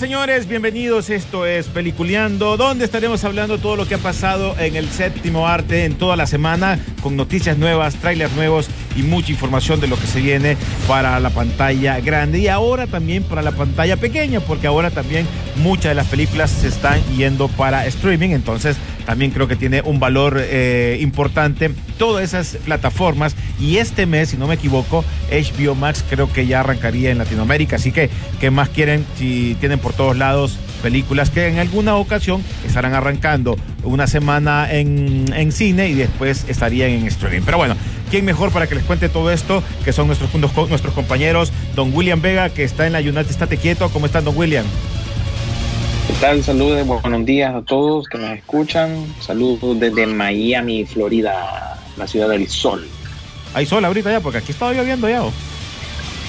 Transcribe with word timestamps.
Señores. 0.00 0.48
Bienvenidos. 0.48 1.10
Esto 1.10 1.44
es 1.44 1.66
Peliculeando, 1.68 2.56
donde 2.56 2.86
estaremos 2.86 3.22
hablando 3.24 3.58
todo 3.58 3.76
lo 3.76 3.86
que 3.86 3.96
ha 3.96 3.98
pasado 3.98 4.58
en 4.58 4.74
el 4.74 4.88
séptimo 4.88 5.46
arte 5.46 5.84
en 5.84 5.98
toda 5.98 6.16
la 6.16 6.26
semana, 6.26 6.78
con 7.00 7.16
noticias 7.16 7.58
nuevas, 7.58 7.96
trailers 7.96 8.32
nuevos 8.34 8.68
y 8.96 9.02
mucha 9.02 9.32
información 9.32 9.80
de 9.80 9.88
lo 9.88 9.98
que 9.98 10.06
se 10.06 10.20
viene 10.20 10.56
para 10.86 11.18
la 11.20 11.30
pantalla 11.30 12.00
grande. 12.00 12.38
Y 12.38 12.48
ahora 12.48 12.86
también 12.86 13.22
para 13.22 13.42
la 13.42 13.52
pantalla 13.52 13.96
pequeña, 13.96 14.40
porque 14.40 14.66
ahora 14.66 14.90
también 14.90 15.26
muchas 15.56 15.90
de 15.90 15.94
las 15.94 16.06
películas 16.06 16.50
se 16.50 16.68
están 16.68 17.00
yendo 17.16 17.48
para 17.48 17.86
streaming. 17.86 18.30
Entonces, 18.30 18.76
también 19.06 19.30
creo 19.30 19.48
que 19.48 19.56
tiene 19.56 19.82
un 19.82 19.98
valor 19.98 20.40
eh, 20.40 20.98
importante 21.00 21.70
todas 21.98 22.24
esas 22.24 22.56
plataformas. 22.64 23.34
Y 23.58 23.78
este 23.78 24.06
mes, 24.06 24.30
si 24.30 24.36
no 24.36 24.46
me 24.46 24.54
equivoco, 24.54 25.04
HBO 25.30 25.74
Max 25.74 26.04
creo 26.08 26.32
que 26.32 26.46
ya 26.46 26.60
arrancaría 26.60 27.10
en 27.10 27.18
Latinoamérica, 27.18 27.76
así 27.76 27.92
que 27.92 28.10
¿qué 28.40 28.50
más 28.50 28.68
quieren 28.68 29.04
si 29.18 29.56
tienen 29.60 29.78
por 29.78 29.92
todos 29.92 30.16
lados 30.16 30.58
películas 30.80 31.30
que 31.30 31.46
en 31.46 31.58
alguna 31.58 31.96
ocasión 31.96 32.42
estarán 32.66 32.94
arrancando 32.94 33.56
una 33.84 34.06
semana 34.06 34.70
en, 34.70 35.32
en 35.32 35.52
cine 35.52 35.88
y 35.88 35.94
después 35.94 36.44
estarían 36.48 36.90
en 36.90 37.06
streaming? 37.06 37.42
Pero 37.44 37.58
bueno, 37.58 37.76
¿quién 38.10 38.24
mejor 38.24 38.50
para 38.50 38.66
que 38.66 38.74
les 38.74 38.84
cuente 38.84 39.08
todo 39.08 39.30
esto? 39.30 39.62
Que 39.84 39.92
son 39.92 40.06
nuestros, 40.06 40.34
nuestros 40.34 40.94
compañeros, 40.94 41.52
don 41.76 41.94
William 41.94 42.20
Vega, 42.20 42.50
que 42.50 42.64
está 42.64 42.86
en 42.86 42.92
la 42.92 43.00
United, 43.00 43.30
estate 43.30 43.56
quieto, 43.56 43.88
¿cómo 43.90 44.06
están, 44.06 44.24
don 44.24 44.36
William? 44.36 44.64
¿Qué 46.06 46.14
tal? 46.20 46.42
Saludos, 46.42 46.84
buenos 46.86 47.24
días 47.24 47.54
a 47.54 47.62
todos 47.62 48.08
que 48.08 48.18
nos 48.18 48.30
escuchan. 48.30 49.06
Saludos 49.20 49.78
desde 49.78 50.06
Miami, 50.06 50.84
Florida, 50.84 51.78
la 51.96 52.06
ciudad 52.06 52.28
del 52.28 52.48
sol. 52.48 52.86
Hay 53.54 53.66
sol 53.66 53.84
ahorita 53.84 54.10
ya, 54.10 54.20
porque 54.20 54.38
aquí 54.38 54.52
estaba 54.52 54.72
lloviendo 54.72 55.08
ya. 55.08 55.22
¿o? 55.22 55.32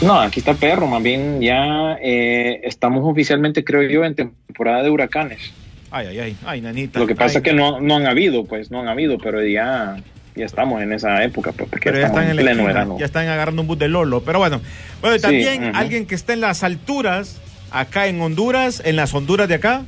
No, 0.01 0.19
aquí 0.19 0.39
está 0.39 0.55
perro, 0.55 0.87
más 0.87 1.03
bien 1.03 1.41
ya 1.41 1.97
eh, 2.01 2.61
estamos 2.63 3.03
oficialmente, 3.03 3.63
creo 3.63 3.83
yo, 3.83 4.03
en 4.03 4.15
temporada 4.15 4.81
de 4.81 4.89
huracanes. 4.89 5.53
Ay, 5.91 6.07
ay, 6.07 6.19
ay, 6.19 6.37
ay, 6.45 6.61
nanita. 6.61 6.99
Lo 6.99 7.05
que 7.05 7.15
pasa 7.15 7.37
Ay. 7.37 7.37
es 7.37 7.43
que 7.43 7.53
no, 7.53 7.79
no 7.79 7.95
han 7.97 8.07
habido, 8.07 8.45
pues 8.45 8.71
no 8.71 8.79
han 8.79 8.87
habido, 8.87 9.17
pero 9.19 9.45
ya, 9.45 9.97
ya 10.35 10.45
estamos 10.45 10.81
en 10.81 10.93
esa 10.93 11.23
época, 11.23 11.51
pues, 11.51 11.69
porque 11.69 11.89
pero 11.89 11.99
ya 11.99 12.07
están 12.07 12.29
en, 12.29 12.35
la 12.37 12.41
pleno 12.41 12.63
verano. 12.63 12.97
ya 12.97 13.05
están 13.05 13.27
agarrando 13.27 13.61
un 13.61 13.67
bus 13.67 13.77
de 13.77 13.89
Lolo. 13.89 14.21
Pero 14.23 14.39
bueno, 14.39 14.61
bueno 15.01 15.15
y 15.15 15.19
Sí, 15.19 15.23
también 15.23 15.75
alguien 15.75 16.07
que 16.07 16.15
está 16.15 16.33
en 16.33 16.41
las 16.41 16.63
alturas, 16.63 17.39
acá 17.71 18.07
en 18.07 18.21
Honduras, 18.21 18.81
en 18.83 18.95
las 18.95 19.13
Honduras 19.13 19.47
de 19.49 19.55
acá, 19.55 19.83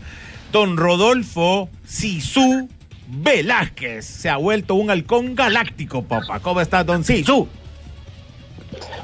don 0.51 0.78
Rodolfo 0.78 1.69
Sisu 1.85 2.69
Velázquez. 3.07 4.06
Se 4.06 4.30
ha 4.30 4.38
vuelto 4.38 4.75
un 4.75 4.91
halcón 4.91 5.34
galáctico, 5.34 6.03
papá. 6.03 6.40
¿Cómo 6.40 6.62
está, 6.62 6.84
don 6.84 7.03
Sisu? 7.03 7.47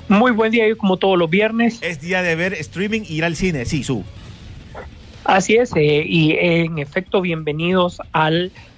Muy 0.09 0.31
buen 0.31 0.51
día, 0.51 0.65
como 0.75 0.97
todos 0.97 1.19
los 1.19 1.29
viernes. 1.29 1.77
Es 1.83 2.01
día 2.01 2.23
de 2.23 2.35
ver 2.35 2.53
streaming 2.53 3.01
y 3.07 3.17
ir 3.17 3.25
al 3.25 3.35
cine, 3.35 3.65
Sisu. 3.65 4.03
Así 5.23 5.55
es, 5.55 5.71
eh, 5.75 6.03
y 6.03 6.31
en 6.31 6.79
efecto, 6.79 7.21
bienvenidos 7.21 8.01
a 8.11 8.31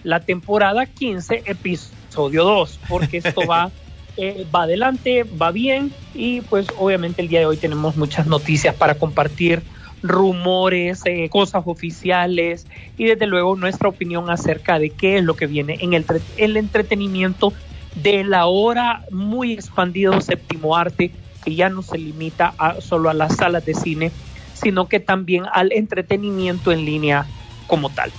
la 0.04 0.20
temporada 0.20 0.86
15, 0.86 1.44
episodio 1.46 2.44
2, 2.44 2.80
porque 2.90 3.18
esto 3.18 3.48
va, 3.48 3.72
eh, 4.18 4.46
va 4.54 4.64
adelante, 4.64 5.24
va 5.24 5.52
bien, 5.52 5.94
y 6.14 6.42
pues 6.42 6.68
obviamente 6.78 7.22
el 7.22 7.30
día 7.30 7.40
de 7.40 7.46
hoy 7.46 7.56
tenemos 7.56 7.96
muchas 7.96 8.28
noticias 8.28 8.76
para 8.76 8.96
compartir, 8.96 9.62
rumores, 10.04 11.02
eh, 11.06 11.30
cosas 11.30 11.64
oficiales, 11.66 12.68
y 12.98 13.06
desde 13.06 13.26
luego 13.26 13.56
nuestra 13.56 13.88
opinión 13.88 14.30
acerca 14.30 14.80
de 14.80 14.90
qué 14.90 15.20
es 15.20 15.24
lo 15.24 15.38
que 15.38 15.48
viene 15.48 15.78
en 15.80 15.94
el, 15.94 16.06
el 16.36 16.58
entretenimiento 16.58 17.54
del 17.96 18.34
ahora 18.34 19.06
muy 19.12 19.54
expandido 19.54 20.20
séptimo 20.22 20.76
arte, 20.76 21.12
que 21.44 21.56
ya 21.56 21.70
no 21.70 21.82
se 21.82 21.98
limita 21.98 22.54
a, 22.58 22.82
solo 22.82 23.10
a 23.10 23.14
las 23.14 23.36
salas 23.36 23.66
de 23.66 23.74
cine, 23.74 24.12
sino 24.54 24.88
que 24.88 25.00
también 25.00 25.44
al 25.52 25.72
entretenimiento 25.72 26.72
en 26.72 26.86
línea 26.86 27.26
como 27.68 27.90
tal. 27.90 28.12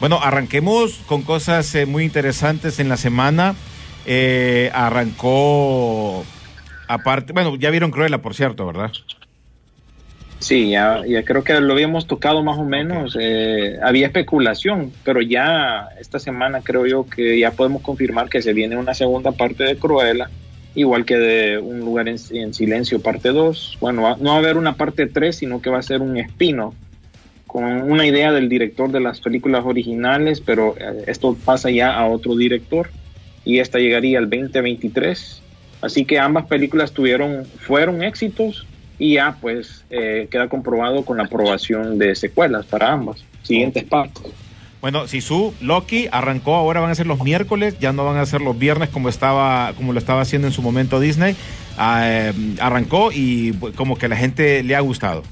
Bueno, 0.00 0.18
arranquemos 0.22 1.00
con 1.06 1.22
cosas 1.22 1.74
eh, 1.74 1.86
muy 1.86 2.04
interesantes 2.04 2.78
en 2.80 2.88
la 2.88 2.96
semana. 2.96 3.54
Eh, 4.06 4.70
arrancó, 4.74 6.24
aparte, 6.88 7.32
bueno, 7.32 7.56
ya 7.56 7.70
vieron 7.70 7.90
Cruella, 7.90 8.20
por 8.20 8.34
cierto, 8.34 8.66
¿verdad? 8.66 8.92
Sí, 10.40 10.70
ya, 10.70 11.00
ya 11.06 11.24
creo 11.24 11.42
que 11.42 11.58
lo 11.58 11.72
habíamos 11.72 12.06
tocado 12.06 12.42
más 12.42 12.58
o 12.58 12.64
menos. 12.64 13.16
eh, 13.18 13.78
había 13.82 14.08
especulación, 14.08 14.92
pero 15.02 15.22
ya 15.22 15.88
esta 15.98 16.18
semana 16.18 16.60
creo 16.60 16.86
yo 16.86 17.06
que 17.08 17.38
ya 17.38 17.52
podemos 17.52 17.80
confirmar 17.80 18.28
que 18.28 18.42
se 18.42 18.52
viene 18.52 18.76
una 18.76 18.92
segunda 18.92 19.32
parte 19.32 19.64
de 19.64 19.76
Cruella, 19.76 20.28
igual 20.74 21.04
que 21.04 21.16
de 21.16 21.58
Un 21.58 21.80
lugar 21.80 22.08
en, 22.08 22.16
en 22.30 22.54
silencio 22.54 23.00
parte 23.00 23.30
2. 23.30 23.78
Bueno, 23.80 24.16
no 24.18 24.30
va 24.30 24.34
a 24.34 24.38
haber 24.38 24.56
una 24.56 24.76
parte 24.76 25.06
3, 25.06 25.36
sino 25.36 25.62
que 25.62 25.70
va 25.70 25.78
a 25.78 25.82
ser 25.82 26.00
un 26.02 26.16
espino 26.16 26.74
con 27.54 27.64
una 27.64 28.04
idea 28.04 28.32
del 28.32 28.48
director 28.48 28.90
de 28.90 28.98
las 28.98 29.20
películas 29.20 29.64
originales, 29.64 30.40
pero 30.40 30.74
eh, 30.76 31.04
esto 31.06 31.36
pasa 31.44 31.70
ya 31.70 31.94
a 31.94 32.06
otro 32.06 32.34
director 32.34 32.90
y 33.44 33.60
esta 33.60 33.78
llegaría 33.78 34.18
al 34.18 34.28
2023. 34.28 35.40
Así 35.80 36.04
que 36.04 36.18
ambas 36.18 36.46
películas 36.46 36.90
tuvieron, 36.90 37.44
fueron 37.44 38.02
éxitos 38.02 38.66
y 38.98 39.14
ya 39.14 39.36
pues 39.40 39.84
eh, 39.90 40.26
queda 40.32 40.48
comprobado 40.48 41.04
con 41.04 41.18
la 41.18 41.24
aprobación 41.26 41.96
de 41.96 42.16
secuelas 42.16 42.66
para 42.66 42.90
ambas. 42.90 43.24
Siguientes 43.44 43.84
partes. 43.84 44.32
Bueno, 44.84 45.08
Sisu, 45.08 45.54
Loki 45.62 46.08
arrancó, 46.12 46.56
ahora 46.56 46.80
van 46.80 46.90
a 46.90 46.94
ser 46.94 47.06
los 47.06 47.18
miércoles, 47.22 47.78
ya 47.80 47.94
no 47.94 48.04
van 48.04 48.18
a 48.18 48.26
ser 48.26 48.42
los 48.42 48.58
viernes 48.58 48.90
como 48.90 49.08
estaba, 49.08 49.72
como 49.78 49.94
lo 49.94 49.98
estaba 49.98 50.20
haciendo 50.20 50.46
en 50.46 50.52
su 50.52 50.60
momento 50.60 51.00
Disney. 51.00 51.36
Ah, 51.78 52.02
eh, 52.04 52.34
arrancó 52.60 53.08
y 53.10 53.52
pues, 53.52 53.74
como 53.74 53.96
que 53.96 54.08
la 54.08 54.16
gente 54.16 54.62
le 54.62 54.76
ha 54.76 54.80
gustado. 54.80 55.22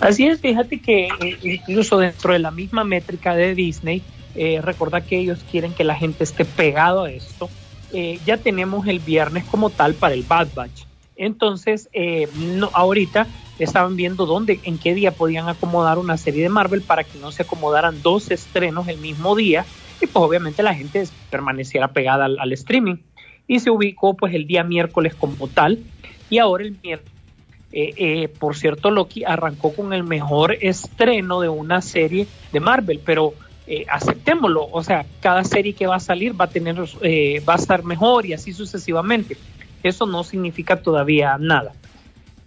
Así 0.00 0.26
es, 0.26 0.38
fíjate 0.42 0.82
que 0.82 1.06
eh, 1.06 1.38
incluso 1.42 1.96
dentro 1.96 2.34
de 2.34 2.40
la 2.40 2.50
misma 2.50 2.84
métrica 2.84 3.34
de 3.34 3.54
Disney, 3.54 4.02
eh, 4.34 4.60
que 5.08 5.18
ellos 5.18 5.38
quieren 5.50 5.72
que 5.72 5.84
la 5.84 5.94
gente 5.94 6.24
esté 6.24 6.44
pegado 6.44 7.04
a 7.04 7.10
esto. 7.10 7.48
Eh, 7.94 8.18
ya 8.26 8.36
tenemos 8.36 8.86
el 8.86 8.98
viernes 8.98 9.44
como 9.44 9.70
tal 9.70 9.94
para 9.94 10.12
el 10.12 10.24
Bad 10.24 10.48
Batch. 10.54 10.82
Entonces, 11.16 11.88
eh, 11.94 12.28
no, 12.36 12.68
ahorita 12.74 13.26
estaban 13.64 13.96
viendo 13.96 14.26
dónde, 14.26 14.60
en 14.64 14.78
qué 14.78 14.94
día 14.94 15.12
podían 15.12 15.48
acomodar 15.48 15.98
una 15.98 16.16
serie 16.16 16.42
de 16.42 16.48
Marvel 16.48 16.82
para 16.82 17.04
que 17.04 17.18
no 17.18 17.32
se 17.32 17.42
acomodaran 17.42 18.02
dos 18.02 18.30
estrenos 18.30 18.88
el 18.88 18.98
mismo 18.98 19.34
día 19.36 19.66
y 20.00 20.06
pues 20.06 20.24
obviamente 20.24 20.62
la 20.62 20.74
gente 20.74 21.04
permaneciera 21.30 21.88
pegada 21.88 22.26
al, 22.26 22.52
streaming. 22.52 22.96
Y 23.46 23.60
se 23.60 23.70
ubicó 23.70 24.14
pues 24.14 24.34
el 24.34 24.46
día 24.46 24.62
miércoles 24.62 25.14
como 25.14 25.48
tal 25.48 25.78
y 26.30 26.38
ahora 26.38 26.64
el 26.64 26.76
miércoles 26.82 27.12
eh, 27.70 27.92
eh, 27.96 28.28
por 28.28 28.56
cierto, 28.56 28.90
Loki 28.90 29.24
arrancó 29.24 29.74
con 29.74 29.92
el 29.92 30.02
mejor 30.02 30.56
estreno 30.60 31.40
de 31.40 31.50
una 31.50 31.82
serie 31.82 32.26
de 32.50 32.60
Marvel, 32.60 33.00
pero 33.04 33.34
eh, 33.70 33.84
aceptémoslo, 33.86 34.66
o 34.72 34.82
sea, 34.82 35.04
cada 35.20 35.44
serie 35.44 35.74
que 35.74 35.86
va 35.86 35.96
a 35.96 36.00
salir 36.00 36.40
va 36.40 36.46
a 36.46 36.50
tener, 36.50 36.82
eh, 37.02 37.42
va 37.46 37.52
a 37.52 37.56
estar 37.56 37.84
mejor 37.84 38.24
y 38.24 38.32
así 38.32 38.54
sucesivamente. 38.54 39.36
Eso 39.82 40.06
no 40.06 40.24
significa 40.24 40.80
todavía 40.80 41.36
nada. 41.38 41.74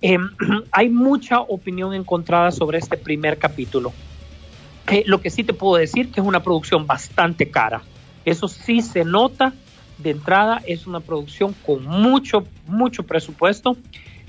Eh, 0.02 0.18
hay 0.72 0.90
mucha 0.90 1.42
opinión 1.42 1.94
encontrada 1.94 2.52
sobre 2.52 2.80
este 2.80 2.98
primer 2.98 3.38
capítulo. 3.38 3.94
Eh, 4.88 5.04
lo 5.06 5.22
que 5.22 5.30
sí 5.30 5.44
te 5.44 5.54
puedo 5.54 5.76
decir 5.76 6.12
que 6.12 6.20
es 6.20 6.26
una 6.26 6.44
producción 6.44 6.88
bastante 6.88 7.50
cara. 7.50 7.82
Eso 8.26 8.48
sí 8.48 8.82
se 8.82 9.06
nota 9.06 9.54
de 9.98 10.12
entrada, 10.12 10.62
es 10.66 10.88
una 10.88 11.00
producción 11.00 11.54
con 11.66 11.86
mucho, 11.86 12.46
mucho 12.66 13.04
presupuesto. 13.04 13.78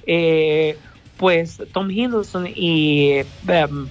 Eh, 0.07 0.77
pues 1.17 1.63
Tom 1.73 1.91
Hiddleston 1.91 2.49
y 2.55 3.21
um, 3.71 3.87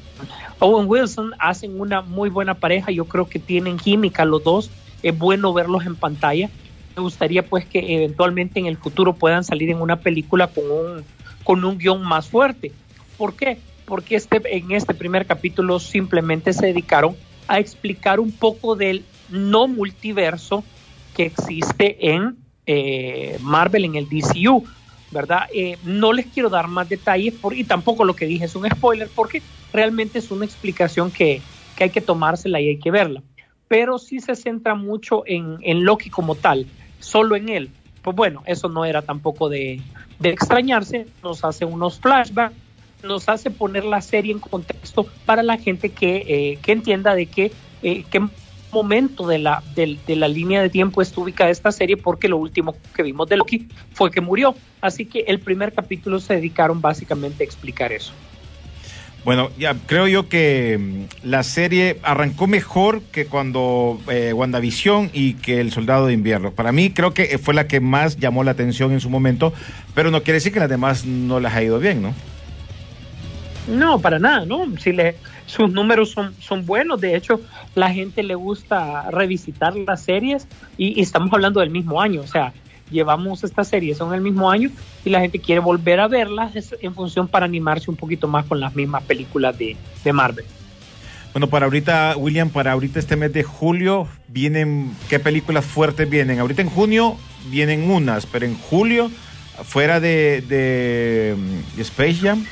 Owen 0.60 0.86
Wilson 0.88 1.33
hacen 1.39 1.80
una 1.80 2.01
muy 2.01 2.30
buena 2.30 2.56
pareja. 2.56 2.92
Yo 2.92 3.06
creo 3.06 3.28
que 3.28 3.39
tienen 3.39 3.78
química 3.78 4.25
los 4.25 4.44
dos. 4.44 4.69
Es 5.01 5.18
bueno 5.18 5.54
verlos 5.54 5.86
en 5.86 5.95
pantalla. 5.95 6.50
Me 6.95 7.01
gustaría 7.01 7.45
pues 7.45 7.66
que 7.66 7.95
eventualmente 7.95 8.60
en 8.60 8.66
el 8.66 8.78
futuro 8.78 9.13
puedan 9.13 9.44
salir 9.44 9.69
en 9.69 9.81
una 9.81 9.95
película 9.98 10.48
con 10.48 10.69
un, 10.69 11.06
con 11.43 11.63
un 11.63 11.77
guion 11.77 12.03
más 12.03 12.27
fuerte. 12.27 12.71
¿Por 13.17 13.35
qué? 13.35 13.57
Porque 13.85 14.15
este, 14.15 14.41
en 14.55 14.71
este 14.71 14.93
primer 14.93 15.25
capítulo 15.25 15.79
simplemente 15.79 16.53
se 16.53 16.67
dedicaron 16.67 17.15
a 17.47 17.59
explicar 17.59 18.19
un 18.19 18.31
poco 18.31 18.75
del 18.75 19.03
no 19.29 19.67
multiverso 19.67 20.63
que 21.15 21.23
existe 21.23 22.11
en 22.13 22.38
eh, 22.65 23.38
Marvel, 23.41 23.85
en 23.85 23.95
el 23.95 24.07
DCU, 24.07 24.63
¿verdad? 25.11 25.41
Eh, 25.53 25.77
no 25.83 26.13
les 26.13 26.27
quiero 26.27 26.49
dar 26.49 26.67
más 26.67 26.88
detalles 26.88 27.33
por, 27.33 27.53
y 27.53 27.63
tampoco 27.63 28.05
lo 28.05 28.15
que 28.15 28.25
dije 28.25 28.45
es 28.45 28.55
un 28.55 28.69
spoiler 28.69 29.09
porque 29.13 29.41
realmente 29.73 30.19
es 30.19 30.31
una 30.31 30.45
explicación 30.45 31.11
que, 31.11 31.41
que 31.75 31.85
hay 31.85 31.89
que 31.89 32.01
tomársela 32.01 32.61
y 32.61 32.69
hay 32.69 32.79
que 32.79 32.91
verla. 32.91 33.21
Pero 33.67 33.97
sí 33.97 34.19
se 34.19 34.35
centra 34.35 34.75
mucho 34.75 35.23
en, 35.25 35.57
en 35.61 35.83
Loki 35.83 36.09
como 36.09 36.35
tal, 36.35 36.67
solo 36.99 37.35
en 37.35 37.49
él. 37.49 37.69
Pues 38.01 38.15
bueno, 38.15 38.42
eso 38.45 38.68
no 38.69 38.86
era 38.86 39.01
tampoco 39.01 39.50
de, 39.50 39.81
de 40.19 40.30
extrañarse, 40.30 41.07
nos 41.24 41.44
hace 41.44 41.65
unos 41.65 42.00
flashbacks, 42.00 42.56
nos 43.03 43.30
hace 43.30 43.50
poner 43.51 43.83
la 43.83 44.01
serie 44.01 44.31
en 44.31 44.39
contexto 44.39 45.07
para 45.25 45.44
la 45.44 45.57
gente 45.57 45.89
que, 45.89 46.24
eh, 46.27 46.59
que 46.62 46.71
entienda 46.71 47.15
de 47.15 47.30
eh, 47.83 48.06
qué 48.09 48.21
momento 48.71 49.27
de 49.27 49.39
la, 49.39 49.63
de, 49.75 49.98
de 50.07 50.15
la 50.15 50.27
línea 50.27 50.62
de 50.62 50.69
tiempo 50.69 51.01
está 51.01 51.21
ubicada 51.21 51.50
esta 51.50 51.71
serie, 51.71 51.98
porque 51.98 52.27
lo 52.27 52.38
último 52.38 52.75
que 52.95 53.03
vimos 53.03 53.27
de 53.27 53.38
Loki 53.38 53.68
fue 53.94 54.12
que 54.12 54.21
murió. 54.21 54.56
Así 54.81 55.06
que 55.06 55.21
el 55.27 55.39
primer 55.39 55.74
capítulo 55.74 56.19
se 56.19 56.36
dedicaron 56.36 56.81
básicamente 56.81 57.44
a 57.44 57.45
explicar 57.45 57.92
eso. 57.92 58.13
Bueno, 59.23 59.51
ya 59.57 59.75
creo 59.85 60.07
yo 60.07 60.27
que 60.29 60.79
mm, 60.79 61.27
la 61.29 61.44
serie 61.44 62.00
arrancó 62.03 62.47
mejor 62.47 63.01
que 63.03 63.25
cuando 63.25 64.00
eh, 64.09 64.33
WandaVision 64.33 65.12
y 65.13 65.35
que 65.35 65.62
El 65.62 65.71
Soldado 65.71 66.07
de 66.07 66.13
Invierno. 66.13 66.51
Para 66.51 66.71
mí 66.71 66.89
creo 66.91 67.13
que 67.13 67.38
fue 67.38 67.53
la 67.53 67.68
que 67.68 67.79
más 67.79 68.18
llamó 68.18 68.44
la 68.44 68.51
atención 68.51 68.91
en 68.91 69.00
su 69.00 69.09
momento, 69.09 69.53
pero 69.94 70.09
no 70.09 70.23
quiere 70.23 70.38
decir 70.38 70.51
que 70.51 70.59
las 70.59 70.69
demás 70.69 71.06
no 71.06 71.39
las 71.39 71.53
ha 71.53 71.62
ido 71.62 71.79
bien, 71.79 72.01
¿no? 72.01 72.13
No, 73.68 74.00
para 74.00 74.18
nada, 74.18 74.44
¿no? 74.44 74.65
Si 74.79 74.91
le, 74.91 75.15
sus 75.45 75.71
números 75.71 76.09
son, 76.09 76.33
son 76.39 76.65
buenos, 76.65 77.00
de 77.00 77.15
hecho, 77.15 77.41
la 77.75 77.94
gente 77.94 78.23
le 78.23 78.33
gusta 78.33 79.12
revisitar 79.12 79.75
las 79.75 80.01
series 80.01 80.47
y, 80.79 81.00
y 81.00 81.03
estamos 81.03 81.31
hablando 81.31 81.59
del 81.59 81.69
mismo 81.69 82.01
año, 82.01 82.21
o 82.21 82.27
sea, 82.27 82.53
llevamos 82.91 83.43
estas 83.43 83.67
series 83.67 83.97
son 83.97 84.13
el 84.13 84.21
mismo 84.21 84.51
año 84.51 84.69
y 85.03 85.09
la 85.09 85.21
gente 85.21 85.39
quiere 85.39 85.59
volver 85.59 85.99
a 85.99 86.07
verlas 86.07 86.53
en 86.81 86.93
función 86.93 87.27
para 87.27 87.45
animarse 87.45 87.89
un 87.89 87.97
poquito 87.97 88.27
más 88.27 88.45
con 88.45 88.59
las 88.59 88.75
mismas 88.75 89.03
películas 89.03 89.57
de, 89.57 89.75
de 90.03 90.13
Marvel. 90.13 90.45
Bueno, 91.33 91.47
para 91.47 91.65
ahorita, 91.65 92.15
William, 92.17 92.49
para 92.49 92.73
ahorita 92.73 92.99
este 92.99 93.15
mes 93.15 93.31
de 93.31 93.43
julio, 93.43 94.07
vienen, 94.27 94.91
¿qué 95.09 95.17
películas 95.17 95.63
fuertes 95.63 96.09
vienen? 96.09 96.39
Ahorita 96.39 96.61
en 96.61 96.69
junio 96.69 97.17
vienen 97.49 97.89
unas, 97.89 98.25
pero 98.25 98.45
en 98.45 98.57
julio, 98.57 99.09
fuera 99.63 100.01
de, 100.01 100.44
de, 100.47 101.37
de 101.75 101.81
Space 101.81 102.15
Jam. 102.15 102.45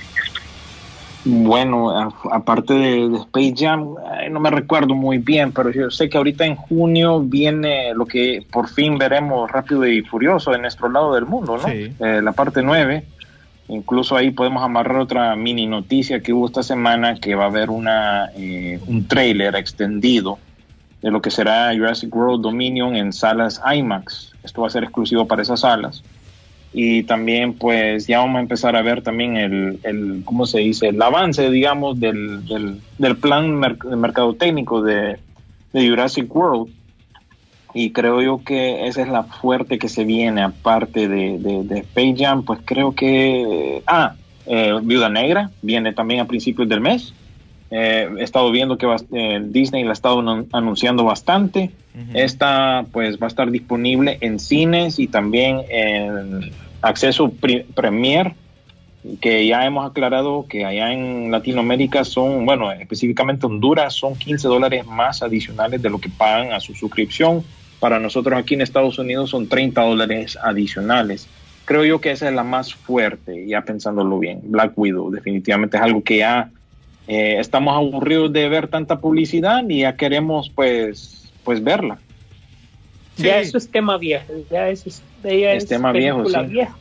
Bueno, 1.25 1.89
a- 1.91 2.13
aparte 2.31 2.73
de, 2.73 3.09
de 3.09 3.17
Space 3.17 3.53
Jam, 3.57 3.95
no 4.31 4.39
me 4.39 4.49
recuerdo 4.49 4.95
muy 4.95 5.17
bien, 5.17 5.51
pero 5.51 5.69
yo 5.71 5.89
sé 5.91 6.09
que 6.09 6.17
ahorita 6.17 6.45
en 6.45 6.55
junio 6.55 7.19
viene 7.21 7.93
lo 7.93 8.05
que 8.05 8.45
por 8.51 8.69
fin 8.69 8.97
veremos 8.97 9.51
rápido 9.51 9.85
y 9.85 10.01
furioso 10.01 10.53
en 10.55 10.61
nuestro 10.61 10.89
lado 10.89 11.13
del 11.13 11.25
mundo, 11.25 11.57
¿no? 11.57 11.67
Sí. 11.67 11.93
Eh, 11.99 12.21
la 12.23 12.31
parte 12.31 12.61
9. 12.63 13.03
Incluso 13.67 14.15
ahí 14.15 14.31
podemos 14.31 14.63
amarrar 14.63 14.97
otra 14.97 15.35
mini 15.35 15.67
noticia 15.67 16.21
que 16.21 16.33
hubo 16.33 16.47
esta 16.47 16.63
semana, 16.63 17.15
que 17.15 17.35
va 17.35 17.43
a 17.43 17.47
haber 17.47 17.69
una, 17.69 18.29
eh, 18.35 18.79
un 18.87 19.07
trailer 19.07 19.55
extendido 19.55 20.39
de 21.01 21.11
lo 21.11 21.21
que 21.21 21.29
será 21.31 21.71
Jurassic 21.75 22.13
World 22.15 22.41
Dominion 22.41 22.95
en 22.95 23.13
salas 23.13 23.61
IMAX. 23.71 24.33
Esto 24.43 24.61
va 24.61 24.67
a 24.67 24.71
ser 24.71 24.83
exclusivo 24.85 25.27
para 25.27 25.41
esas 25.43 25.59
salas 25.59 26.03
y 26.71 27.03
también 27.03 27.53
pues 27.53 28.07
ya 28.07 28.19
vamos 28.19 28.37
a 28.37 28.41
empezar 28.41 28.75
a 28.75 28.81
ver 28.81 29.01
también 29.01 29.37
el, 29.37 29.79
el 29.83 30.21
¿cómo 30.25 30.45
se 30.45 30.59
dice? 30.59 30.89
El 30.89 31.01
avance, 31.01 31.49
digamos, 31.49 31.99
del, 31.99 32.45
del, 32.45 33.17
plan 33.17 33.59
de 33.59 33.95
mercadotecnico 33.95 34.81
de, 34.81 35.17
de 35.73 35.89
Jurassic 35.89 36.33
World. 36.33 36.71
Y 37.73 37.91
creo 37.91 38.21
yo 38.21 38.43
que 38.43 38.87
esa 38.87 39.03
es 39.03 39.09
la 39.09 39.23
fuerte 39.23 39.77
que 39.77 39.89
se 39.89 40.03
viene, 40.03 40.41
aparte 40.41 41.07
de, 41.07 41.37
de, 41.37 41.63
de 41.63 41.79
Space 41.79 42.15
Jam, 42.17 42.43
pues 42.43 42.59
creo 42.65 42.93
que... 42.93 43.81
Ah, 43.85 44.15
eh, 44.51 44.73
Viuda 44.81 45.09
Negra 45.09 45.51
viene 45.61 45.93
también 45.93 46.21
a 46.21 46.25
principios 46.25 46.67
del 46.67 46.81
mes. 46.81 47.13
Eh, 47.71 48.09
he 48.17 48.23
estado 48.23 48.49
viendo 48.51 48.77
que 48.77 48.85
va, 48.87 48.95
eh, 49.13 49.41
Disney 49.43 49.83
la 49.83 49.91
ha 49.91 49.93
estado 49.93 50.21
anun- 50.21 50.47
anunciando 50.51 51.03
bastante. 51.03 51.71
Esta 52.13 52.85
pues 52.91 53.19
va 53.21 53.25
a 53.25 53.27
estar 53.27 53.51
disponible 53.51 54.17
en 54.21 54.39
cines 54.39 54.99
y 54.99 55.07
también 55.07 55.61
en 55.69 56.51
acceso 56.81 57.29
pri- 57.29 57.63
Premier, 57.75 58.33
que 59.21 59.45
ya 59.47 59.65
hemos 59.65 59.89
aclarado 59.89 60.45
que 60.47 60.65
allá 60.65 60.91
en 60.93 61.29
Latinoamérica 61.31 62.03
son, 62.03 62.45
bueno, 62.45 62.71
específicamente 62.71 63.45
Honduras, 63.45 63.93
son 63.93 64.15
15 64.15 64.47
dólares 64.47 64.85
más 64.85 65.21
adicionales 65.23 65.81
de 65.81 65.89
lo 65.89 65.99
que 65.99 66.09
pagan 66.09 66.53
a 66.53 66.59
su 66.59 66.73
suscripción. 66.73 67.43
Para 67.79 67.99
nosotros 67.99 68.37
aquí 68.37 68.55
en 68.55 68.61
Estados 68.61 68.97
Unidos 68.99 69.29
son 69.29 69.47
30 69.47 69.81
dólares 69.83 70.37
adicionales. 70.41 71.27
Creo 71.65 71.85
yo 71.85 72.01
que 72.01 72.11
esa 72.11 72.27
es 72.27 72.33
la 72.35 72.43
más 72.43 72.73
fuerte, 72.73 73.45
ya 73.47 73.61
pensándolo 73.61 74.19
bien. 74.19 74.41
Black 74.43 74.73
Widow 74.77 75.11
definitivamente 75.11 75.77
es 75.77 75.83
algo 75.83 76.03
que 76.03 76.17
ya 76.17 76.49
eh, 77.11 77.39
estamos 77.39 77.75
aburridos 77.75 78.31
de 78.31 78.47
ver 78.49 78.67
tanta 78.67 78.99
publicidad 78.99 79.67
y 79.67 79.79
ya 79.79 79.95
queremos 79.95 80.51
pues, 80.53 81.33
pues 81.43 81.63
verla. 81.63 81.97
Ya 83.17 83.39
eso 83.39 83.57
es 83.57 83.69
tema 83.69 83.97
viejo, 83.97 84.31
ya 84.51 84.69
eso 84.69 84.89
es, 84.89 85.01
ya 85.23 85.53
Es 85.53 85.65
tema 85.65 85.91
viejo, 85.91 86.19
película 86.19 86.45
sí. 86.45 86.51
vieja. 86.53 86.77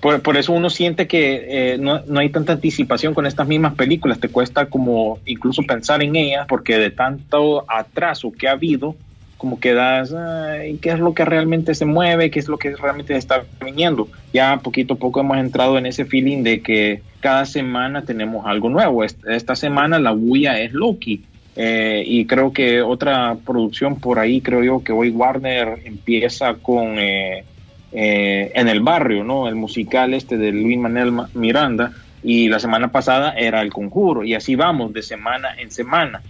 Por, 0.00 0.22
por 0.22 0.38
eso 0.38 0.52
uno 0.54 0.70
siente 0.70 1.06
que 1.06 1.74
eh, 1.74 1.78
no, 1.78 2.00
no 2.06 2.20
hay 2.20 2.30
tanta 2.30 2.54
anticipación 2.54 3.12
con 3.12 3.26
estas 3.26 3.46
mismas 3.46 3.74
películas, 3.74 4.18
te 4.18 4.30
cuesta 4.30 4.64
como 4.66 5.18
incluso 5.26 5.62
pensar 5.62 6.02
en 6.02 6.16
ellas 6.16 6.46
porque 6.48 6.78
de 6.78 6.90
tanto 6.90 7.66
atraso 7.68 8.32
que 8.32 8.48
ha 8.48 8.52
habido, 8.52 8.96
como 9.44 9.60
que 9.60 9.74
das, 9.74 10.14
"Ay, 10.14 10.78
¿qué 10.80 10.88
es 10.88 10.98
lo 10.98 11.12
que 11.12 11.26
realmente 11.26 11.74
se 11.74 11.84
mueve? 11.84 12.30
¿Qué 12.30 12.38
es 12.38 12.48
lo 12.48 12.56
que 12.56 12.74
realmente 12.74 13.14
está 13.14 13.44
viniendo? 13.62 14.08
Ya 14.32 14.56
poquito 14.62 14.94
a 14.94 14.96
poco 14.96 15.20
hemos 15.20 15.36
entrado 15.36 15.76
en 15.76 15.84
ese 15.84 16.06
feeling 16.06 16.42
de 16.42 16.62
que 16.62 17.02
cada 17.20 17.44
semana 17.44 18.06
tenemos 18.06 18.46
algo 18.46 18.70
nuevo. 18.70 19.04
Est- 19.04 19.22
Esta 19.26 19.54
semana 19.54 19.98
la 19.98 20.12
bulla 20.12 20.58
es 20.60 20.72
Loki. 20.72 21.26
Eh, 21.56 22.02
y 22.06 22.24
creo 22.24 22.54
que 22.54 22.80
otra 22.80 23.36
producción 23.44 24.00
por 24.00 24.18
ahí, 24.18 24.40
creo 24.40 24.64
yo 24.64 24.82
que 24.82 24.92
hoy 24.92 25.10
Warner 25.10 25.78
empieza 25.84 26.54
con 26.54 26.98
eh, 26.98 27.44
eh, 27.92 28.50
En 28.54 28.68
el 28.68 28.80
Barrio, 28.80 29.24
¿no? 29.24 29.46
El 29.46 29.56
musical 29.56 30.14
este 30.14 30.38
de 30.38 30.52
Luis 30.52 30.78
Manuel 30.78 31.12
Ma- 31.12 31.28
Miranda. 31.34 31.92
Y 32.22 32.48
la 32.48 32.58
semana 32.60 32.88
pasada 32.90 33.34
era 33.36 33.60
El 33.60 33.70
Conjuro. 33.74 34.24
Y 34.24 34.32
así 34.32 34.54
vamos 34.56 34.94
de 34.94 35.02
semana 35.02 35.48
en 35.58 35.70
semana. 35.70 36.22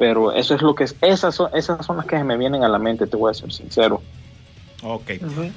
Pero 0.00 0.32
eso 0.32 0.54
es 0.54 0.62
lo 0.62 0.74
que 0.74 0.84
es, 0.84 0.96
esas 1.02 1.34
son, 1.34 1.50
esas 1.54 1.84
son 1.84 1.98
las 1.98 2.06
que 2.06 2.24
me 2.24 2.38
vienen 2.38 2.64
a 2.64 2.68
la 2.70 2.78
mente, 2.78 3.06
te 3.06 3.18
voy 3.18 3.30
a 3.30 3.34
ser 3.34 3.52
sincero. 3.52 4.00
Ok. 4.82 5.10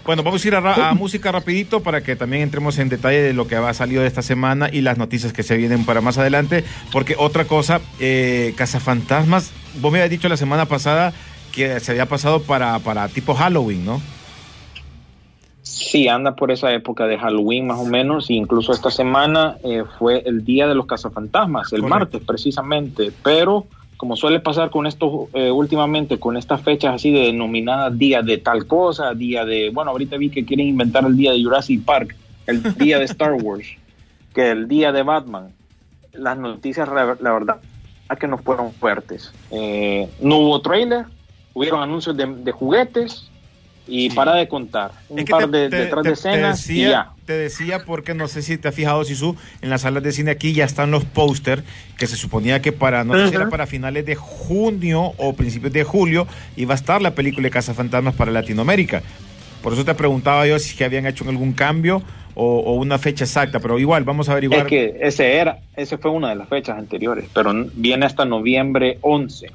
Bueno, 0.05 0.21
vamos 0.21 0.43
a 0.43 0.47
ir 0.49 0.55
a, 0.55 0.93
música 0.95 1.31
rapidito 1.31 1.79
para 1.81 2.03
que 2.03 2.17
también 2.17 2.43
entremos 2.43 2.77
en 2.77 2.89
detalle 2.89 3.21
de 3.21 3.31
lo 3.31 3.47
que 3.47 3.55
ha 3.55 3.73
salido 3.73 4.01
de 4.01 4.09
esta 4.09 4.21
semana 4.21 4.69
y 4.69 4.81
las 4.81 4.97
noticias 4.97 5.31
que 5.31 5.43
se 5.43 5.55
vienen 5.55 5.85
para 5.85 6.01
más 6.01 6.17
adelante. 6.17 6.65
Porque 6.91 7.15
otra 7.17 7.45
cosa, 7.45 7.79
eh, 8.01 8.53
Cazafantasmas, 8.57 9.53
vos 9.79 9.93
me 9.93 9.99
habías 9.99 10.09
dicho 10.09 10.27
la 10.27 10.35
semana 10.35 10.65
pasada 10.65 11.13
que 11.53 11.79
se 11.79 11.91
había 11.93 12.07
pasado 12.07 12.41
para, 12.41 12.77
para 12.79 13.07
tipo 13.07 13.35
Halloween, 13.35 13.85
¿no? 13.85 14.01
Sí, 15.61 16.09
anda 16.09 16.35
por 16.35 16.51
esa 16.51 16.73
época 16.73 17.07
de 17.07 17.17
Halloween 17.17 17.67
más 17.67 17.79
o 17.79 17.85
menos, 17.85 18.29
e 18.29 18.33
incluso 18.33 18.73
esta 18.73 18.91
semana 18.91 19.55
eh, 19.63 19.85
fue 19.97 20.21
el 20.25 20.43
día 20.43 20.67
de 20.67 20.75
los 20.75 20.85
cazafantasmas, 20.85 21.71
el 21.71 21.79
Correcto. 21.79 21.99
martes 21.99 22.21
precisamente, 22.27 23.13
pero 23.23 23.67
como 23.97 24.15
suele 24.15 24.39
pasar 24.39 24.69
con 24.69 24.85
esto 24.87 25.29
eh, 25.33 25.51
últimamente, 25.51 26.19
con 26.19 26.35
estas 26.37 26.61
fechas 26.61 26.95
así 26.95 27.11
de 27.11 27.21
denominadas 27.27 27.97
día 27.97 28.21
de 28.21 28.37
tal 28.37 28.65
cosa, 28.67 29.13
día 29.13 29.45
de, 29.45 29.69
bueno, 29.69 29.91
ahorita 29.91 30.17
vi 30.17 30.29
que 30.29 30.43
quieren 30.45 30.67
inventar 30.67 31.05
el 31.05 31.15
día 31.15 31.31
de 31.31 31.41
Jurassic 31.43 31.83
Park, 31.85 32.15
el 32.47 32.61
día 32.75 32.99
de 32.99 33.05
Star 33.05 33.33
Wars, 33.33 33.67
que 34.33 34.51
el 34.51 34.67
día 34.67 34.91
de 34.91 35.03
Batman, 35.03 35.53
las 36.13 36.37
noticias, 36.37 36.87
la, 36.89 37.05
verdad, 37.33 37.57
es 38.11 38.19
que 38.19 38.27
no 38.27 38.37
fueron 38.37 38.73
fuertes. 38.73 39.31
Eh, 39.51 40.09
no 40.19 40.37
hubo 40.39 40.61
trailer, 40.61 41.05
hubieron 41.53 41.81
anuncios 41.81 42.15
de, 42.17 42.25
de 42.25 42.51
juguetes 42.51 43.29
y 43.87 44.09
Sí. 44.09 44.15
para 44.15 44.33
de 44.35 44.47
contar, 44.47 44.91
un 45.09 45.19
Es 45.19 45.25
par 45.25 45.49
te- 45.49 45.69
de 45.69 45.69
detrás 45.69 46.03
de 46.03 46.11
escenas 46.13 46.69
y 46.69 46.81
ya. 46.81 47.12
Te 47.25 47.33
decía 47.33 47.85
porque 47.85 48.13
no 48.13 48.27
sé 48.27 48.41
si 48.41 48.57
te 48.57 48.67
has 48.67 48.75
fijado, 48.75 49.03
Sisu, 49.03 49.35
en 49.61 49.69
las 49.69 49.81
salas 49.81 50.03
de 50.03 50.11
cine 50.11 50.31
aquí 50.31 50.53
ya 50.53 50.65
están 50.65 50.91
los 50.91 51.05
póster 51.05 51.63
que 51.97 52.07
se 52.07 52.15
suponía 52.17 52.61
que 52.61 52.71
para, 52.71 53.03
no 53.03 53.13
sé 53.15 53.29
si 53.29 53.35
era 53.35 53.43
Ujú. 53.45 53.51
para 53.51 53.65
finales 53.67 54.05
de 54.05 54.15
junio 54.15 55.13
o 55.17 55.33
principios 55.33 55.71
de 55.73 55.83
julio 55.83 56.27
iba 56.55 56.73
a 56.73 56.75
estar 56.75 57.01
la 57.01 57.15
película 57.15 57.45
de 57.45 57.51
Casa 57.51 57.73
Fantasmas 57.73 58.15
para 58.15 58.31
Latinoamérica. 58.31 59.01
Por 59.61 59.73
eso 59.73 59.85
te 59.85 59.93
preguntaba 59.95 60.45
yo 60.45 60.59
si 60.59 60.75
que 60.75 60.83
habían 60.83 61.05
hecho 61.05 61.27
algún 61.29 61.53
cambio 61.53 62.03
o, 62.35 62.59
o 62.59 62.73
una 62.73 62.97
fecha 62.97 63.23
exacta, 63.23 63.59
pero 63.59 63.79
igual, 63.79 64.03
vamos 64.03 64.27
a 64.27 64.33
averiguar. 64.33 64.61
Es 64.61 64.67
que 64.67 64.97
ese 65.01 65.37
era, 65.37 65.59
ese 65.75 65.97
fue 65.97 66.11
una 66.11 66.29
de 66.29 66.35
las 66.35 66.49
fechas 66.49 66.77
anteriores, 66.77 67.25
pero 67.33 67.53
viene 67.75 68.05
hasta 68.05 68.25
noviembre 68.25 68.97
11. 69.01 69.51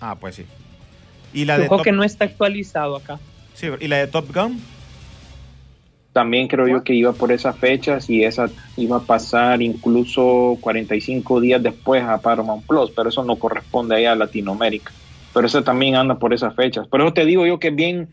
Ah, 0.00 0.14
pues 0.20 0.36
sí. 0.36 0.44
Y 1.32 1.46
la 1.46 1.58
de 1.58 1.66
Ojo 1.66 1.76
Top, 1.78 1.84
que 1.84 1.92
no 1.92 2.04
está 2.04 2.26
actualizado 2.26 2.94
acá. 2.96 3.18
sí, 3.54 3.66
y 3.80 3.88
la 3.88 3.96
de 3.96 4.06
Top 4.06 4.32
Gun. 4.32 4.60
También 6.14 6.46
creo 6.46 6.68
yo 6.68 6.84
que 6.84 6.94
iba 6.94 7.12
por 7.12 7.32
esas 7.32 7.58
fechas 7.58 8.08
y 8.08 8.22
esa 8.22 8.48
iba 8.76 8.98
a 8.98 9.00
pasar 9.00 9.60
incluso 9.60 10.56
45 10.60 11.40
días 11.40 11.60
después 11.60 12.04
a 12.04 12.22
Paramount 12.22 12.64
Plus, 12.68 12.92
pero 12.92 13.08
eso 13.08 13.24
no 13.24 13.34
corresponde 13.36 13.96
ahí 13.96 14.04
a 14.04 14.14
Latinoamérica. 14.14 14.92
Pero 15.34 15.48
eso 15.48 15.64
también 15.64 15.96
anda 15.96 16.14
por 16.20 16.32
esas 16.32 16.54
fechas. 16.54 16.86
Por 16.86 17.00
eso 17.00 17.12
te 17.12 17.24
digo 17.24 17.44
yo 17.46 17.58
que 17.58 17.70
bien, 17.70 18.10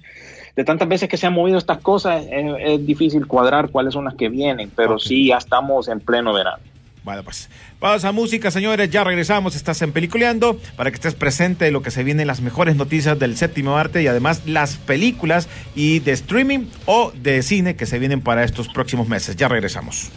de 0.55 0.63
tantas 0.63 0.88
veces 0.89 1.10
que 1.10 1.17
se 1.17 1.27
han 1.27 1.34
movido 1.34 1.60
estas 1.60 1.77
cosas, 1.77 2.25
es, 2.25 2.55
es 2.62 2.86
difícil 2.88 3.27
cuadrar 3.27 3.70
cuáles 3.70 3.93
son 3.93 4.05
las 4.05 4.15
que 4.15 4.29
vienen, 4.29 4.72
pero 4.75 4.98
sí 4.98 5.27
ya 5.27 5.38
estamos 5.38 5.88
en 5.88 6.00
pleno 6.00 6.34
verano. 6.34 6.71
Bueno, 7.03 7.24
pues 7.24 7.50
vamos 7.79 8.05
a 8.05 8.12
música, 8.12 8.51
señores. 8.51 8.89
Ya 8.91 9.03
regresamos. 9.03 9.55
Estás 9.55 9.81
en 9.81 9.91
Peliculeando 9.91 10.60
para 10.75 10.91
que 10.91 10.96
estés 10.96 11.15
presente 11.15 11.65
de 11.65 11.72
lo 11.72 11.81
que 11.81 11.89
se 11.89 12.03
vienen 12.03 12.27
las 12.27 12.41
mejores 12.41 12.75
noticias 12.75 13.17
del 13.17 13.38
séptimo 13.38 13.75
arte 13.75 14.03
y 14.03 14.08
además 14.08 14.43
las 14.46 14.75
películas 14.75 15.48
y 15.74 16.00
de 16.00 16.12
streaming 16.12 16.67
o 16.86 17.12
de 17.15 17.41
cine 17.41 17.75
que 17.75 17.88
se 17.88 17.98
vienen 17.98 18.22
para 18.22 18.43
estos 18.43 18.70
próximos 18.70 19.08
meses. 19.08 19.36
Ya 19.36 19.48
regresamos. 19.48 20.12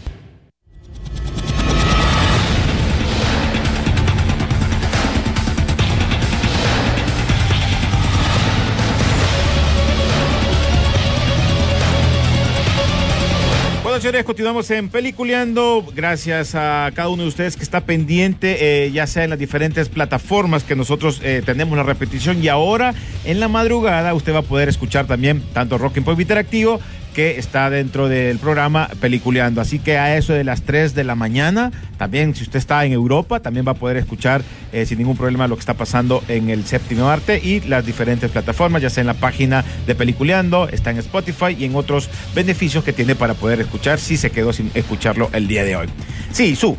Señores, 14.05 14.23
continuamos 14.23 14.69
en 14.69 14.89
Peliculeando. 14.89 15.83
Gracias 15.95 16.53
a 16.53 16.91
cada 16.93 17.09
uno 17.09 17.23
de 17.23 17.29
ustedes 17.29 17.57
que 17.57 17.63
está 17.63 17.81
pendiente, 17.87 18.85
eh, 18.85 18.91
ya 18.91 19.07
sea 19.07 19.23
en 19.23 19.31
las 19.31 19.39
diferentes 19.39 19.89
plataformas 19.89 20.63
que 20.63 20.75
nosotros 20.75 21.19
eh, 21.23 21.41
tenemos 21.43 21.75
la 21.75 21.81
repetición. 21.81 22.43
Y 22.43 22.47
ahora, 22.47 22.93
en 23.23 23.39
la 23.39 23.47
madrugada, 23.47 24.13
usted 24.13 24.31
va 24.31 24.39
a 24.39 24.43
poder 24.43 24.69
escuchar 24.69 25.07
también 25.07 25.41
tanto 25.53 25.79
Rock 25.79 25.97
and 25.97 26.05
Pop 26.05 26.19
Interactivo 26.19 26.79
que 27.15 27.39
está 27.39 27.69
dentro 27.69 28.09
del 28.09 28.37
programa 28.39 28.89
Peliculeando. 28.99 29.61
Así 29.61 29.79
que 29.79 29.97
a 29.97 30.17
eso 30.17 30.33
de 30.33 30.43
las 30.43 30.63
3 30.63 30.93
de 30.93 31.05
la 31.05 31.15
mañana, 31.15 31.71
también 31.97 32.35
si 32.35 32.43
usted 32.43 32.59
está 32.59 32.83
en 32.85 32.91
Europa, 32.91 33.39
también 33.39 33.65
va 33.65 33.71
a 33.71 33.75
poder 33.75 33.95
escuchar 33.95 34.43
eh, 34.73 34.85
sin 34.85 34.97
ningún 34.97 35.15
problema 35.15 35.47
lo 35.47 35.55
que 35.55 35.61
está 35.61 35.75
pasando 35.75 36.21
en 36.27 36.49
el 36.49 36.65
séptimo 36.65 37.09
arte 37.09 37.39
y 37.41 37.61
las 37.61 37.85
diferentes 37.85 38.29
plataformas, 38.29 38.81
ya 38.81 38.89
sea 38.89 39.01
en 39.01 39.07
la 39.07 39.13
página 39.13 39.63
de 39.87 39.95
Peliculeando, 39.95 40.67
está 40.67 40.91
en 40.91 40.97
Spotify 40.97 41.55
y 41.57 41.63
en 41.63 41.75
otros 41.75 42.09
beneficios 42.35 42.83
que 42.83 42.91
tiene 42.91 43.15
para 43.15 43.33
poder 43.33 43.61
escuchar 43.61 43.97
si 43.97 44.17
se 44.17 44.29
quedó 44.29 44.51
sin 44.51 44.69
escucharlo 44.73 45.29
el 45.31 45.47
día 45.47 45.63
de 45.63 45.77
hoy. 45.77 45.87
Sí, 46.31 46.55
Su. 46.55 46.77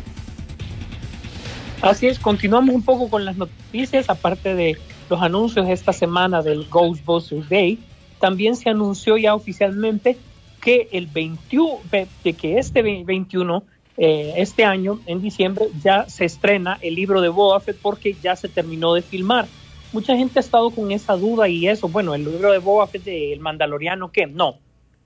Así 1.81 2.07
es, 2.07 2.19
continuamos 2.19 2.75
un 2.75 2.83
poco 2.83 3.09
con 3.09 3.25
las 3.25 3.37
noticias, 3.37 4.09
aparte 4.09 4.53
de 4.53 4.77
los 5.09 5.21
anuncios 5.21 5.67
esta 5.69 5.93
semana 5.93 6.41
del 6.41 6.67
Ghostbusters 6.69 7.49
Day, 7.49 7.79
también 8.19 8.55
se 8.55 8.69
anunció 8.69 9.17
ya 9.17 9.35
oficialmente 9.35 10.17
que 10.61 10.89
el 10.91 11.07
21, 11.07 11.79
ve- 11.91 12.07
de 12.23 12.33
que 12.33 12.57
este 12.57 12.81
ve- 12.81 13.03
21, 13.05 13.63
eh, 13.97 14.33
este 14.37 14.63
año, 14.65 14.99
en 15.05 15.21
diciembre, 15.21 15.65
ya 15.83 16.07
se 16.09 16.25
estrena 16.25 16.77
el 16.81 16.95
libro 16.95 17.21
de 17.21 17.29
Boba 17.29 17.59
Fett 17.59 17.77
porque 17.81 18.15
ya 18.21 18.35
se 18.35 18.47
terminó 18.47 18.93
de 18.93 19.01
filmar. 19.01 19.47
Mucha 19.93 20.15
gente 20.17 20.39
ha 20.39 20.41
estado 20.41 20.69
con 20.71 20.91
esa 20.91 21.15
duda 21.15 21.47
y 21.47 21.67
eso, 21.67 21.87
bueno, 21.87 22.13
el 22.13 22.25
libro 22.25 22.51
de 22.51 22.57
Boba 22.59 22.87
Fett 22.87 23.03
del 23.03 23.39
Mandaloriano, 23.39 24.11
¿qué? 24.11 24.27
No. 24.27 24.55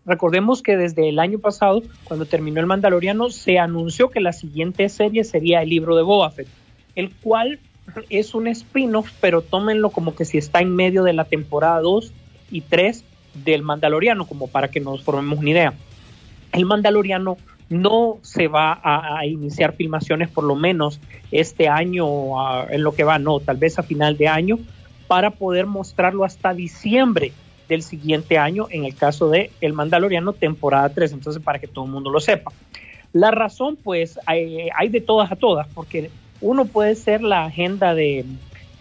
Recordemos 0.06 0.63
que 0.63 0.77
desde 0.77 1.10
el 1.10 1.20
año 1.20 1.38
pasado, 1.38 1.84
cuando 2.06 2.25
terminó 2.25 2.60
el 2.60 2.65
Mandaloriano, 2.65 3.30
se 3.30 3.60
anunció 3.60 4.10
que 4.10 4.20
la 4.20 4.34
siguiente 4.34 4.89
serie 4.89 5.24
sería 5.24 5.62
el 5.62 5.70
libro 5.70 5.96
de 5.96 6.01
Boba 6.01 6.32
Fett, 6.32 6.48
el 6.96 7.12
cual 7.12 7.60
es 8.10 8.34
un 8.34 8.48
spin-off, 8.48 9.12
pero 9.22 9.41
tómenlo 9.41 9.91
como 9.91 10.15
que 10.15 10.25
si 10.25 10.38
está 10.39 10.60
en 10.62 10.75
medio 10.75 11.03
de 11.03 11.13
la 11.13 11.25
temporada 11.25 11.80
2 11.82 12.12
y 12.51 12.62
3 12.62 13.03
del 13.34 13.63
Mandaloriano, 13.63 14.25
como 14.27 14.48
para 14.48 14.67
que 14.67 14.79
nos 14.79 15.03
formemos 15.03 15.39
una 15.39 15.50
idea. 15.50 15.74
El 16.51 16.65
Mandaloriano 16.65 17.38
no 17.70 18.17
se 18.22 18.50
va 18.50 18.79
a, 18.84 19.25
iniciar 19.25 19.74
filmaciones 19.74 20.29
por 20.29 20.43
lo 20.43 20.55
menos 20.55 21.00
este 21.31 21.70
año, 21.70 22.70
en 22.70 22.84
lo 22.84 22.93
que 22.93 23.05
va, 23.05 23.17
no, 23.17 23.39
tal 23.39 23.58
vez 23.58 23.79
a 23.79 23.84
final 23.84 24.17
de 24.17 24.27
año, 24.27 24.60
para 25.08 25.31
poder 25.31 25.65
mostrarlo 25.65 26.25
hasta 26.25 26.53
diciembre 26.53 27.31
del 27.70 27.81
siguiente 27.81 28.38
año, 28.38 28.67
en 28.70 28.84
el 28.84 28.93
caso 28.96 29.29
de 29.29 29.51
El 29.62 29.72
Mandaloriano, 29.72 30.34
temporada 30.34 30.89
3, 30.89 31.13
entonces 31.13 31.41
para 31.41 31.60
que 31.60 31.67
todo 31.67 31.86
el 31.86 31.91
mundo 31.91 32.10
lo 32.10 32.20
sepa. 32.20 32.51
La 33.13 33.31
razón, 33.31 33.77
pues, 33.81 34.20
hay, 34.25 34.70
hay 34.75 34.89
de 34.89 35.00
todas 35.00 35.31
a 35.31 35.38
todas, 35.38 35.67
porque 35.74 36.10
uno 36.41 36.65
puede 36.65 36.96
ser 36.96 37.22
la 37.22 37.46
agenda 37.46 37.96
de, 37.96 38.25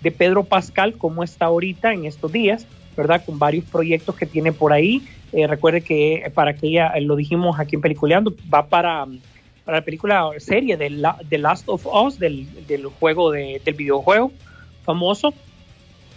de 0.02 0.10
Pedro 0.10 0.44
Pascal, 0.44 0.94
como 0.94 1.22
está 1.22 1.46
ahorita 1.46 1.92
en 1.92 2.06
estos 2.06 2.32
días, 2.32 2.66
¿verdad? 3.00 3.24
Con 3.24 3.38
varios 3.38 3.64
proyectos 3.64 4.14
que 4.14 4.26
tiene 4.26 4.52
por 4.52 4.72
ahí. 4.72 5.02
Eh, 5.32 5.46
recuerde 5.46 5.80
que 5.80 6.30
para 6.34 6.54
que 6.54 6.68
ella, 6.68 6.88
eh, 6.88 7.00
lo 7.00 7.16
dijimos 7.16 7.58
aquí 7.58 7.76
en 7.76 7.82
Peliculeando, 7.82 8.34
va 8.52 8.66
para, 8.66 9.06
para 9.64 9.78
la 9.78 9.84
película 9.84 10.30
serie 10.38 10.76
de 10.76 10.90
la, 10.90 11.16
The 11.28 11.38
Last 11.38 11.68
of 11.68 11.86
Us, 11.86 12.18
del, 12.18 12.46
del 12.66 12.86
juego, 12.86 13.30
de, 13.30 13.60
del 13.64 13.74
videojuego 13.74 14.32
famoso. 14.84 15.32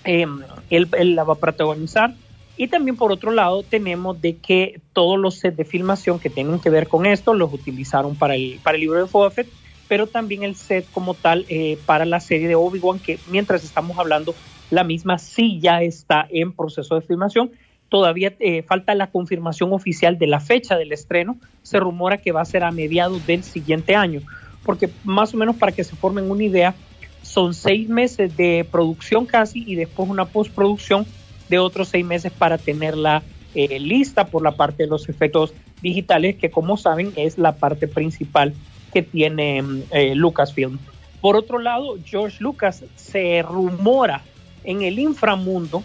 Eh, 0.05 0.25
él, 0.69 0.87
él 0.97 1.15
la 1.15 1.23
va 1.23 1.33
a 1.33 1.37
protagonizar. 1.37 2.13
Y 2.55 2.67
también 2.67 2.97
por 2.97 3.11
otro 3.11 3.31
lado 3.31 3.63
tenemos 3.63 4.21
de 4.21 4.37
que 4.37 4.79
todos 4.93 5.19
los 5.19 5.35
sets 5.35 5.57
de 5.57 5.65
filmación 5.65 6.19
que 6.19 6.29
tienen 6.29 6.59
que 6.59 6.69
ver 6.69 6.87
con 6.87 7.05
esto 7.05 7.33
los 7.33 7.51
utilizaron 7.51 8.15
para 8.15 8.35
el, 8.35 8.59
para 8.61 8.75
el 8.75 8.81
libro 8.81 8.99
de 8.99 9.11
Boba 9.11 9.31
Fett, 9.31 9.47
pero 9.87 10.05
también 10.07 10.43
el 10.43 10.55
set 10.55 10.85
como 10.91 11.15
tal 11.15 11.45
eh, 11.49 11.79
para 11.85 12.05
la 12.05 12.19
serie 12.19 12.47
de 12.47 12.55
Obi-Wan, 12.55 12.99
que 12.99 13.17
mientras 13.29 13.63
estamos 13.63 13.97
hablando, 13.97 14.35
la 14.73 14.83
misma 14.83 15.19
sí 15.19 15.59
ya 15.61 15.81
está 15.81 16.25
en 16.29 16.51
proceso 16.51 16.95
de 16.95 17.01
filmación. 17.01 17.51
Todavía 17.89 18.33
eh, 18.39 18.63
falta 18.63 18.95
la 18.95 19.11
confirmación 19.11 19.71
oficial 19.71 20.17
de 20.17 20.27
la 20.27 20.39
fecha 20.39 20.77
del 20.77 20.91
estreno. 20.91 21.37
Se 21.61 21.79
rumora 21.79 22.17
que 22.17 22.31
va 22.31 22.41
a 22.41 22.45
ser 22.45 22.63
a 22.63 22.71
mediados 22.71 23.25
del 23.27 23.43
siguiente 23.43 23.95
año, 23.95 24.21
porque 24.65 24.89
más 25.03 25.33
o 25.33 25.37
menos 25.37 25.57
para 25.57 25.71
que 25.71 25.83
se 25.83 25.95
formen 25.95 26.31
una 26.31 26.43
idea, 26.43 26.73
son 27.21 27.53
seis 27.53 27.87
meses 27.87 28.35
de 28.35 28.65
producción 28.69 29.25
casi 29.25 29.63
y 29.65 29.75
después 29.75 30.09
una 30.09 30.25
postproducción 30.25 31.05
de 31.49 31.59
otros 31.59 31.89
seis 31.89 32.03
meses 32.03 32.31
para 32.31 32.57
tenerla 32.57 33.21
eh, 33.53 33.79
lista 33.79 34.25
por 34.25 34.41
la 34.41 34.53
parte 34.53 34.83
de 34.83 34.89
los 34.89 35.07
efectos 35.07 35.53
digitales, 35.81 36.35
que 36.37 36.49
como 36.49 36.77
saben 36.77 37.13
es 37.15 37.37
la 37.37 37.55
parte 37.55 37.87
principal 37.87 38.53
que 38.91 39.03
tiene 39.03 39.63
eh, 39.91 40.15
Lucasfilm. 40.15 40.79
Por 41.21 41.35
otro 41.35 41.59
lado, 41.59 41.97
George 42.03 42.37
Lucas 42.41 42.83
se 42.95 43.43
rumora 43.43 44.23
en 44.63 44.81
el 44.81 44.99
inframundo 44.99 45.83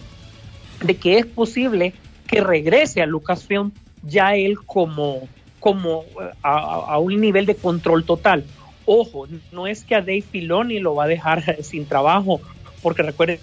de 0.82 0.96
que 0.96 1.18
es 1.18 1.26
posible 1.26 1.94
que 2.26 2.40
regrese 2.40 3.02
a 3.02 3.06
Lucasfilm 3.06 3.72
ya 4.02 4.36
él 4.36 4.58
como, 4.64 5.28
como 5.60 6.04
a, 6.42 6.58
a 6.58 6.98
un 6.98 7.20
nivel 7.20 7.46
de 7.46 7.56
control 7.56 8.04
total. 8.04 8.44
Ojo, 8.84 9.26
no 9.52 9.66
es 9.66 9.84
que 9.84 9.94
a 9.94 10.00
Dave 10.00 10.22
Filoni 10.22 10.78
lo 10.78 10.94
va 10.94 11.04
a 11.04 11.08
dejar 11.08 11.56
sin 11.62 11.86
trabajo, 11.86 12.40
porque 12.82 13.02
recuerden 13.02 13.40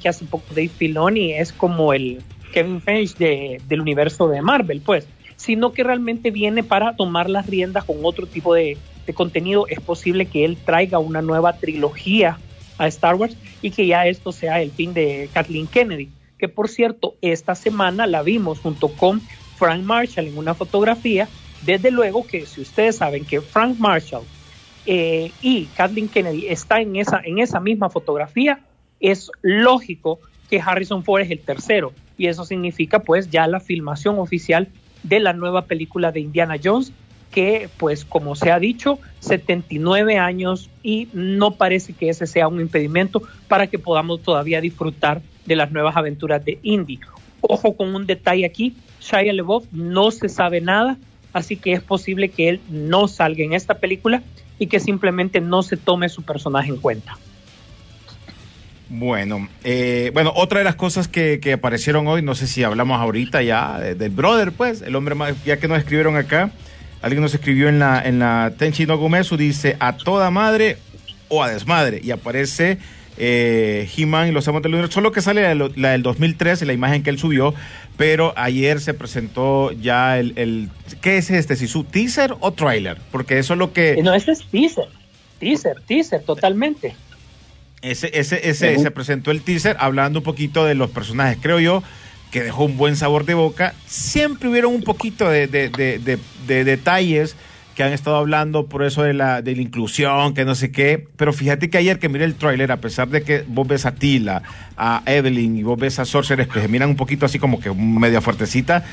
que 0.00 0.08
hace 0.08 0.24
poco 0.24 0.44
Dave 0.50 0.68
Filoni 0.68 1.32
es 1.32 1.52
como 1.52 1.92
el 1.92 2.22
Kevin 2.52 2.80
Feige 2.80 3.14
de, 3.18 3.62
del 3.68 3.80
universo 3.80 4.28
de 4.28 4.42
Marvel, 4.42 4.80
pues, 4.84 5.06
sino 5.36 5.72
que 5.72 5.84
realmente 5.84 6.30
viene 6.30 6.62
para 6.62 6.96
tomar 6.96 7.30
las 7.30 7.46
riendas 7.46 7.84
con 7.84 7.98
otro 8.02 8.26
tipo 8.26 8.54
de, 8.54 8.76
de 9.06 9.14
contenido. 9.14 9.66
Es 9.68 9.80
posible 9.80 10.26
que 10.26 10.44
él 10.44 10.56
traiga 10.64 10.98
una 10.98 11.22
nueva 11.22 11.54
trilogía 11.54 12.38
a 12.78 12.86
Star 12.86 13.16
Wars 13.16 13.36
y 13.60 13.70
que 13.70 13.86
ya 13.86 14.06
esto 14.06 14.32
sea 14.32 14.62
el 14.62 14.70
fin 14.70 14.94
de 14.94 15.28
Kathleen 15.32 15.66
Kennedy, 15.66 16.08
que 16.38 16.48
por 16.48 16.68
cierto, 16.68 17.14
esta 17.20 17.54
semana 17.54 18.06
la 18.06 18.22
vimos 18.22 18.60
junto 18.60 18.88
con 18.88 19.20
Frank 19.56 19.82
Marshall 19.82 20.28
en 20.28 20.38
una 20.38 20.54
fotografía. 20.54 21.28
Desde 21.62 21.90
luego 21.90 22.24
que 22.26 22.46
si 22.46 22.60
ustedes 22.60 22.96
saben 22.96 23.24
que 23.24 23.40
Frank 23.40 23.76
Marshall 23.78 24.22
eh, 24.86 25.32
y 25.42 25.66
Kathleen 25.66 26.08
Kennedy 26.08 26.46
está 26.46 26.80
en 26.80 26.96
esa, 26.96 27.20
en 27.24 27.40
esa 27.40 27.58
misma 27.60 27.90
fotografía, 27.90 28.60
es 29.00 29.30
lógico 29.42 30.20
que 30.48 30.60
Harrison 30.60 31.04
Ford 31.04 31.22
es 31.22 31.30
el 31.30 31.40
tercero. 31.40 31.92
Y 32.16 32.26
eso 32.26 32.44
significa 32.44 33.00
pues 33.00 33.30
ya 33.30 33.46
la 33.46 33.60
filmación 33.60 34.18
oficial 34.18 34.68
de 35.02 35.20
la 35.20 35.32
nueva 35.32 35.62
película 35.66 36.12
de 36.12 36.20
Indiana 36.20 36.56
Jones, 36.62 36.92
que 37.30 37.68
pues 37.76 38.04
como 38.04 38.34
se 38.34 38.50
ha 38.50 38.58
dicho, 38.58 38.98
79 39.20 40.18
años 40.18 40.70
y 40.82 41.08
no 41.12 41.52
parece 41.56 41.92
que 41.92 42.08
ese 42.08 42.26
sea 42.26 42.48
un 42.48 42.60
impedimento 42.60 43.22
para 43.48 43.66
que 43.66 43.78
podamos 43.78 44.22
todavía 44.22 44.60
disfrutar 44.60 45.20
de 45.46 45.56
las 45.56 45.70
nuevas 45.70 45.96
aventuras 45.96 46.44
de 46.44 46.58
Indy. 46.62 47.00
Ojo 47.40 47.76
con 47.76 47.94
un 47.94 48.06
detalle 48.06 48.44
aquí, 48.46 48.74
Shia 49.00 49.32
LaBeouf 49.32 49.64
no 49.72 50.10
se 50.10 50.28
sabe 50.28 50.60
nada 50.60 50.96
así 51.32 51.56
que 51.56 51.72
es 51.72 51.82
posible 51.82 52.30
que 52.30 52.48
él 52.48 52.60
no 52.68 53.08
salga 53.08 53.44
en 53.44 53.52
esta 53.52 53.74
película 53.74 54.22
y 54.58 54.66
que 54.66 54.80
simplemente 54.80 55.40
no 55.40 55.62
se 55.62 55.76
tome 55.76 56.08
su 56.08 56.22
personaje 56.22 56.70
en 56.70 56.78
cuenta. 56.78 57.16
Bueno, 58.90 59.48
eh, 59.64 60.10
bueno, 60.14 60.32
otra 60.34 60.58
de 60.60 60.64
las 60.64 60.74
cosas 60.74 61.08
que, 61.08 61.40
que 61.40 61.52
aparecieron 61.52 62.06
hoy, 62.08 62.22
no 62.22 62.34
sé 62.34 62.46
si 62.46 62.64
hablamos 62.64 62.98
ahorita 62.98 63.42
ya 63.42 63.78
de- 63.78 63.94
del 63.94 64.10
brother, 64.10 64.50
pues, 64.52 64.80
el 64.80 64.96
hombre 64.96 65.14
más, 65.14 65.44
ya 65.44 65.58
que 65.58 65.68
nos 65.68 65.78
escribieron 65.78 66.16
acá, 66.16 66.50
alguien 67.02 67.22
nos 67.22 67.34
escribió 67.34 67.68
en 67.68 67.78
la, 67.78 68.00
en 68.04 68.18
la 68.18 68.52
Tenchi 68.56 68.86
no 68.86 68.96
Gomesu, 68.98 69.36
dice 69.36 69.76
a 69.80 69.96
toda 69.96 70.30
madre 70.30 70.78
o 71.28 71.42
a 71.42 71.50
desmadre, 71.50 72.00
y 72.02 72.10
aparece 72.10 72.78
eh, 73.18 73.88
He-Man 73.96 74.28
y 74.28 74.32
los 74.32 74.46
amos 74.48 74.62
del 74.62 74.72
universo, 74.74 74.94
solo 74.94 75.12
que 75.12 75.20
sale 75.20 75.42
la, 75.42 75.48
del- 75.48 75.72
la 75.76 75.90
del 75.90 76.02
2013, 76.02 76.64
la 76.66 76.72
imagen 76.72 77.02
que 77.02 77.10
él 77.10 77.18
subió, 77.18 77.54
pero 77.96 78.32
ayer 78.36 78.80
se 78.80 78.94
presentó 78.94 79.72
ya 79.72 80.18
el, 80.18 80.32
el 80.36 80.68
¿qué 81.00 81.18
es 81.18 81.30
este? 81.30 81.56
¿Si 81.56 81.66
su 81.66 81.84
teaser 81.84 82.34
o 82.40 82.52
trailer? 82.52 82.98
Porque 83.10 83.38
eso 83.38 83.54
es 83.54 83.58
lo 83.58 83.72
que... 83.72 83.94
Eh, 83.94 84.02
No, 84.02 84.14
este 84.14 84.32
es 84.32 84.44
teaser, 84.50 84.86
teaser, 85.40 85.82
teaser, 85.86 86.22
totalmente. 86.22 86.94
Ese, 87.82 88.10
ese, 88.18 88.48
ese, 88.48 88.76
se 88.78 88.90
presentó 88.90 89.30
el 89.30 89.42
teaser 89.42 89.76
hablando 89.78 90.20
un 90.20 90.24
poquito 90.24 90.64
de 90.64 90.74
los 90.74 90.90
personajes. 90.90 91.38
Creo 91.40 91.60
yo 91.60 91.82
que 92.30 92.42
dejó 92.42 92.64
un 92.64 92.76
buen 92.76 92.96
sabor 92.96 93.24
de 93.24 93.34
boca. 93.34 93.74
Siempre 93.86 94.48
hubieron 94.48 94.74
un 94.74 94.82
poquito 94.82 95.28
de, 95.28 95.46
de- 95.46 95.68
de- 95.70 95.98
de- 95.98 96.18
de 96.46 96.64
detalles 96.64 97.36
que 97.74 97.84
han 97.84 97.92
estado 97.92 98.16
hablando 98.16 98.66
por 98.66 98.82
eso 98.82 99.04
de 99.04 99.14
la, 99.14 99.40
inclusión, 99.46 100.34
que 100.34 100.44
no 100.44 100.54
sé 100.56 100.72
qué. 100.72 101.06
Pero 101.16 101.32
fíjate 101.32 101.70
que 101.70 101.78
ayer 101.78 101.98
que 102.00 102.08
miré 102.08 102.24
el 102.24 102.34
tráiler, 102.34 102.72
a 102.72 102.78
pesar 102.78 103.08
de 103.08 103.22
que 103.22 103.44
vos 103.46 103.68
ves 103.68 103.86
a 103.86 103.94
Tila, 103.94 104.42
a 104.76 105.02
Evelyn 105.06 105.56
y 105.56 105.62
vos 105.62 105.78
ves 105.78 105.98
a 106.00 106.04
Sorceress 106.04 106.48
que 106.48 106.60
se 106.60 106.66
miran 106.68 106.88
un 106.90 106.96
poquito 106.96 107.24
así 107.26 107.38
como 107.38 107.60
que 107.60 107.70
media 107.72 108.20
fuertecita, 108.20 108.84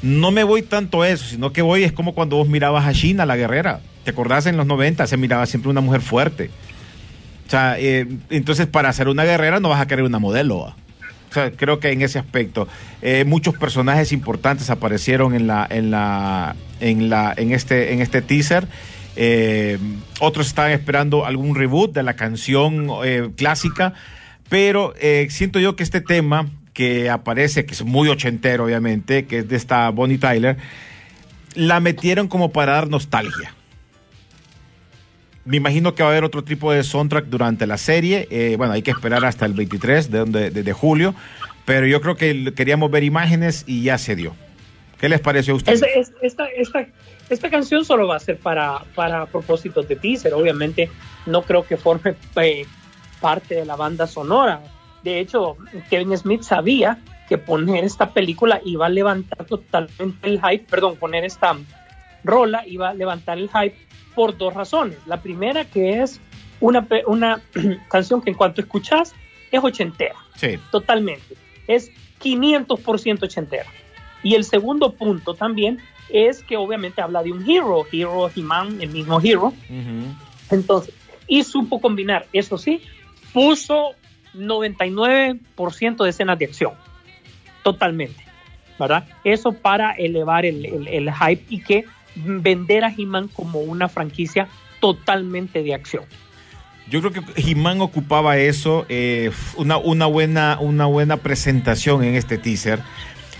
no 0.00 0.30
me 0.30 0.44
voy 0.44 0.62
tanto 0.62 1.02
a 1.02 1.08
eso, 1.10 1.24
sino 1.26 1.52
que 1.52 1.60
voy 1.62 1.84
es 1.84 1.92
como 1.92 2.14
cuando 2.14 2.36
vos 2.36 2.48
mirabas 2.48 2.86
a 2.86 2.92
China, 2.94 3.26
la 3.26 3.36
guerrera. 3.36 3.80
¿Te 4.02 4.10
acordás 4.12 4.46
en 4.46 4.56
los 4.56 4.66
90? 4.66 5.06
Se 5.06 5.16
miraba 5.18 5.44
siempre 5.46 5.70
una 5.70 5.80
mujer 5.82 6.00
fuerte. 6.00 6.50
O 7.46 7.50
sea, 7.50 7.76
eh, 7.78 8.08
entonces 8.30 8.66
para 8.66 8.90
ser 8.94 9.08
una 9.08 9.24
guerrera 9.24 9.60
no 9.60 9.68
vas 9.68 9.80
a 9.80 9.86
querer 9.86 10.04
una 10.06 10.18
modelo. 10.18 10.74
Creo 11.56 11.80
que 11.80 11.90
en 11.90 12.02
ese 12.02 12.18
aspecto 12.18 12.68
eh, 13.00 13.24
muchos 13.24 13.56
personajes 13.56 14.12
importantes 14.12 14.70
aparecieron 14.70 15.34
en 15.34 15.46
la 15.46 15.66
en 15.68 15.90
la 15.90 16.56
en 16.80 17.08
la 17.10 17.34
en 17.36 17.52
este 17.52 17.92
en 17.92 18.00
este 18.00 18.22
teaser. 18.22 18.66
Eh, 19.16 19.78
otros 20.20 20.46
estaban 20.46 20.72
esperando 20.72 21.26
algún 21.26 21.54
reboot 21.54 21.92
de 21.92 22.02
la 22.02 22.14
canción 22.14 22.88
eh, 23.04 23.30
clásica, 23.36 23.92
pero 24.48 24.94
eh, 25.00 25.26
siento 25.30 25.60
yo 25.60 25.76
que 25.76 25.82
este 25.82 26.00
tema 26.00 26.48
que 26.72 27.10
aparece, 27.10 27.66
que 27.66 27.74
es 27.74 27.84
muy 27.84 28.08
ochentero 28.08 28.64
obviamente, 28.64 29.26
que 29.26 29.40
es 29.40 29.48
de 29.48 29.56
esta 29.56 29.90
Bonnie 29.90 30.18
Tyler, 30.18 30.56
la 31.54 31.80
metieron 31.80 32.28
como 32.28 32.52
para 32.52 32.72
dar 32.72 32.88
nostalgia. 32.88 33.54
Me 35.44 35.56
imagino 35.56 35.94
que 35.94 36.02
va 36.02 36.10
a 36.10 36.12
haber 36.12 36.24
otro 36.24 36.44
tipo 36.44 36.70
de 36.72 36.82
soundtrack 36.84 37.26
durante 37.26 37.66
la 37.66 37.76
serie. 37.76 38.28
Eh, 38.30 38.54
bueno, 38.56 38.72
hay 38.74 38.82
que 38.82 38.92
esperar 38.92 39.24
hasta 39.24 39.44
el 39.46 39.54
23 39.54 40.10
de, 40.10 40.24
de- 40.24 40.50
de- 40.50 40.72
julio. 40.72 41.14
Pero 41.64 41.86
yo 41.86 42.00
creo 42.00 42.16
que 42.16 42.52
queríamos 42.54 42.90
ver 42.90 43.02
imágenes 43.04 43.64
y 43.66 43.82
ya 43.82 43.98
se 43.98 44.14
dio. 44.16 44.34
¿Qué 45.00 45.08
les 45.08 45.20
pareció 45.20 45.54
a 45.54 45.56
ustedes? 45.56 45.82
Es- 45.82 46.08
es- 46.10 46.12
esta, 46.22 46.46
esta, 46.46 46.86
esta 47.28 47.50
canción 47.50 47.84
solo 47.84 48.06
va 48.06 48.16
a 48.16 48.20
ser 48.20 48.38
para, 48.38 48.84
para 48.94 49.26
propósitos 49.26 49.88
de 49.88 49.96
teaser. 49.96 50.32
Obviamente 50.34 50.88
no 51.26 51.42
creo 51.42 51.66
que 51.66 51.76
forme 51.76 52.14
eh, 52.36 52.64
parte 53.20 53.56
de 53.56 53.64
la 53.64 53.74
banda 53.74 54.06
sonora. 54.06 54.60
De 55.02 55.18
hecho, 55.18 55.56
Kevin 55.90 56.16
Smith 56.16 56.42
sabía 56.42 56.98
que 57.28 57.36
poner 57.38 57.84
esta 57.84 58.10
película 58.12 58.60
iba 58.64 58.86
a 58.86 58.88
levantar 58.88 59.44
totalmente 59.46 60.28
el 60.28 60.40
hype, 60.40 60.66
perdón, 60.70 60.96
poner 60.96 61.24
esta 61.24 61.56
rola 62.24 62.62
iba 62.66 62.90
a 62.90 62.94
levantar 62.94 63.38
el 63.38 63.48
hype 63.50 63.76
por 64.14 64.36
dos 64.36 64.54
razones. 64.54 64.98
La 65.06 65.20
primera 65.20 65.64
que 65.64 66.02
es 66.02 66.20
una, 66.60 66.86
una 67.06 67.40
canción 67.90 68.22
que 68.22 68.30
en 68.30 68.36
cuanto 68.36 68.60
escuchas 68.60 69.14
es 69.50 69.62
ochentera 69.62 70.16
Sí. 70.36 70.58
totalmente. 70.70 71.34
Es 71.66 71.90
500% 72.22 73.22
ochentera. 73.24 73.66
Y 74.22 74.34
el 74.34 74.44
segundo 74.44 74.92
punto 74.94 75.34
también 75.34 75.78
es 76.08 76.42
que 76.44 76.56
obviamente 76.56 77.00
habla 77.02 77.22
de 77.22 77.32
un 77.32 77.48
hero, 77.48 77.84
Hero 77.90 78.30
He-Man, 78.34 78.80
el 78.80 78.90
mismo 78.90 79.20
Hero. 79.20 79.52
Entonces, 80.50 80.94
y 81.26 81.42
supo 81.44 81.80
combinar, 81.80 82.26
eso 82.32 82.58
sí, 82.58 82.82
puso 83.32 83.92
99% 84.34 86.04
de 86.04 86.10
escenas 86.10 86.38
de 86.38 86.44
acción. 86.46 86.72
Totalmente. 87.62 88.24
¿Verdad? 88.78 89.06
Eso 89.24 89.52
para 89.52 89.92
elevar 89.92 90.44
el, 90.44 90.64
el- 90.66 90.88
el 90.88 91.12
hype 91.14 91.44
y 91.48 91.60
que 91.62 91.84
vender 92.14 92.84
a 92.84 92.92
He-Man 92.96 93.28
como 93.28 93.60
una 93.60 93.88
franquicia 93.88 94.48
totalmente 94.80 95.62
de 95.62 95.74
acción. 95.74 96.04
Yo 96.90 97.00
creo 97.00 97.12
que 97.12 97.22
He-Man 97.36 97.80
ocupaba 97.80 98.36
eso, 98.38 98.84
eh, 98.88 99.30
una, 99.56 99.78
una, 99.78 100.06
buena, 100.06 100.58
una 100.60 100.86
buena 100.86 101.16
presentación 101.16 102.02
en 102.02 102.16
este 102.16 102.38
teaser 102.38 102.80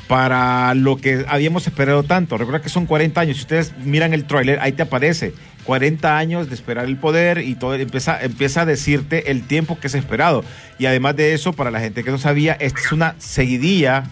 para 0.08 0.74
lo 0.74 0.96
que 0.96 1.24
habíamos 1.28 1.66
esperado 1.66 2.02
tanto. 2.02 2.36
Recuerda 2.36 2.62
que 2.62 2.68
son 2.68 2.86
40 2.86 3.20
años. 3.20 3.36
Si 3.36 3.42
ustedes 3.42 3.76
miran 3.78 4.12
el 4.12 4.26
tráiler, 4.26 4.60
ahí 4.60 4.72
te 4.72 4.82
aparece 4.82 5.32
40 5.64 6.18
años 6.18 6.48
de 6.48 6.54
esperar 6.54 6.84
el 6.86 6.96
poder 6.96 7.38
y 7.38 7.54
todo 7.54 7.74
empieza, 7.74 8.22
empieza 8.22 8.62
a 8.62 8.66
decirte 8.66 9.30
el 9.30 9.46
tiempo 9.46 9.78
que 9.78 9.86
es 9.86 9.94
esperado. 9.94 10.44
Y 10.78 10.86
además 10.86 11.16
de 11.16 11.34
eso, 11.34 11.52
para 11.52 11.70
la 11.70 11.80
gente 11.80 12.04
que 12.04 12.10
no 12.10 12.18
sabía, 12.18 12.52
esta 12.54 12.80
es 12.80 12.92
una 12.92 13.14
seguidilla 13.18 14.04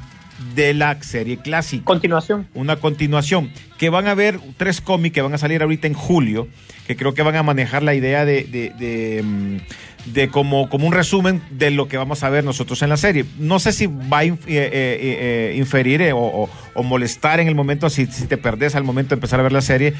de 0.54 0.74
la 0.74 1.02
serie 1.02 1.36
clásica. 1.38 1.84
Continuación. 1.84 2.46
Una 2.54 2.76
continuación. 2.76 3.50
Que 3.78 3.90
van 3.90 4.06
a 4.08 4.14
ver 4.14 4.38
tres 4.56 4.80
cómics 4.80 5.14
que 5.14 5.22
van 5.22 5.34
a 5.34 5.38
salir 5.38 5.62
ahorita 5.62 5.86
en 5.86 5.94
julio, 5.94 6.48
que 6.86 6.96
creo 6.96 7.14
que 7.14 7.22
van 7.22 7.36
a 7.36 7.42
manejar 7.42 7.82
la 7.82 7.94
idea 7.94 8.24
de, 8.24 8.44
de, 8.44 8.70
de, 8.78 9.22
mm, 9.22 9.56
de 10.12 10.28
como, 10.28 10.68
como 10.68 10.86
un 10.86 10.92
resumen 10.92 11.42
de 11.50 11.70
lo 11.70 11.88
que 11.88 11.96
vamos 11.96 12.22
a 12.24 12.30
ver 12.30 12.42
nosotros 12.44 12.80
en 12.82 12.88
la 12.88 12.96
serie. 12.96 13.24
No 13.38 13.58
sé 13.58 13.72
si 13.72 13.86
va 13.86 14.18
a 14.18 14.24
inf- 14.24 14.46
eh, 14.46 14.70
eh, 14.72 15.50
eh, 15.52 15.54
inferir 15.56 16.02
o, 16.12 16.18
o- 16.18 16.50
o 16.74 16.82
molestar 16.82 17.40
en 17.40 17.48
el 17.48 17.54
momento, 17.54 17.90
si, 17.90 18.06
si 18.06 18.26
te 18.26 18.36
perdés 18.38 18.74
al 18.74 18.84
momento 18.84 19.10
de 19.10 19.14
empezar 19.16 19.40
a 19.40 19.42
ver 19.42 19.52
la 19.52 19.60
serie, 19.60 19.92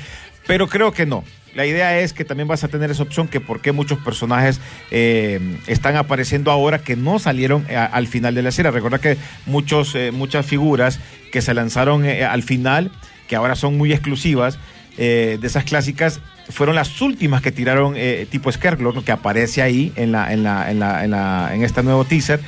pero 0.50 0.66
creo 0.66 0.90
que 0.90 1.06
no. 1.06 1.22
La 1.54 1.64
idea 1.64 2.00
es 2.00 2.12
que 2.12 2.24
también 2.24 2.48
vas 2.48 2.64
a 2.64 2.68
tener 2.68 2.90
esa 2.90 3.04
opción 3.04 3.28
que 3.28 3.40
por 3.40 3.60
qué 3.60 3.70
muchos 3.70 4.00
personajes 4.00 4.60
eh, 4.90 5.38
están 5.68 5.94
apareciendo 5.94 6.50
ahora 6.50 6.80
que 6.80 6.96
no 6.96 7.20
salieron 7.20 7.64
eh, 7.68 7.76
al 7.76 8.08
final 8.08 8.34
de 8.34 8.42
la 8.42 8.50
serie. 8.50 8.72
Recuerda 8.72 8.98
que 8.98 9.16
muchos, 9.46 9.94
eh, 9.94 10.10
muchas 10.10 10.44
figuras 10.44 10.98
que 11.30 11.40
se 11.40 11.54
lanzaron 11.54 12.04
eh, 12.04 12.24
al 12.24 12.42
final, 12.42 12.90
que 13.28 13.36
ahora 13.36 13.54
son 13.54 13.78
muy 13.78 13.92
exclusivas, 13.92 14.58
de 14.96 15.38
esas 15.42 15.64
clásicas, 15.64 16.20
fueron 16.50 16.74
las 16.74 17.00
últimas 17.00 17.40
que 17.40 17.52
tiraron 17.52 17.94
tipo 18.28 18.52
Scarecrow, 18.52 19.02
que 19.02 19.12
aparece 19.12 19.62
ahí 19.62 19.92
en, 19.96 20.12
la, 20.12 20.30
en, 20.30 20.42
la, 20.42 20.70
en, 20.70 20.78
la, 20.78 21.04
en, 21.04 21.10
la, 21.12 21.50
en 21.54 21.62
este 21.62 21.82
nuevo 21.82 22.04
teaser, 22.04 22.40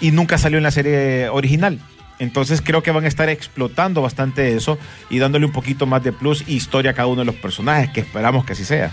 y 0.00 0.12
nunca 0.12 0.38
salió 0.38 0.58
en 0.58 0.64
la 0.64 0.70
serie 0.70 1.28
original. 1.30 1.80
Entonces 2.18 2.60
creo 2.62 2.82
que 2.82 2.90
van 2.90 3.04
a 3.04 3.08
estar 3.08 3.28
explotando 3.28 4.02
bastante 4.02 4.54
eso 4.56 4.78
y 5.10 5.18
dándole 5.18 5.46
un 5.46 5.52
poquito 5.52 5.86
más 5.86 6.02
de 6.02 6.12
plus 6.12 6.44
y 6.48 6.54
historia 6.56 6.90
a 6.90 6.94
cada 6.94 7.06
uno 7.08 7.20
de 7.20 7.26
los 7.26 7.36
personajes, 7.36 7.90
que 7.90 8.00
esperamos 8.00 8.44
que 8.44 8.54
así 8.54 8.64
sea. 8.64 8.92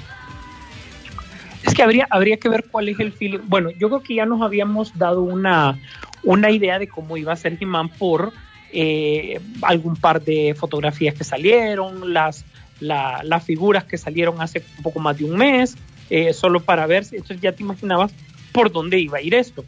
Es 1.64 1.74
que 1.74 1.82
habría, 1.82 2.08
habría 2.12 2.38
que 2.38 2.48
ver 2.50 2.66
cuál 2.70 2.90
es 2.90 3.00
el 3.00 3.12
feeling. 3.12 3.40
Bueno, 3.48 3.72
yo 3.72 3.90
creo 3.90 4.02
que 4.04 4.14
ya 4.16 4.26
nos 4.28 4.42
habíamos 4.44 4.96
dado 4.98 5.22
una, 5.24 5.80
una 6.24 6.52
idea 6.52 6.78
de 6.78 6.88
cómo 6.88 7.18
iba 7.18 7.34
a 7.34 7.36
ser 7.36 7.58
He-Man 7.60 7.90
por 7.90 8.32
eh, 8.72 9.40
algún 9.64 9.96
par 9.96 10.22
de 10.24 10.54
fotografías 10.56 11.16
que 11.16 11.24
salieron, 11.24 12.14
las, 12.14 12.46
la- 12.80 13.22
las 13.24 13.44
figuras 13.44 13.86
que 13.86 13.98
salieron 13.98 14.42
hace 14.42 14.64
un 14.78 14.84
poco 14.84 15.00
más 15.00 15.18
de 15.18 15.24
un 15.26 15.38
mes, 15.38 15.76
eh, 16.12 16.34
solo 16.34 16.60
para 16.60 16.86
ver, 16.86 17.06
si- 17.06 17.16
entonces 17.16 17.42
ya 17.42 17.52
te 17.54 17.64
imaginabas 17.64 18.12
por 18.52 18.72
dónde 18.72 19.00
iba 19.00 19.18
a 19.18 19.22
ir 19.22 19.34
esto. 19.34 19.64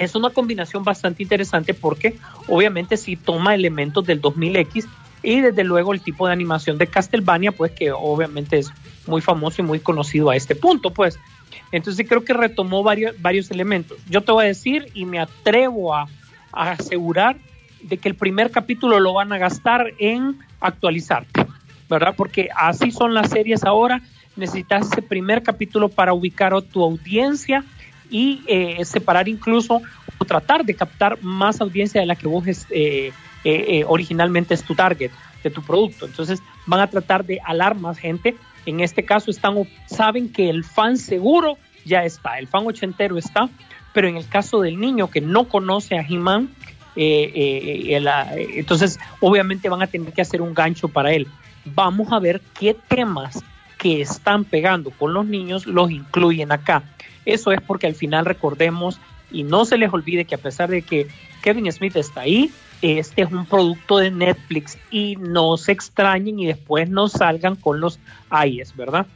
Es 0.00 0.14
una 0.14 0.30
combinación 0.30 0.82
bastante 0.82 1.22
interesante 1.22 1.74
porque 1.74 2.16
obviamente 2.48 2.96
sí 2.96 3.16
toma 3.16 3.54
elementos 3.54 4.06
del 4.06 4.22
2000X 4.22 4.88
y 5.22 5.42
desde 5.42 5.62
luego 5.62 5.92
el 5.92 6.00
tipo 6.00 6.26
de 6.26 6.32
animación 6.32 6.78
de 6.78 6.86
Castlevania, 6.86 7.52
pues 7.52 7.72
que 7.72 7.92
obviamente 7.92 8.56
es 8.56 8.72
muy 9.06 9.20
famoso 9.20 9.60
y 9.60 9.66
muy 9.66 9.78
conocido 9.78 10.30
a 10.30 10.36
este 10.36 10.54
punto, 10.54 10.90
pues. 10.90 11.18
Entonces 11.70 12.06
creo 12.08 12.24
que 12.24 12.32
retomó 12.32 12.82
varios, 12.82 13.20
varios 13.20 13.50
elementos. 13.50 13.98
Yo 14.08 14.22
te 14.22 14.32
voy 14.32 14.44
a 14.44 14.48
decir 14.48 14.86
y 14.94 15.04
me 15.04 15.18
atrevo 15.18 15.94
a, 15.94 16.08
a 16.50 16.70
asegurar 16.70 17.36
de 17.82 17.98
que 17.98 18.08
el 18.08 18.14
primer 18.14 18.50
capítulo 18.50 19.00
lo 19.00 19.12
van 19.12 19.34
a 19.34 19.38
gastar 19.38 19.92
en 19.98 20.38
actualizar, 20.60 21.26
¿verdad? 21.90 22.14
Porque 22.16 22.48
así 22.56 22.90
son 22.90 23.12
las 23.12 23.28
series 23.28 23.64
ahora. 23.64 24.00
Necesitas 24.34 24.90
ese 24.90 25.02
primer 25.02 25.42
capítulo 25.42 25.90
para 25.90 26.14
ubicar 26.14 26.54
a 26.54 26.62
tu 26.62 26.82
audiencia 26.82 27.66
y 28.10 28.42
eh, 28.46 28.84
separar 28.84 29.28
incluso 29.28 29.82
o 30.18 30.24
tratar 30.24 30.64
de 30.64 30.74
captar 30.74 31.22
más 31.22 31.60
audiencia 31.60 32.00
de 32.00 32.06
la 32.06 32.16
que 32.16 32.28
vos 32.28 32.46
eh, 32.46 32.64
eh, 32.70 33.12
eh, 33.44 33.84
originalmente 33.86 34.52
es 34.52 34.62
tu 34.62 34.74
target 34.74 35.10
de 35.42 35.50
tu 35.50 35.62
producto. 35.62 36.06
Entonces 36.06 36.42
van 36.66 36.80
a 36.80 36.88
tratar 36.88 37.24
de 37.24 37.40
alar 37.44 37.74
más 37.74 37.98
gente. 37.98 38.36
En 38.66 38.80
este 38.80 39.04
caso 39.04 39.30
están 39.30 39.54
saben 39.86 40.30
que 40.30 40.50
el 40.50 40.64
fan 40.64 40.98
seguro 40.98 41.56
ya 41.86 42.04
está, 42.04 42.38
el 42.38 42.46
fan 42.46 42.66
ochentero 42.66 43.16
está, 43.16 43.48
pero 43.94 44.08
en 44.08 44.16
el 44.16 44.28
caso 44.28 44.60
del 44.60 44.78
niño 44.78 45.08
que 45.08 45.22
no 45.22 45.44
conoce 45.44 45.98
a 45.98 46.02
He-Man, 46.02 46.50
eh, 46.96 47.32
eh, 47.34 48.50
entonces 48.56 48.98
obviamente 49.20 49.68
van 49.68 49.82
a 49.82 49.86
tener 49.86 50.12
que 50.12 50.20
hacer 50.20 50.42
un 50.42 50.52
gancho 50.52 50.88
para 50.88 51.12
él. 51.12 51.26
vamos 51.64 52.12
a 52.12 52.18
ver 52.18 52.40
qué 52.58 52.74
temas 52.74 53.42
que 53.80 54.02
están 54.02 54.44
pegando 54.44 54.90
con 54.90 55.14
los 55.14 55.26
niños 55.26 55.66
los 55.66 55.90
incluyen 55.90 56.52
acá. 56.52 56.82
Eso 57.24 57.50
es 57.50 57.60
porque 57.62 57.86
al 57.86 57.94
final 57.94 58.26
recordemos 58.26 59.00
y 59.32 59.42
no 59.42 59.64
se 59.64 59.78
les 59.78 59.92
olvide 59.92 60.26
que 60.26 60.34
a 60.34 60.38
pesar 60.38 60.68
de 60.68 60.82
que 60.82 61.08
Kevin 61.42 61.72
Smith 61.72 61.96
está 61.96 62.20
ahí, 62.20 62.50
este 62.82 63.22
es 63.22 63.32
un 63.32 63.46
producto 63.46 63.98
de 63.98 64.10
Netflix 64.10 64.76
y 64.90 65.16
no 65.16 65.56
se 65.56 65.72
extrañen 65.72 66.38
y 66.38 66.46
después 66.46 66.90
no 66.90 67.08
salgan 67.08 67.56
con 67.56 67.80
los 67.80 67.98
AIS, 68.28 68.76
¿verdad? 68.76 69.06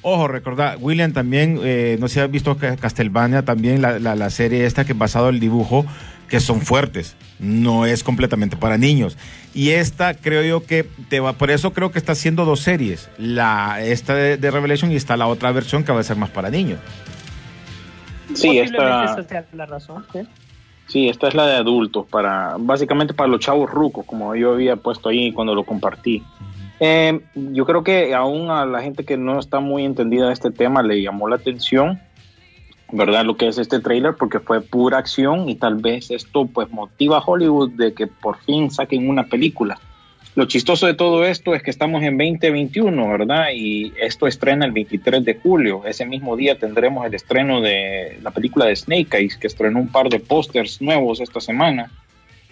Ojo, 0.00 0.28
recordad, 0.28 0.78
William 0.80 1.12
también, 1.12 1.58
eh, 1.62 1.96
no 2.00 2.08
sé 2.08 2.14
si 2.14 2.20
has 2.20 2.30
visto 2.30 2.56
Castlevania, 2.56 3.44
también 3.44 3.82
la, 3.82 3.98
la, 3.98 4.14
la 4.14 4.30
serie 4.30 4.64
esta 4.64 4.84
que 4.84 4.92
basado 4.92 5.28
en 5.28 5.34
el 5.34 5.40
dibujo, 5.40 5.84
que 6.28 6.40
son 6.40 6.60
fuertes, 6.60 7.16
no 7.38 7.86
es 7.86 8.04
completamente 8.04 8.56
para 8.56 8.78
niños. 8.78 9.16
Y 9.54 9.70
esta 9.70 10.14
creo 10.14 10.42
yo 10.42 10.66
que 10.66 10.86
te 11.08 11.20
va, 11.20 11.32
por 11.32 11.50
eso 11.50 11.72
creo 11.72 11.90
que 11.90 11.98
está 11.98 12.12
haciendo 12.12 12.44
dos 12.44 12.60
series, 12.60 13.08
la 13.18 13.82
esta 13.82 14.14
de, 14.14 14.36
de 14.36 14.50
Revelation 14.50 14.92
y 14.92 14.96
está 14.96 15.16
la 15.16 15.26
otra 15.26 15.50
versión 15.52 15.84
que 15.84 15.92
va 15.92 16.00
a 16.00 16.04
ser 16.04 16.16
más 16.16 16.30
para 16.30 16.50
niños. 16.50 16.78
Sí, 18.34 18.58
esta, 18.58 19.22
sea 19.24 19.44
la 19.52 19.66
razón. 19.66 20.04
¿sí? 20.12 20.20
sí, 20.86 21.08
esta 21.08 21.28
es 21.28 21.34
la 21.34 21.46
de 21.46 21.56
adultos, 21.56 22.06
para 22.06 22.56
básicamente 22.58 23.14
para 23.14 23.28
los 23.28 23.40
chavos 23.40 23.70
rucos, 23.70 24.04
como 24.04 24.34
yo 24.34 24.52
había 24.52 24.76
puesto 24.76 25.08
ahí 25.08 25.32
cuando 25.32 25.54
lo 25.54 25.64
compartí. 25.64 26.22
Eh, 26.80 27.20
yo 27.34 27.66
creo 27.66 27.82
que 27.82 28.14
aún 28.14 28.50
a 28.50 28.64
la 28.64 28.80
gente 28.82 29.04
que 29.04 29.16
no 29.16 29.40
está 29.40 29.60
muy 29.60 29.84
entendida 29.84 30.28
de 30.28 30.32
este 30.32 30.50
tema 30.50 30.82
le 30.82 31.02
llamó 31.02 31.28
la 31.28 31.36
atención, 31.36 32.00
¿verdad? 32.92 33.24
Lo 33.24 33.36
que 33.36 33.48
es 33.48 33.58
este 33.58 33.80
trailer, 33.80 34.14
porque 34.18 34.40
fue 34.40 34.60
pura 34.60 34.98
acción 34.98 35.48
y 35.48 35.56
tal 35.56 35.76
vez 35.76 36.10
esto 36.10 36.46
pues 36.46 36.70
motiva 36.70 37.18
a 37.18 37.22
Hollywood 37.24 37.70
de 37.72 37.92
que 37.92 38.06
por 38.06 38.38
fin 38.38 38.70
saquen 38.70 39.08
una 39.08 39.24
película. 39.24 39.78
Lo 40.34 40.44
chistoso 40.46 40.86
de 40.86 40.94
todo 40.94 41.24
esto 41.24 41.54
es 41.54 41.62
que 41.64 41.70
estamos 41.70 42.02
en 42.04 42.16
2021, 42.16 43.08
¿verdad? 43.08 43.46
Y 43.54 43.92
esto 44.00 44.26
estrena 44.28 44.64
el 44.66 44.72
23 44.72 45.24
de 45.24 45.34
julio. 45.34 45.82
Ese 45.84 46.06
mismo 46.06 46.36
día 46.36 46.56
tendremos 46.58 47.04
el 47.04 47.14
estreno 47.14 47.60
de 47.60 48.18
la 48.22 48.30
película 48.30 48.66
de 48.66 48.76
Snake 48.76 49.16
Eyes, 49.18 49.36
que 49.36 49.48
estrenó 49.48 49.80
un 49.80 49.88
par 49.88 50.08
de 50.08 50.20
pósters 50.20 50.80
nuevos 50.80 51.20
esta 51.20 51.40
semana, 51.40 51.90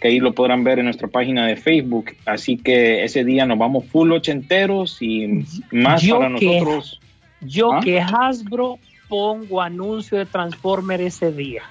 que 0.01 0.09
ahí 0.09 0.18
lo 0.18 0.33
podrán 0.33 0.64
ver 0.64 0.81
en 0.81 0.87
nuestra 0.87 1.07
página 1.07 1.46
de 1.46 1.55
Facebook. 1.57 2.07
Así 2.25 2.57
que 2.57 3.05
ese 3.05 3.25
día 3.25 3.46
nos 3.46 3.57
vamos 3.59 3.85
full 3.87 4.11
ochenteros 4.11 5.01
y 5.01 5.44
más 5.70 6.03
Yo 6.03 6.18
para 6.18 6.35
que- 6.37 6.44
nosotros. 6.59 7.01
Yo 7.40 7.72
¿Ah? 7.75 7.81
que 7.85 8.01
Hasbro 8.01 8.79
pongo 9.08 9.62
anuncio 9.62 10.18
de 10.18 10.26
Transformer 10.26 11.00
ese 11.00 11.32
día. 11.32 11.62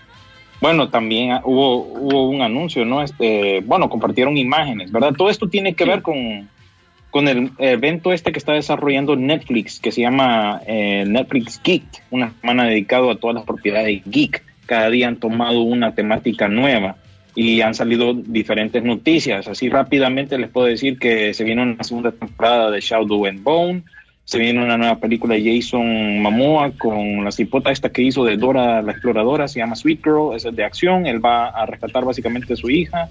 Bueno, 0.62 0.90
también 0.90 1.40
hubo, 1.44 1.78
hubo 1.78 2.30
un 2.30 2.42
anuncio, 2.42 2.86
¿no? 2.86 3.02
Este, 3.02 3.62
bueno, 3.62 3.90
compartieron 3.90 4.38
imágenes, 4.38 4.92
¿verdad? 4.92 5.14
Todo 5.18 5.30
esto 5.30 5.48
tiene 5.48 5.74
que 5.74 5.86
ver 5.86 6.02
con, 6.02 6.50
con 7.12 7.28
el 7.28 7.52
evento 7.60 8.14
este 8.14 8.32
que 8.32 8.40
está 8.40 8.54
desarrollando 8.54 9.16
Netflix, 9.16 9.80
que 9.80 9.92
se 9.92 10.02
llama 10.02 10.62
eh, 10.66 11.04
Netflix 11.08 11.62
Geek, 11.64 12.04
una 12.10 12.34
semana 12.42 12.66
dedicado 12.66 13.12
a 13.12 13.16
todas 13.16 13.36
las 13.36 13.46
propiedades 13.46 14.02
geek. 14.06 14.44
Cada 14.66 14.90
día 14.90 15.08
han 15.08 15.18
tomado 15.18 15.62
una 15.62 15.94
temática 15.94 16.48
nueva 16.48 16.96
y 17.36 17.62
han 17.62 17.76
salido 17.76 18.14
diferentes 18.14 18.84
noticias. 18.84 19.48
Así 19.48 19.70
rápidamente 19.70 20.38
les 20.38 20.50
puedo 20.50 20.68
decir 20.68 20.98
que 20.98 21.34
se 21.34 21.44
viene 21.44 21.62
una 21.62 21.84
segunda 21.84 22.12
temporada 22.12 22.72
de 22.72 22.80
Shadow 22.80 23.26
and 23.26 23.44
Bone, 23.44 23.84
se 24.26 24.40
viene 24.40 24.64
una 24.64 24.78
nueva 24.78 24.98
película 24.98 25.36
de 25.36 25.44
Jason 25.62 26.20
Momoa 26.20 26.72
con 26.72 27.24
la 27.24 27.32
cipota 27.32 27.72
esta 27.72 27.90
que 27.90 28.02
hizo 28.02 28.26
de 28.26 28.38
Dora 28.38 28.82
la 28.82 28.92
exploradora, 28.92 29.48
se 29.48 29.60
llama 29.60 29.76
Sweet 29.76 30.04
Girl, 30.04 30.36
es 30.36 30.44
de 30.52 30.64
acción, 30.64 31.06
él 31.06 31.24
va 31.24 31.48
a 31.50 31.66
rescatar 31.68 32.04
básicamente 32.04 32.54
a 32.54 32.56
su 32.58 32.70
hija. 32.70 33.08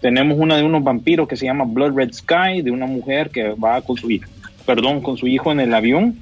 Tenemos 0.00 0.36
una 0.38 0.56
de 0.56 0.64
unos 0.64 0.82
vampiros 0.82 1.26
que 1.28 1.36
se 1.36 1.46
llama 1.46 1.64
Blood 1.64 1.96
Red 1.96 2.12
Sky, 2.12 2.62
de 2.62 2.70
una 2.70 2.86
mujer 2.86 3.30
que 3.30 3.50
va 3.50 3.80
con 3.82 3.96
su 3.96 4.10
hija, 4.10 4.28
perdón, 4.66 5.00
con 5.00 5.16
su 5.16 5.26
hijo 5.28 5.52
en 5.52 5.60
el 5.60 5.72
avión 5.72 6.16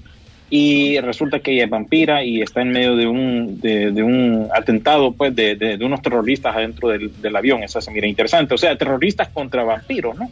y 0.48 0.98
resulta 1.00 1.40
que 1.40 1.52
ella 1.52 1.64
es 1.64 1.70
vampira 1.70 2.22
y 2.22 2.40
está 2.40 2.62
en 2.62 2.70
medio 2.70 2.94
de 2.94 3.06
un, 3.06 3.60
de, 3.60 3.90
de 3.90 4.02
un 4.02 4.48
atentado 4.54 5.12
pues 5.12 5.34
de, 5.34 5.56
de- 5.56 5.76
de 5.76 5.84
unos 5.84 6.02
terroristas 6.02 6.54
adentro 6.54 6.88
del, 6.90 7.10
del 7.20 7.34
avión. 7.34 7.62
Esa 7.64 7.80
se 7.80 7.90
mira 7.90 8.06
interesante. 8.06 8.54
O 8.54 8.58
sea, 8.58 8.76
terroristas 8.78 9.28
contra 9.30 9.64
vampiros, 9.64 10.16
¿no? 10.16 10.30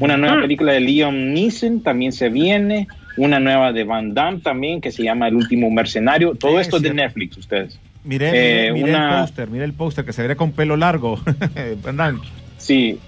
Una 0.00 0.16
nueva 0.16 0.36
película 0.42 0.72
de 0.72 0.80
Liam 0.80 1.32
Neeson 1.34 1.80
también 1.82 2.12
se 2.12 2.28
viene. 2.28 2.86
Una 3.16 3.40
nueva 3.40 3.72
de 3.72 3.84
Van 3.84 4.14
Damme 4.14 4.40
también 4.40 4.80
que 4.80 4.92
se 4.92 5.02
llama 5.02 5.28
El 5.28 5.34
último 5.34 5.70
mercenario. 5.70 6.34
Todo 6.34 6.60
esto 6.60 6.76
es 6.76 6.82
de. 6.82 6.94
Netflix, 6.94 7.36
ustedes. 7.36 7.78
Mire, 8.04 8.68
Eh, 8.68 8.72
una- 8.72 9.16
el 9.18 9.20
póster, 9.26 9.50
mire 9.50 9.64
el 9.64 9.72
póster 9.74 10.04
que 10.04 10.12
se 10.12 10.26
ve 10.26 10.36
con 10.36 10.52
pelo 10.52 10.76
largo. 10.76 11.20
Sí, 12.58 12.98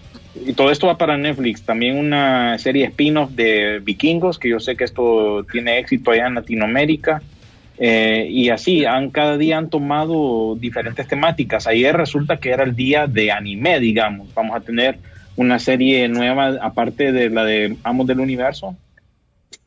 y 0.47 0.53
todo 0.55 0.71
esto 0.71 0.87
va 0.87 0.99
para 0.99 1.17
Netflix. 1.17 1.63
También 1.63 1.97
una 1.99 2.59
serie 2.59 2.87
spin-off 2.87 3.31
de 3.33 3.81
vikingos, 3.83 4.39
que 4.39 4.49
yo 4.49 4.61
sé 4.61 4.77
que 4.77 4.85
esto 4.85 5.45
tiene 5.51 5.79
éxito 5.79 6.11
allá 6.11 6.27
en 6.27 6.35
Latinoamérica. 6.35 7.23
Eh, 7.79 8.27
y 8.31 8.49
así, 8.51 8.85
han, 8.85 9.11
cada 9.11 9.37
día 9.39 9.59
han 9.59 9.69
tomado 9.71 10.57
diferentes 10.57 11.07
temáticas. 11.09 11.67
Ayer 11.67 11.97
resulta 11.97 12.37
que 12.37 12.51
era 12.51 12.65
el 12.65 12.77
día 12.77 13.07
de 13.07 13.33
anime, 13.33 13.81
digamos. 13.81 14.33
Vamos 14.35 14.57
a 14.57 14.61
tener 14.61 14.99
una 15.37 15.59
serie 15.59 16.09
nueva, 16.09 16.59
aparte 16.61 17.13
de 17.13 17.31
la 17.31 17.45
de 17.45 17.77
Amos 17.83 18.07
del 18.07 18.21
Universo, 18.21 18.77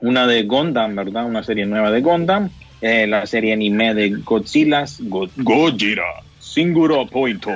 una 0.05 0.27
de 0.27 0.43
Gundam, 0.43 0.95
¿verdad? 0.95 1.25
Una 1.25 1.43
serie 1.43 1.65
nueva 1.65 1.91
de 1.91 2.01
Gundam. 2.01 2.49
Eh, 2.81 3.07
la 3.07 3.25
serie 3.25 3.53
anime 3.53 3.93
de 3.95 4.09
Godzilla, 4.09 4.85
Go- 4.99 5.29
Gojira, 5.37 6.03
Singuro 6.39 7.07
Pointo. 7.07 7.51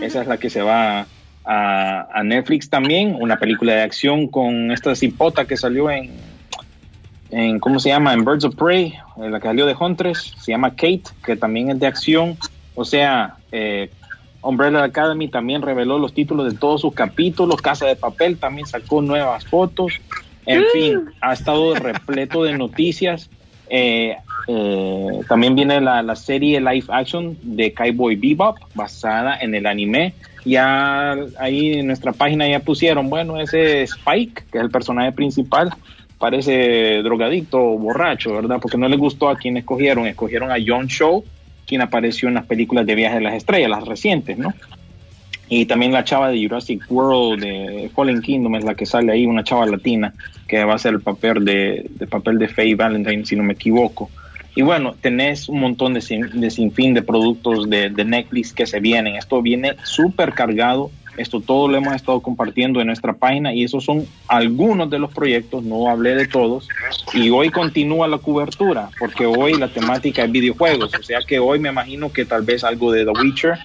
Esa 0.00 0.22
es 0.22 0.26
la 0.26 0.38
que 0.38 0.48
se 0.48 0.62
va 0.62 1.06
a, 1.44 2.22
Netflix 2.24 2.70
también. 2.70 3.16
Una 3.20 3.36
película 3.36 3.74
de 3.74 3.82
acción 3.82 4.28
con 4.28 4.70
esta 4.70 4.94
cipota 4.94 5.44
que 5.44 5.56
salió 5.56 5.90
en, 5.90 6.10
en 7.30 7.60
¿cómo 7.60 7.78
se 7.78 7.90
llama? 7.90 8.14
En 8.14 8.24
Birds 8.24 8.44
of 8.44 8.56
Prey, 8.56 8.94
eh, 9.18 9.30
la 9.30 9.38
que 9.38 9.48
salió 9.48 9.66
de 9.66 9.76
Huntress. 9.78 10.32
Se 10.40 10.52
llama 10.52 10.70
Kate, 10.70 11.04
que 11.22 11.36
también 11.36 11.70
es 11.70 11.78
de 11.78 11.86
acción. 11.86 12.38
O 12.74 12.84
sea, 12.84 13.36
eh, 13.52 13.90
Umbrella 14.40 14.82
Academy 14.82 15.28
también 15.28 15.60
reveló 15.60 15.98
los 15.98 16.14
títulos 16.14 16.50
de 16.50 16.58
todos 16.58 16.80
sus 16.80 16.94
capítulos. 16.94 17.60
Casa 17.60 17.86
de 17.86 17.96
Papel 17.96 18.38
también 18.38 18.66
sacó 18.66 19.02
nuevas 19.02 19.44
fotos. 19.44 20.00
En 20.46 20.64
fin, 20.72 21.00
ha 21.20 21.32
estado 21.32 21.74
repleto 21.74 22.44
de 22.44 22.56
noticias. 22.56 23.30
Eh, 23.68 24.16
eh, 24.46 25.20
también 25.28 25.54
viene 25.54 25.80
la, 25.80 26.02
la 26.02 26.16
serie 26.16 26.60
live 26.60 26.86
action 26.88 27.36
de 27.42 27.72
Cowboy 27.72 28.16
Bebop, 28.16 28.58
basada 28.74 29.38
en 29.40 29.54
el 29.54 29.66
anime. 29.66 30.14
Ya 30.44 31.16
ahí 31.38 31.78
en 31.78 31.86
nuestra 31.86 32.12
página 32.12 32.46
ya 32.46 32.60
pusieron, 32.60 33.08
bueno, 33.08 33.40
ese 33.40 33.82
Spike, 33.82 34.44
que 34.52 34.58
es 34.58 34.64
el 34.64 34.70
personaje 34.70 35.12
principal, 35.12 35.70
parece 36.18 37.00
drogadicto 37.02 37.58
o 37.58 37.78
borracho, 37.78 38.34
¿verdad? 38.34 38.58
Porque 38.60 38.76
no 38.76 38.88
le 38.88 38.96
gustó 38.96 39.28
a 39.28 39.36
quien 39.36 39.56
escogieron. 39.56 40.06
Escogieron 40.06 40.50
a 40.50 40.56
John 40.64 40.88
Show, 40.88 41.24
quien 41.66 41.80
apareció 41.80 42.28
en 42.28 42.34
las 42.34 42.44
películas 42.44 42.84
de 42.84 42.94
Viaje 42.94 43.16
de 43.16 43.22
las 43.22 43.34
Estrellas, 43.34 43.70
las 43.70 43.84
recientes, 43.84 44.36
¿no? 44.36 44.52
Y 45.48 45.66
también 45.66 45.92
la 45.92 46.04
chava 46.04 46.30
de 46.30 46.42
Jurassic 46.42 46.82
World, 46.90 47.42
de 47.42 47.90
Fallen 47.94 48.22
Kingdom, 48.22 48.54
es 48.56 48.64
la 48.64 48.74
que 48.74 48.86
sale 48.86 49.12
ahí, 49.12 49.26
una 49.26 49.44
chava 49.44 49.66
latina, 49.66 50.14
que 50.54 50.64
va 50.64 50.74
a 50.74 50.78
ser 50.78 50.94
el 50.94 51.00
papel 51.00 51.44
de, 51.44 51.86
de 51.90 52.06
papel 52.06 52.38
de 52.38 52.48
Faye 52.48 52.76
Valentine, 52.76 53.24
si 53.24 53.34
no 53.34 53.42
me 53.42 53.54
equivoco. 53.54 54.08
Y 54.54 54.62
bueno, 54.62 54.94
tenés 55.00 55.48
un 55.48 55.58
montón 55.58 55.94
de, 55.94 56.00
sin, 56.00 56.40
de 56.40 56.48
sinfín 56.48 56.94
de 56.94 57.02
productos 57.02 57.68
de, 57.68 57.90
de 57.90 58.04
Netflix 58.04 58.52
que 58.52 58.66
se 58.66 58.78
vienen. 58.78 59.16
Esto 59.16 59.42
viene 59.42 59.74
súper 59.82 60.32
cargado. 60.32 60.92
Esto 61.16 61.40
todo 61.40 61.68
lo 61.68 61.76
hemos 61.76 61.94
estado 61.94 62.20
compartiendo 62.20 62.80
en 62.80 62.86
nuestra 62.86 63.14
página 63.14 63.52
y 63.52 63.64
esos 63.64 63.84
son 63.84 64.06
algunos 64.28 64.90
de 64.90 64.98
los 64.98 65.12
proyectos, 65.12 65.62
no 65.62 65.88
hablé 65.88 66.14
de 66.14 66.26
todos. 66.26 66.68
Y 67.12 67.30
hoy 67.30 67.50
continúa 67.50 68.08
la 68.08 68.18
cobertura, 68.18 68.90
porque 68.98 69.24
hoy 69.26 69.54
la 69.54 69.68
temática 69.68 70.24
es 70.24 70.30
videojuegos. 70.30 70.92
O 70.98 71.02
sea 71.02 71.20
que 71.26 71.38
hoy 71.38 71.58
me 71.58 71.68
imagino 71.68 72.12
que 72.12 72.24
tal 72.24 72.42
vez 72.42 72.64
algo 72.64 72.90
de 72.90 73.04
The 73.04 73.10
Witcher, 73.10 73.58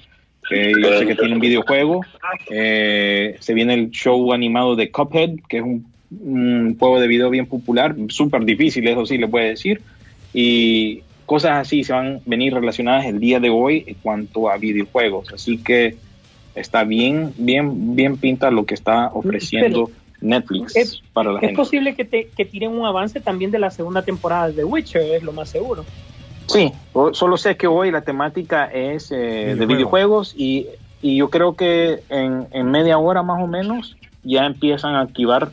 que 0.47 0.73
yo 0.79 0.99
sé 0.99 1.05
que 1.07 1.15
tiene 1.15 1.33
un 1.35 1.39
videojuego. 1.39 2.01
Eh, 2.49 3.37
se 3.39 3.53
viene 3.53 3.73
el 3.75 3.91
show 3.91 4.31
animado 4.31 4.75
de 4.75 4.91
Cuphead, 4.91 5.37
que 5.47 5.57
es 5.57 5.63
un, 5.63 5.85
un 6.11 6.77
juego 6.77 6.99
de 6.99 7.07
video 7.07 7.29
bien 7.29 7.45
popular, 7.45 7.95
súper 8.09 8.43
difícil, 8.45 8.87
eso 8.87 9.05
sí 9.05 9.17
voy 9.17 9.41
a 9.41 9.45
decir. 9.45 9.81
Y 10.33 11.01
cosas 11.25 11.51
así 11.59 11.83
se 11.83 11.93
van 11.93 12.15
a 12.15 12.19
venir 12.25 12.53
relacionadas 12.53 13.05
el 13.05 13.19
día 13.19 13.39
de 13.39 13.49
hoy 13.49 13.83
en 13.87 13.95
cuanto 13.95 14.49
a 14.49 14.57
videojuegos. 14.57 15.31
Así 15.33 15.57
que 15.57 15.95
está 16.55 16.83
bien, 16.83 17.33
bien, 17.37 17.95
bien 17.95 18.17
pinta 18.17 18.49
lo 18.51 18.65
que 18.65 18.73
está 18.73 19.07
ofreciendo 19.13 19.91
Netflix 20.21 20.75
Es, 20.75 21.01
para 21.13 21.31
la 21.31 21.37
es 21.39 21.41
gente. 21.41 21.55
posible 21.55 21.95
que, 21.95 22.03
te, 22.05 22.27
que 22.35 22.45
tiren 22.45 22.71
un 22.71 22.85
avance 22.85 23.21
también 23.21 23.51
de 23.51 23.59
la 23.59 23.71
segunda 23.71 24.01
temporada 24.01 24.47
de 24.47 24.53
The 24.53 24.63
Witcher, 24.65 25.01
es 25.15 25.23
lo 25.23 25.31
más 25.31 25.49
seguro. 25.49 25.85
Sí, 26.47 26.71
solo 27.13 27.37
sé 27.37 27.55
que 27.55 27.67
hoy 27.67 27.91
la 27.91 28.01
temática 28.01 28.65
es 28.65 29.11
eh, 29.11 29.15
de 29.15 29.65
Videojuegos. 29.67 29.67
videojuegos 29.67 30.35
y, 30.35 30.65
y 31.01 31.17
yo 31.17 31.29
creo 31.29 31.55
que 31.55 31.99
en, 32.09 32.47
en 32.51 32.71
media 32.71 32.97
hora 32.97 33.21
más 33.21 33.41
o 33.41 33.47
menos 33.47 33.95
ya 34.23 34.45
empiezan 34.45 34.95
a 34.95 35.01
activar 35.01 35.51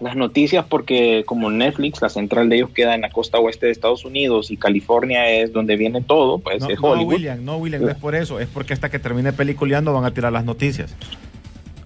las 0.00 0.16
noticias 0.16 0.64
porque 0.68 1.24
como 1.26 1.50
Netflix, 1.50 2.00
la 2.02 2.08
central 2.08 2.48
de 2.48 2.56
ellos 2.56 2.70
queda 2.70 2.94
en 2.94 3.00
la 3.00 3.10
costa 3.10 3.38
oeste 3.38 3.66
de 3.66 3.72
Estados 3.72 4.04
Unidos 4.04 4.50
y 4.50 4.56
California 4.56 5.28
es 5.30 5.52
donde 5.52 5.76
viene 5.76 6.00
todo, 6.02 6.38
pues 6.38 6.60
No, 6.60 6.68
es 6.70 6.80
no, 6.80 6.88
Hollywood. 6.88 7.14
William, 7.14 7.44
no, 7.44 7.56
William, 7.56 7.82
no 7.82 7.88
es 7.90 7.96
por 7.96 8.14
eso. 8.14 8.40
Es 8.40 8.48
porque 8.48 8.72
hasta 8.72 8.90
que 8.90 8.98
termine 8.98 9.32
peliculeando 9.32 9.92
van 9.92 10.04
a 10.04 10.10
tirar 10.12 10.32
las 10.32 10.44
noticias. 10.44 10.94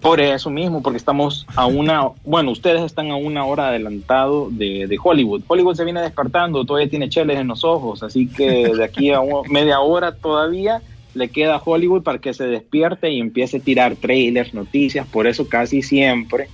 Por 0.01 0.19
eso 0.19 0.49
mismo, 0.49 0.83
porque 0.83 0.97
estamos 0.97 1.47
a 1.55 1.65
una, 1.65 2.09
bueno, 2.25 2.51
ustedes 2.51 2.81
están 2.81 3.09
a 3.11 3.15
una 3.15 3.45
hora 3.45 3.69
adelantado 3.69 4.49
de, 4.51 4.85
de 4.87 4.97
Hollywood. 5.01 5.41
Hollywood 5.47 5.75
se 5.75 5.85
viene 5.85 6.01
despertando, 6.01 6.65
todavía 6.65 6.89
tiene 6.89 7.07
cheles 7.09 7.39
en 7.39 7.47
los 7.47 7.63
ojos, 7.63 8.03
así 8.03 8.27
que 8.27 8.67
de 8.75 8.83
aquí 8.85 9.11
a 9.11 9.21
un- 9.21 9.49
media 9.49 9.79
hora 9.79 10.13
todavía 10.13 10.81
le 11.15 11.29
queda 11.29 11.55
a 11.55 11.61
Hollywood 11.63 12.01
para 12.03 12.17
que 12.17 12.33
se 12.33 12.45
despierte 12.47 13.11
y 13.11 13.19
empiece 13.19 13.57
a 13.57 13.59
tirar 13.61 13.95
trailers, 13.95 14.53
noticias. 14.53 15.07
Por 15.07 15.27
eso 15.27 15.47
casi 15.47 15.81
siempre 15.83 16.49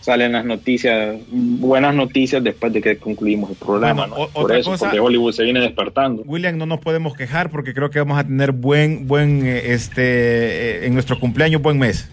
salen 0.00 0.32
las 0.32 0.44
noticias, 0.44 1.16
buenas 1.30 1.94
noticias 1.94 2.42
después 2.42 2.72
de 2.72 2.80
que 2.80 2.96
concluimos 2.96 3.50
el 3.50 3.56
programa. 3.56 4.06
Bueno, 4.06 4.16
¿no? 4.16 4.22
o- 4.24 4.28
Por 4.30 4.44
otra 4.44 4.58
eso, 4.58 4.70
cosa- 4.70 4.86
porque 4.86 5.00
Hollywood 5.00 5.32
se 5.32 5.42
viene 5.44 5.60
despertando. 5.60 6.22
William, 6.24 6.56
no 6.56 6.66
nos 6.66 6.80
podemos 6.80 7.14
quejar 7.14 7.50
porque 7.50 7.74
creo 7.74 7.90
que 7.90 7.98
vamos 7.98 8.18
a 8.18 8.24
tener 8.24 8.52
buen, 8.52 9.06
buen, 9.06 9.44
eh, 9.46 9.72
este, 9.72 10.02
eh, 10.02 10.86
en 10.86 10.94
nuestro 10.94 11.18
cumpleaños, 11.20 11.60
buen 11.60 11.78
mes. 11.78 12.10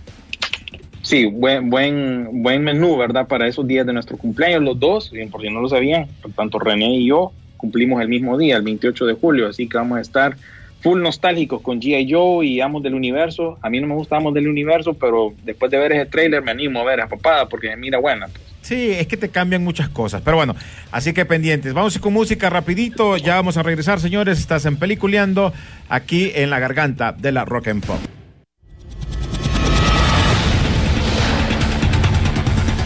Sí, 1.02 1.26
buen, 1.26 1.70
buen, 1.70 2.44
buen 2.44 2.64
menú, 2.64 2.98
¿verdad? 2.98 3.28
Para 3.28 3.48
esos 3.48 3.66
días 3.66 3.86
de 3.88 3.94
nuestro 3.94 4.18
cumpleaños, 4.18 4.62
los 4.62 4.78
dos, 4.78 5.10
bien, 5.12 5.30
por 5.30 5.42
si 5.42 5.50
no 5.50 5.62
lo 5.62 5.70
sabían, 5.70 6.08
tanto 6.36 6.60
René 6.60 6.98
y 6.98 7.08
yo 7.08 7.32
cumplimos 7.56 8.02
el 8.02 8.10
mismo 8.10 8.38
día, 8.38 8.58
el 8.58 8.64
28 8.64 9.06
de 9.06 9.14
julio, 9.14 9.48
así 9.48 9.68
que 9.70 9.78
vamos 9.78 9.98
a 9.98 10.02
estar 10.02 10.36
full 10.82 11.02
nostálgicos 11.02 11.62
con 11.62 11.82
G.I. 11.82 12.12
Joe 12.12 12.46
y 12.46 12.62
Amos 12.62 12.84
del 12.84 12.94
Universo. 12.94 13.58
A 13.62 13.70
mí 13.70 13.80
no 13.80 13.88
me 13.88 13.96
gusta 13.96 14.18
Amos 14.18 14.34
del 14.34 14.48
Universo, 14.48 14.94
pero 14.94 15.34
después 15.44 15.72
de 15.72 15.78
ver 15.78 15.92
ese 15.92 16.06
trailer 16.06 16.42
me 16.44 16.52
animo 16.52 16.80
a 16.80 16.84
ver 16.84 17.02
a 17.02 17.08
papada 17.08 17.48
porque 17.48 17.76
mira 17.76 18.00
buena. 18.00 18.28
pues. 18.28 18.42
Sí, 18.62 18.92
es 18.92 19.08
que 19.08 19.16
te 19.16 19.30
cambian 19.30 19.64
muchas 19.64 19.88
cosas. 19.88 20.22
Pero 20.26 20.36
bueno, 20.36 20.54
así 20.92 21.14
que 21.14 21.26
pendientes. 21.26 21.74
Vamos 21.74 21.98
con 22.00 22.12
música 22.12 22.50
rapidito. 22.50 23.16
Ya 23.16 23.36
vamos 23.36 23.56
a 23.56 23.64
regresar, 23.64 24.00
señores. 24.00 24.40
Estás 24.40 24.66
en 24.66 24.78
Peliculeando 24.78 25.54
aquí 25.88 26.32
en 26.36 26.50
la 26.50 26.60
garganta 26.60 27.14
de 27.14 27.32
la 27.32 27.46
Rock 27.46 27.70
and 27.70 27.86
Pop. 27.86 27.98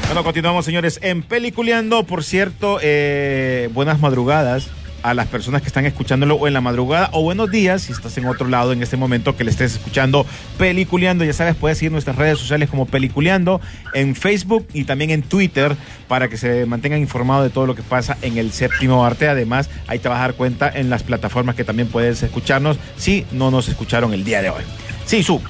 Bueno, 0.06 0.24
continuamos, 0.24 0.66
señores, 0.66 1.00
en 1.02 1.24
Peliculeando. 1.24 2.04
Por 2.04 2.24
cierto, 2.24 2.80
eh, 2.82 3.70
buenas 3.74 4.00
madrugadas 4.02 4.70
a 5.04 5.14
las 5.14 5.28
personas 5.28 5.62
que 5.62 5.68
están 5.68 5.86
escuchándolo 5.86 6.36
o 6.36 6.48
en 6.48 6.54
la 6.54 6.62
madrugada 6.62 7.10
o 7.14 7.24
buenos 7.24 7.50
días 7.50 7.84
si 7.84 7.92
estás 7.92 8.18
en 8.18 8.26
otro 8.28 8.48
lado 8.48 8.72
en 8.72 8.82
este 8.82 8.98
momento 8.98 9.36
que 9.36 9.44
le 9.44 9.52
estés 9.52 9.74
escuchando 9.74 10.26
Peliculeando. 10.58 11.24
Ya 11.24 11.34
sabes, 11.34 11.56
puedes 11.56 11.78
seguir 11.78 11.92
nuestras 11.92 12.16
redes 12.16 12.40
sociales 12.40 12.70
como 12.70 12.86
Peliculeando 12.86 13.62
en 13.94 14.16
Facebook 14.16 14.68
y 14.74 14.84
también 14.86 15.10
en 15.12 15.24
Twitter 15.24 15.76
para 16.08 16.28
que 16.28 16.38
se 16.38 16.66
mantengan 16.66 17.00
informados 17.00 17.44
de 17.44 17.50
todo 17.50 17.66
lo 17.66 17.76
que 17.76 17.84
pasa 17.84 18.18
en 18.22 18.38
el 18.38 18.52
séptimo 18.52 19.06
arte. 19.06 19.28
Además, 19.28 19.70
ahí 19.88 20.00
te 20.00 20.10
vas 20.10 20.22
cuenta 20.34 20.72
en 20.74 20.90
las 20.90 21.04
plataformas 21.04 21.56
que 21.56 21.64
también 21.64 21.88
puedes 21.88 22.24
escucharnos 22.24 22.78
si 22.96 23.26
no 23.32 23.52
nos 23.52 23.68
escucharon 23.68 24.14
el 24.14 24.24
día 24.24 24.42
de 24.42 24.50
hoy. 24.50 24.64
Sí, 25.06 25.24
su. 25.24 25.42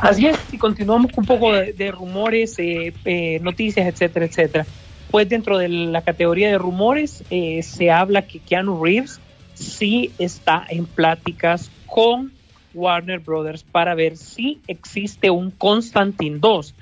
Así 0.00 0.26
es, 0.26 0.38
y 0.50 0.56
continuamos 0.56 1.12
con 1.12 1.22
un 1.22 1.26
poco 1.26 1.52
de, 1.52 1.74
de 1.74 1.90
rumores, 1.90 2.58
eh, 2.58 2.94
eh, 3.04 3.38
noticias, 3.42 3.86
etcétera, 3.86 4.24
etcétera. 4.24 4.66
Pues 5.10 5.28
dentro 5.28 5.58
de 5.58 5.68
la 5.68 6.02
categoría 6.02 6.48
de 6.48 6.58
rumores 6.58 7.24
eh, 7.30 7.62
se 7.62 7.90
habla 7.90 8.22
que 8.22 8.38
Keanu 8.38 8.82
Reeves 8.82 9.20
sí 9.54 10.12
está 10.18 10.64
en 10.68 10.86
pláticas 10.86 11.70
con 11.86 12.32
Warner 12.74 13.18
Brothers 13.18 13.64
para 13.64 13.94
ver 13.94 14.16
si 14.16 14.60
existe 14.68 15.30
un 15.30 15.50
Constantine 15.50 16.38
2. 16.38 16.74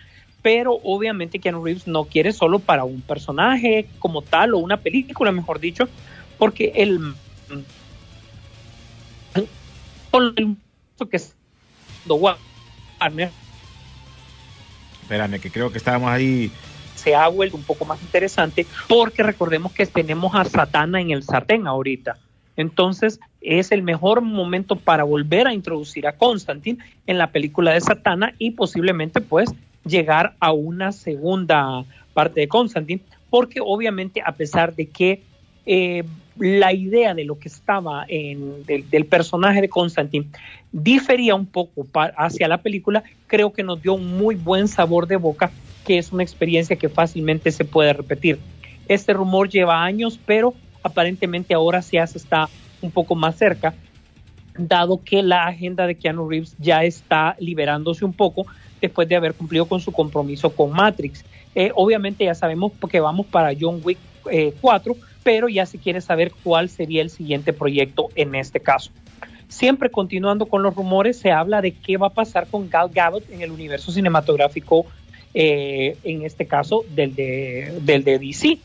Pero 0.42 0.78
obviamente 0.84 1.38
Keanu 1.38 1.64
Reeves 1.64 1.86
no 1.86 2.04
quiere 2.04 2.32
solo 2.32 2.58
para 2.58 2.84
un 2.84 3.00
personaje 3.00 3.88
como 3.98 4.22
tal 4.22 4.54
o 4.54 4.58
una 4.58 4.76
película, 4.76 5.32
mejor 5.32 5.58
dicho, 5.58 5.88
porque 6.36 6.72
el 6.76 7.14
que 11.10 11.16
es 11.16 11.22
Espérame, 15.02 15.40
que 15.40 15.50
creo 15.50 15.72
que 15.72 15.78
estábamos 15.78 16.10
ahí. 16.10 16.52
Se 16.98 17.14
ha 17.14 17.28
vuelto 17.28 17.56
un 17.56 17.62
poco 17.62 17.84
más 17.84 18.02
interesante 18.02 18.66
porque 18.88 19.22
recordemos 19.22 19.72
que 19.72 19.86
tenemos 19.86 20.34
a 20.34 20.44
Satana 20.44 21.00
en 21.00 21.10
el 21.10 21.22
sartén 21.22 21.66
ahorita. 21.66 22.18
Entonces 22.56 23.20
es 23.40 23.70
el 23.70 23.82
mejor 23.82 24.20
momento 24.20 24.76
para 24.76 25.04
volver 25.04 25.46
a 25.46 25.54
introducir 25.54 26.06
a 26.06 26.12
Constantine 26.12 26.78
en 27.06 27.16
la 27.16 27.30
película 27.30 27.72
de 27.72 27.80
Satana 27.80 28.34
y 28.38 28.50
posiblemente 28.50 29.20
pues 29.20 29.50
llegar 29.84 30.34
a 30.40 30.52
una 30.52 30.92
segunda 30.92 31.84
parte 32.12 32.40
de 32.40 32.48
Constantine 32.48 33.00
porque 33.30 33.60
obviamente 33.62 34.20
a 34.24 34.32
pesar 34.32 34.74
de 34.74 34.86
que 34.86 35.22
eh, 35.66 36.02
la 36.38 36.72
idea 36.72 37.14
de 37.14 37.24
lo 37.24 37.38
que 37.38 37.48
estaba 37.48 38.04
en 38.08 38.64
del, 38.64 39.06
personaje 39.06 39.60
de 39.60 39.68
Constantine 39.68 40.26
difería 40.72 41.34
un 41.34 41.46
poco 41.46 41.86
hacia 42.16 42.48
la 42.48 42.58
película, 42.58 43.02
creo 43.26 43.52
que 43.52 43.62
nos 43.62 43.82
dio 43.82 43.94
un 43.94 44.18
muy 44.18 44.34
buen 44.34 44.68
sabor 44.68 45.06
de 45.06 45.16
boca, 45.16 45.50
que 45.88 45.96
es 45.96 46.12
una 46.12 46.22
experiencia 46.22 46.76
que 46.76 46.90
fácilmente 46.90 47.50
se 47.50 47.64
puede 47.64 47.94
repetir. 47.94 48.38
Este 48.88 49.14
rumor 49.14 49.48
lleva 49.48 49.82
años, 49.82 50.20
pero 50.26 50.52
aparentemente 50.82 51.54
ahora 51.54 51.80
se 51.80 51.96
está 51.96 52.50
un 52.82 52.90
poco 52.90 53.14
más 53.14 53.36
cerca, 53.36 53.72
dado 54.58 55.00
que 55.02 55.22
la 55.22 55.46
agenda 55.46 55.86
de 55.86 55.94
Keanu 55.94 56.28
Reeves 56.28 56.54
ya 56.58 56.84
está 56.84 57.36
liberándose 57.38 58.04
un 58.04 58.12
poco 58.12 58.44
después 58.82 59.08
de 59.08 59.16
haber 59.16 59.32
cumplido 59.32 59.64
con 59.64 59.80
su 59.80 59.90
compromiso 59.90 60.50
con 60.54 60.72
Matrix. 60.72 61.24
Eh, 61.54 61.72
obviamente 61.74 62.26
ya 62.26 62.34
sabemos 62.34 62.72
que 62.90 63.00
vamos 63.00 63.24
para 63.24 63.56
John 63.58 63.80
Wick 63.82 63.98
eh, 64.30 64.52
4, 64.60 64.94
pero 65.22 65.48
ya 65.48 65.64
se 65.64 65.78
quiere 65.78 66.02
saber 66.02 66.32
cuál 66.44 66.68
sería 66.68 67.00
el 67.00 67.08
siguiente 67.08 67.54
proyecto 67.54 68.10
en 68.14 68.34
este 68.34 68.60
caso. 68.60 68.90
Siempre 69.48 69.90
continuando 69.90 70.44
con 70.44 70.62
los 70.62 70.74
rumores, 70.74 71.18
se 71.18 71.32
habla 71.32 71.62
de 71.62 71.72
qué 71.72 71.96
va 71.96 72.08
a 72.08 72.12
pasar 72.12 72.46
con 72.46 72.68
Gal 72.68 72.90
Gadot 72.92 73.24
en 73.30 73.40
el 73.40 73.50
universo 73.50 73.90
cinematográfico, 73.90 74.84
eh, 75.34 75.96
en 76.04 76.24
este 76.24 76.46
caso 76.46 76.84
del 76.94 77.14
de, 77.14 77.78
del 77.82 78.04
de 78.04 78.18
DC. 78.18 78.58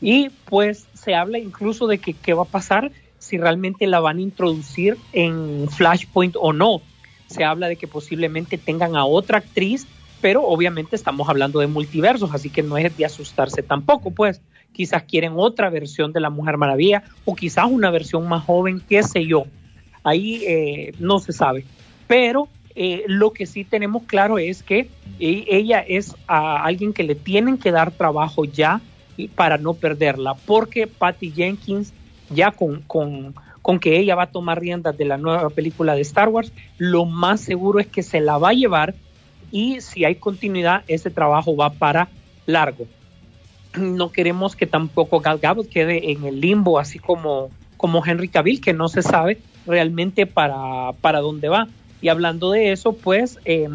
Y 0.00 0.30
pues 0.46 0.86
se 0.94 1.14
habla 1.14 1.38
incluso 1.38 1.86
de 1.86 1.98
que 1.98 2.14
qué 2.14 2.34
va 2.34 2.42
a 2.42 2.46
pasar 2.46 2.90
si 3.18 3.38
realmente 3.38 3.86
la 3.86 4.00
van 4.00 4.18
a 4.18 4.22
introducir 4.22 4.96
en 5.12 5.68
Flashpoint 5.68 6.36
o 6.38 6.52
no. 6.52 6.80
Se 7.26 7.44
habla 7.44 7.68
de 7.68 7.76
que 7.76 7.86
posiblemente 7.86 8.58
tengan 8.58 8.96
a 8.96 9.04
otra 9.04 9.38
actriz, 9.38 9.86
pero 10.20 10.42
obviamente 10.44 10.96
estamos 10.96 11.28
hablando 11.28 11.60
de 11.60 11.66
multiversos, 11.66 12.34
así 12.34 12.50
que 12.50 12.62
no 12.62 12.76
es 12.76 12.96
de 12.96 13.04
asustarse 13.04 13.62
tampoco, 13.62 14.10
pues 14.10 14.40
quizás 14.72 15.02
quieren 15.04 15.34
otra 15.36 15.70
versión 15.70 16.12
de 16.12 16.20
la 16.20 16.30
Mujer 16.30 16.56
Maravilla 16.56 17.04
o 17.24 17.34
quizás 17.34 17.66
una 17.70 17.90
versión 17.90 18.28
más 18.28 18.44
joven, 18.44 18.82
qué 18.88 19.02
sé 19.02 19.26
yo. 19.26 19.44
Ahí 20.02 20.42
eh, 20.46 20.94
no 20.98 21.18
se 21.18 21.32
sabe. 21.32 21.64
Pero 22.06 22.48
eh, 22.74 23.04
lo 23.06 23.32
que 23.32 23.46
sí 23.46 23.64
tenemos 23.64 24.04
claro 24.04 24.38
es 24.38 24.62
que 24.62 24.88
eh, 25.18 25.44
ella 25.48 25.80
es 25.80 26.14
a 26.26 26.64
alguien 26.64 26.92
que 26.92 27.02
le 27.02 27.14
tienen 27.14 27.58
que 27.58 27.72
dar 27.72 27.90
trabajo 27.90 28.44
ya 28.44 28.80
para 29.34 29.58
no 29.58 29.74
perderla, 29.74 30.34
porque 30.34 30.86
Patty 30.86 31.30
Jenkins 31.30 31.92
ya 32.30 32.52
con, 32.52 32.82
con, 32.82 33.34
con 33.60 33.78
que 33.78 33.98
ella 33.98 34.14
va 34.14 34.24
a 34.24 34.30
tomar 34.30 34.60
riendas 34.60 34.96
de 34.96 35.04
la 35.04 35.18
nueva 35.18 35.50
película 35.50 35.94
de 35.94 36.00
Star 36.02 36.28
Wars, 36.28 36.52
lo 36.78 37.04
más 37.04 37.40
seguro 37.40 37.80
es 37.80 37.86
que 37.86 38.02
se 38.02 38.20
la 38.20 38.38
va 38.38 38.50
a 38.50 38.54
llevar 38.54 38.94
y 39.50 39.80
si 39.80 40.04
hay 40.04 40.14
continuidad, 40.14 40.84
ese 40.86 41.10
trabajo 41.10 41.56
va 41.56 41.70
para 41.70 42.08
largo. 42.46 42.86
No 43.76 44.10
queremos 44.10 44.56
que 44.56 44.66
tampoco 44.66 45.20
Gal 45.20 45.38
Gadot 45.38 45.68
quede 45.68 46.12
en 46.12 46.24
el 46.24 46.40
limbo, 46.40 46.78
así 46.78 46.98
como, 46.98 47.50
como 47.76 48.04
Henry 48.04 48.28
Cavill, 48.28 48.60
que 48.60 48.72
no 48.72 48.88
se 48.88 49.02
sabe 49.02 49.38
realmente 49.66 50.26
para, 50.26 50.92
para 51.00 51.20
dónde 51.20 51.48
va. 51.48 51.68
Y 52.00 52.08
hablando 52.08 52.50
de 52.52 52.72
eso, 52.72 52.92
pues 52.92 53.38
eh, 53.44 53.68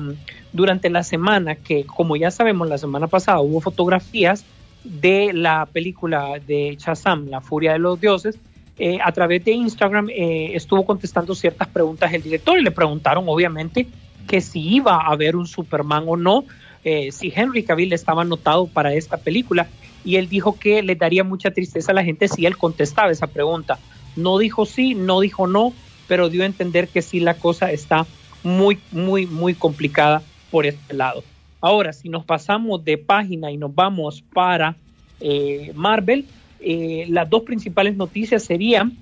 durante 0.53 0.89
la 0.89 1.03
semana, 1.03 1.55
que 1.55 1.85
como 1.85 2.15
ya 2.15 2.31
sabemos, 2.31 2.67
la 2.67 2.77
semana 2.77 3.07
pasada 3.07 3.39
hubo 3.41 3.61
fotografías 3.61 4.45
de 4.83 5.31
la 5.33 5.65
película 5.65 6.39
de 6.45 6.77
Shazam, 6.79 7.27
La 7.27 7.41
Furia 7.41 7.73
de 7.73 7.79
los 7.79 7.99
Dioses, 7.99 8.39
eh, 8.77 8.99
a 9.01 9.11
través 9.13 9.43
de 9.45 9.51
Instagram 9.51 10.09
eh, 10.09 10.51
estuvo 10.53 10.85
contestando 10.85 11.33
ciertas 11.33 11.69
preguntas 11.69 12.13
el 12.13 12.21
director 12.21 12.59
y 12.59 12.61
le 12.61 12.71
preguntaron 12.71 13.23
obviamente 13.27 13.87
que 14.27 14.41
si 14.41 14.59
iba 14.59 14.95
a 14.95 15.11
haber 15.11 15.37
un 15.37 15.47
Superman 15.47 16.03
o 16.07 16.17
no, 16.17 16.43
eh, 16.83 17.11
si 17.13 17.31
Henry 17.33 17.63
Cavill 17.63 17.93
estaba 17.93 18.23
anotado 18.23 18.67
para 18.67 18.93
esta 18.93 19.17
película 19.17 19.67
y 20.03 20.17
él 20.17 20.27
dijo 20.27 20.59
que 20.59 20.83
le 20.83 20.95
daría 20.95 21.23
mucha 21.23 21.51
tristeza 21.51 21.93
a 21.93 21.95
la 21.95 22.03
gente 22.03 22.27
si 22.27 22.45
él 22.45 22.57
contestaba 22.57 23.11
esa 23.11 23.27
pregunta. 23.27 23.79
No 24.17 24.37
dijo 24.37 24.65
sí, 24.65 24.93
no 24.93 25.21
dijo 25.21 25.47
no, 25.47 25.73
pero 26.07 26.29
dio 26.29 26.43
a 26.43 26.45
entender 26.45 26.87
que 26.87 27.01
sí 27.01 27.19
la 27.19 27.35
cosa 27.35 27.71
está 27.71 28.05
muy, 28.43 28.79
muy, 28.91 29.25
muy 29.25 29.53
complicada 29.53 30.21
por 30.51 30.65
este 30.65 30.93
lado. 30.93 31.23
Ahora, 31.61 31.93
si 31.93 32.09
nos 32.09 32.23
pasamos 32.23 32.85
de 32.85 32.97
página 32.97 33.51
y 33.51 33.57
nos 33.57 33.73
vamos 33.73 34.23
para 34.33 34.75
eh, 35.19 35.71
Marvel, 35.73 36.25
eh, 36.59 37.05
las 37.09 37.29
dos 37.29 37.43
principales 37.43 37.95
noticias 37.95 38.43
serían 38.43 38.97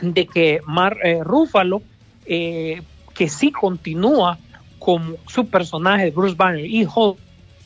de 0.00 0.26
que 0.26 0.60
Mar 0.66 0.98
eh, 1.02 1.20
Ruffalo, 1.22 1.82
eh, 2.26 2.82
que 3.14 3.28
sí 3.28 3.50
continúa 3.50 4.38
con 4.78 5.16
su 5.26 5.46
personaje 5.46 6.10
Bruce 6.10 6.34
Banner 6.34 6.64
y 6.64 6.86
Hulk 6.86 7.18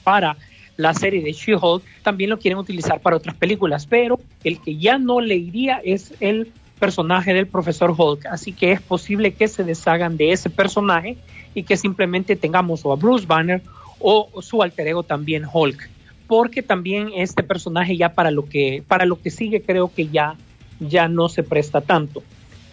para 0.02 0.36
la 0.76 0.92
serie 0.94 1.22
de 1.22 1.32
She-Hulk, 1.32 1.84
también 2.02 2.30
lo 2.30 2.38
quieren 2.38 2.58
utilizar 2.58 3.00
para 3.00 3.16
otras 3.16 3.36
películas, 3.36 3.86
pero 3.86 4.18
el 4.42 4.60
que 4.60 4.76
ya 4.76 4.98
no 4.98 5.20
le 5.20 5.36
iría 5.36 5.80
es 5.84 6.12
el 6.18 6.50
personaje 6.78 7.32
del 7.32 7.46
profesor 7.46 7.94
Hulk, 7.96 8.26
así 8.26 8.52
que 8.52 8.72
es 8.72 8.80
posible 8.80 9.34
que 9.34 9.48
se 9.48 9.64
deshagan 9.64 10.16
de 10.16 10.32
ese 10.32 10.50
personaje 10.50 11.16
y 11.54 11.62
que 11.62 11.76
simplemente 11.76 12.36
tengamos 12.36 12.84
o 12.84 12.92
a 12.92 12.96
Bruce 12.96 13.26
Banner 13.26 13.62
o 14.00 14.28
su 14.42 14.62
alter 14.62 14.88
ego 14.88 15.02
también 15.02 15.44
Hulk, 15.50 15.88
porque 16.26 16.62
también 16.62 17.10
este 17.14 17.42
personaje 17.42 17.96
ya 17.96 18.10
para 18.10 18.30
lo 18.30 18.44
que 18.44 18.82
para 18.86 19.06
lo 19.06 19.20
que 19.20 19.30
sigue 19.30 19.62
creo 19.62 19.92
que 19.92 20.08
ya 20.08 20.36
ya 20.80 21.08
no 21.08 21.28
se 21.28 21.42
presta 21.42 21.80
tanto. 21.80 22.22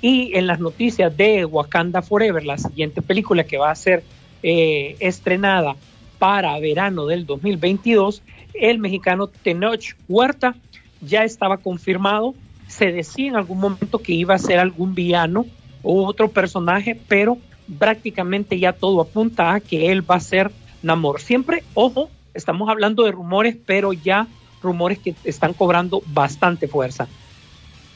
Y 0.01 0.35
en 0.35 0.47
las 0.47 0.59
noticias 0.59 1.15
de 1.15 1.45
Wakanda 1.45 2.01
Forever, 2.01 2.43
la 2.43 2.57
siguiente 2.57 3.01
película 3.01 3.43
que 3.43 3.57
va 3.57 3.69
a 3.69 3.75
ser 3.75 4.03
eh, 4.41 4.95
estrenada 4.99 5.75
para 6.17 6.59
verano 6.59 7.05
del 7.05 7.25
2022, 7.25 8.23
el 8.53 8.79
mexicano 8.79 9.27
Tenoch 9.27 9.95
Huerta 10.09 10.55
ya 11.01 11.23
estaba 11.23 11.57
confirmado. 11.57 12.33
Se 12.71 12.91
decía 12.91 13.27
en 13.27 13.35
algún 13.35 13.59
momento 13.59 13.99
que 13.99 14.13
iba 14.13 14.33
a 14.33 14.39
ser 14.39 14.59
algún 14.59 14.95
villano 14.95 15.45
o 15.83 16.05
otro 16.05 16.29
personaje, 16.29 16.97
pero 17.07 17.37
prácticamente 17.77 18.57
ya 18.59 18.71
todo 18.71 19.01
apunta 19.01 19.53
a 19.53 19.59
que 19.59 19.91
él 19.91 20.09
va 20.09 20.15
a 20.15 20.21
ser 20.21 20.51
Namor. 20.81 21.19
Siempre, 21.19 21.63
ojo, 21.73 22.09
estamos 22.33 22.69
hablando 22.69 23.03
de 23.03 23.11
rumores, 23.11 23.57
pero 23.65 23.91
ya 23.91 24.27
rumores 24.63 24.99
que 24.99 25.13
están 25.25 25.53
cobrando 25.53 26.01
bastante 26.07 26.67
fuerza. 26.67 27.07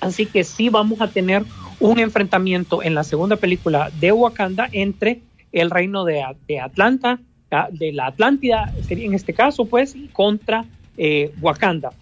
Así 0.02 0.26
que 0.26 0.44
sí 0.44 0.68
vamos 0.68 1.00
a 1.00 1.08
tener 1.08 1.46
un 1.80 2.00
enfrentamiento 2.00 2.84
en 2.84 2.96
la 2.96 3.04
segunda 3.04 3.38
película 3.38 3.92
de 4.00 4.12
Wakanda 4.12 4.68
entre 4.74 5.22
el 5.52 5.72
reino 5.72 6.04
de, 6.04 6.22
de 6.48 6.60
Atlanta, 6.60 7.20
ah, 7.50 7.70
de 7.72 7.94
la 7.94 8.08
Atlántida, 8.08 8.74
sería 8.86 9.06
en 9.06 9.14
este 9.14 9.34
caso, 9.34 9.66
pues, 9.66 9.96
contra 10.12 10.66
eh, 10.98 11.32
Wakanda. 11.42 11.94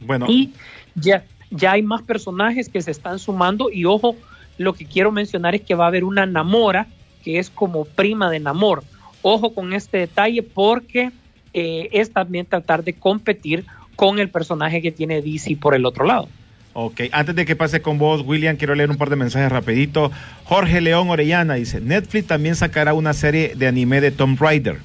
Bueno. 0.00 0.26
Y 0.28 0.50
ya, 0.96 1.24
ya 1.50 1.72
hay 1.72 1.82
más 1.82 2.02
personajes 2.02 2.68
que 2.68 2.80
se 2.80 2.90
están 2.90 3.18
sumando 3.18 3.70
y 3.70 3.84
ojo, 3.84 4.16
lo 4.58 4.72
que 4.72 4.84
quiero 4.84 5.12
mencionar 5.12 5.54
es 5.54 5.62
que 5.62 5.74
va 5.74 5.84
a 5.84 5.88
haber 5.88 6.04
una 6.04 6.26
Namora 6.26 6.86
que 7.22 7.38
es 7.38 7.50
como 7.50 7.84
prima 7.84 8.30
de 8.30 8.40
Namor. 8.40 8.82
Ojo 9.22 9.54
con 9.54 9.72
este 9.72 9.98
detalle 9.98 10.42
porque 10.42 11.10
eh, 11.52 11.88
es 11.92 12.12
también 12.12 12.46
tratar 12.46 12.84
de 12.84 12.94
competir 12.94 13.66
con 13.96 14.18
el 14.18 14.30
personaje 14.30 14.80
que 14.80 14.92
tiene 14.92 15.20
DC 15.20 15.56
por 15.56 15.74
el 15.74 15.84
otro 15.84 16.04
lado. 16.04 16.28
Ok, 16.72 17.02
antes 17.12 17.34
de 17.34 17.44
que 17.44 17.56
pase 17.56 17.82
con 17.82 17.98
vos, 17.98 18.22
William, 18.24 18.56
quiero 18.56 18.74
leer 18.74 18.90
un 18.90 18.96
par 18.96 19.10
de 19.10 19.16
mensajes 19.16 19.50
rapidito. 19.50 20.10
Jorge 20.44 20.80
León 20.80 21.10
Orellana 21.10 21.54
dice, 21.54 21.80
Netflix 21.80 22.28
también 22.28 22.54
sacará 22.54 22.94
una 22.94 23.12
serie 23.12 23.54
de 23.56 23.66
anime 23.66 24.00
de 24.00 24.12
Tom 24.12 24.36
Raider. 24.38 24.78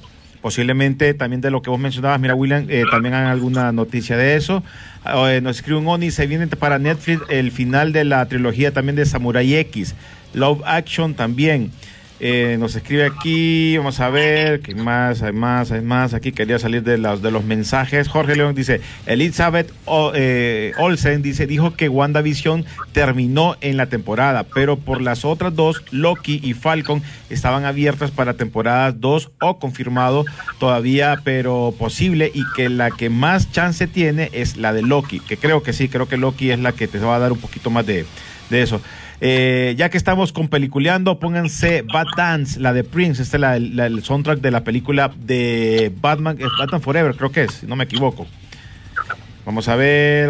Posiblemente 0.46 1.12
también 1.12 1.40
de 1.40 1.50
lo 1.50 1.60
que 1.60 1.70
vos 1.70 1.80
mencionabas, 1.80 2.20
mira 2.20 2.36
William, 2.36 2.66
eh, 2.68 2.84
también 2.88 3.14
hagan 3.14 3.32
alguna 3.32 3.72
noticia 3.72 4.16
de 4.16 4.36
eso. 4.36 4.62
Eh, 5.04 5.40
nos 5.42 5.56
escribe 5.56 5.80
un 5.80 5.88
Oni, 5.88 6.12
se 6.12 6.28
viene 6.28 6.46
para 6.46 6.78
Netflix 6.78 7.20
el 7.30 7.50
final 7.50 7.92
de 7.92 8.04
la 8.04 8.24
trilogía 8.26 8.70
también 8.70 8.94
de 8.94 9.06
Samurai 9.06 9.56
X. 9.56 9.96
Love 10.34 10.62
Action 10.64 11.14
también. 11.14 11.72
Eh, 12.18 12.56
nos 12.58 12.74
escribe 12.74 13.04
aquí, 13.04 13.76
vamos 13.76 14.00
a 14.00 14.08
ver, 14.08 14.60
¿qué 14.60 14.74
más? 14.74 15.22
Hay 15.22 15.32
más, 15.32 15.70
hay 15.70 15.82
más. 15.82 16.14
Aquí 16.14 16.32
quería 16.32 16.58
salir 16.58 16.82
de 16.82 16.96
los, 16.96 17.20
de 17.20 17.30
los 17.30 17.44
mensajes. 17.44 18.08
Jorge 18.08 18.36
León 18.36 18.54
dice, 18.54 18.80
Elizabeth 19.04 19.70
o, 19.84 20.12
eh, 20.14 20.72
Olsen 20.78 21.20
dice, 21.20 21.46
dijo 21.46 21.74
que 21.74 21.90
WandaVision 21.90 22.64
terminó 22.92 23.56
en 23.60 23.76
la 23.76 23.86
temporada, 23.86 24.44
pero 24.44 24.78
por 24.78 25.02
las 25.02 25.26
otras 25.26 25.54
dos, 25.54 25.82
Loki 25.90 26.40
y 26.42 26.54
Falcon, 26.54 27.02
estaban 27.28 27.66
abiertas 27.66 28.10
para 28.10 28.34
temporadas 28.34 28.98
2 29.00 29.32
o 29.40 29.58
confirmado 29.58 30.24
todavía, 30.58 31.20
pero 31.22 31.74
posible, 31.78 32.30
y 32.32 32.44
que 32.54 32.70
la 32.70 32.90
que 32.90 33.10
más 33.10 33.52
chance 33.52 33.86
tiene 33.86 34.30
es 34.32 34.56
la 34.56 34.72
de 34.72 34.82
Loki, 34.82 35.20
que 35.20 35.36
creo 35.36 35.62
que 35.62 35.72
sí, 35.72 35.88
creo 35.88 36.08
que 36.08 36.16
Loki 36.16 36.50
es 36.50 36.58
la 36.58 36.72
que 36.72 36.88
te 36.88 36.98
va 36.98 37.16
a 37.16 37.18
dar 37.18 37.32
un 37.32 37.38
poquito 37.38 37.68
más 37.68 37.84
de, 37.84 38.06
de 38.48 38.62
eso. 38.62 38.80
Eh, 39.20 39.74
ya 39.78 39.88
que 39.88 39.96
estamos 39.96 40.32
con 40.32 40.48
peliculeando, 40.48 41.18
pónganse 41.18 41.82
Bad 41.82 42.06
Dance, 42.16 42.60
la 42.60 42.72
de 42.72 42.84
Prince, 42.84 43.22
este 43.22 43.38
es 43.38 43.42
el 43.42 44.02
soundtrack 44.02 44.40
de 44.40 44.50
la 44.50 44.62
película 44.62 45.10
de 45.16 45.92
Batman, 46.00 46.36
es 46.38 46.48
Batman 46.58 46.82
Forever, 46.82 47.16
creo 47.16 47.32
que 47.32 47.44
es, 47.44 47.52
si 47.52 47.66
no 47.66 47.76
me 47.76 47.84
equivoco. 47.84 48.26
Vamos 49.46 49.68
a 49.68 49.76
ver, 49.76 50.28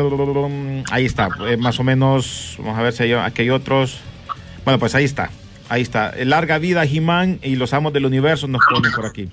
ahí 0.90 1.04
está, 1.06 1.28
eh, 1.48 1.56
más 1.56 1.80
o 1.80 1.84
menos, 1.84 2.56
vamos 2.58 2.78
a 2.78 2.82
ver 2.82 2.92
si 2.92 3.04
hay, 3.04 3.12
aquí 3.14 3.42
hay 3.42 3.50
otros. 3.50 3.98
Bueno, 4.64 4.78
pues 4.78 4.94
ahí 4.94 5.04
está, 5.04 5.30
ahí 5.68 5.82
está. 5.82 6.12
Larga 6.24 6.58
vida, 6.58 6.84
He-Man 6.84 7.40
y 7.42 7.56
los 7.56 7.72
amos 7.72 7.92
del 7.92 8.06
universo 8.06 8.46
nos 8.46 8.62
ponen 8.70 8.92
por 8.92 9.06
aquí. 9.06 9.30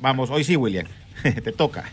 Vamos, 0.00 0.30
hoy 0.30 0.44
sí, 0.44 0.56
William, 0.56 0.86
te 1.22 1.52
toca. 1.52 1.84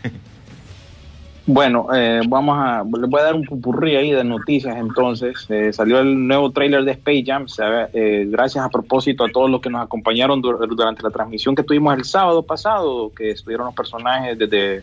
Bueno, 1.52 1.88
eh, 1.92 2.20
vamos 2.28 2.56
a, 2.58 2.84
les 2.84 3.10
voy 3.10 3.20
a 3.20 3.24
dar 3.24 3.34
un 3.34 3.44
pupurrí 3.44 3.96
ahí 3.96 4.12
de 4.12 4.22
noticias 4.22 4.76
entonces. 4.76 5.46
Eh, 5.48 5.72
salió 5.72 5.98
el 5.98 6.28
nuevo 6.28 6.52
tráiler 6.52 6.84
de 6.84 6.92
Space 6.92 7.24
Jam. 7.26 7.46
eh, 7.92 8.24
gracias 8.28 8.64
a 8.64 8.68
propósito 8.68 9.24
a 9.24 9.28
todos 9.32 9.50
los 9.50 9.60
que 9.60 9.68
nos 9.68 9.82
acompañaron 9.82 10.40
dur- 10.40 10.64
durante 10.68 11.02
la 11.02 11.10
transmisión 11.10 11.56
que 11.56 11.64
tuvimos 11.64 11.96
el 11.96 12.04
sábado 12.04 12.44
pasado, 12.44 13.10
que 13.16 13.30
estuvieron 13.30 13.66
los 13.66 13.74
personajes 13.74 14.38
desde 14.38 14.82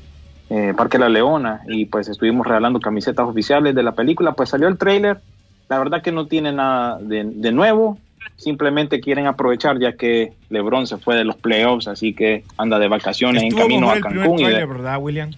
eh, 0.50 0.74
Parque 0.76 1.00
La 1.00 1.08
Leona 1.08 1.62
y 1.70 1.86
pues 1.86 2.10
estuvimos 2.10 2.46
regalando 2.46 2.82
camisetas 2.82 3.26
oficiales 3.28 3.74
de 3.74 3.84
la 3.84 3.94
película. 3.94 4.34
Pues 4.34 4.50
salió 4.50 4.68
el 4.68 4.78
tráiler. 4.78 5.20
La 5.70 5.78
verdad 5.80 6.02
que 6.02 6.12
no 6.12 6.28
tiene 6.28 6.52
nada 6.52 6.98
de, 7.00 7.24
de 7.24 7.52
nuevo. 7.54 7.98
Simplemente 8.36 9.00
quieren 9.00 9.26
aprovechar 9.26 9.80
ya 9.80 9.94
que 9.94 10.34
LeBron 10.50 10.86
se 10.86 10.98
fue 10.98 11.16
de 11.16 11.24
los 11.24 11.38
playoffs, 11.38 11.88
así 11.88 12.14
que 12.14 12.44
anda 12.58 12.78
de 12.78 12.90
vacaciones 12.90 13.44
en 13.44 13.52
camino 13.52 13.90
a 13.90 13.94
Cancún. 14.02 14.40
y 14.40 14.44
de- 14.60 14.66
¿verdad, 14.66 14.98
William? 15.00 15.32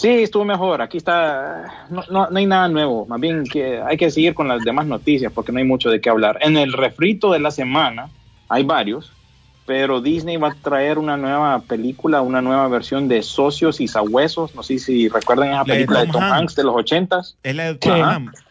Sí, 0.00 0.08
estuvo 0.22 0.46
mejor. 0.46 0.80
Aquí 0.80 0.96
está. 0.96 1.86
No, 1.90 2.02
no, 2.08 2.30
no 2.30 2.38
hay 2.38 2.46
nada 2.46 2.68
nuevo. 2.68 3.04
Más 3.04 3.20
bien 3.20 3.44
que 3.44 3.82
hay 3.82 3.98
que 3.98 4.10
seguir 4.10 4.32
con 4.32 4.48
las 4.48 4.62
demás 4.64 4.86
noticias 4.86 5.30
porque 5.30 5.52
no 5.52 5.58
hay 5.58 5.66
mucho 5.66 5.90
de 5.90 6.00
qué 6.00 6.08
hablar. 6.08 6.38
En 6.40 6.56
el 6.56 6.72
refrito 6.72 7.30
de 7.32 7.38
la 7.38 7.50
semana 7.50 8.08
hay 8.48 8.62
varios, 8.62 9.12
pero 9.66 10.00
Disney 10.00 10.38
va 10.38 10.48
a 10.48 10.54
traer 10.54 10.98
una 10.98 11.18
nueva 11.18 11.60
película, 11.60 12.22
una 12.22 12.40
nueva 12.40 12.66
versión 12.68 13.08
de 13.08 13.22
Socios 13.22 13.78
y 13.82 13.88
Sabuesos. 13.88 14.54
No 14.54 14.62
sé 14.62 14.78
si 14.78 15.10
recuerdan 15.10 15.50
esa 15.50 15.64
de 15.64 15.72
película 15.74 16.00
de 16.00 16.06
Tom 16.06 16.22
Hanks. 16.22 16.34
Hanks 16.34 16.54
de 16.56 16.64
los 16.64 16.74
ochentas. 16.74 17.36
Es 17.42 17.54
la 17.54 17.64
de. 17.64 17.74
Tom. 17.74 18.00
Hanks. 18.00 18.49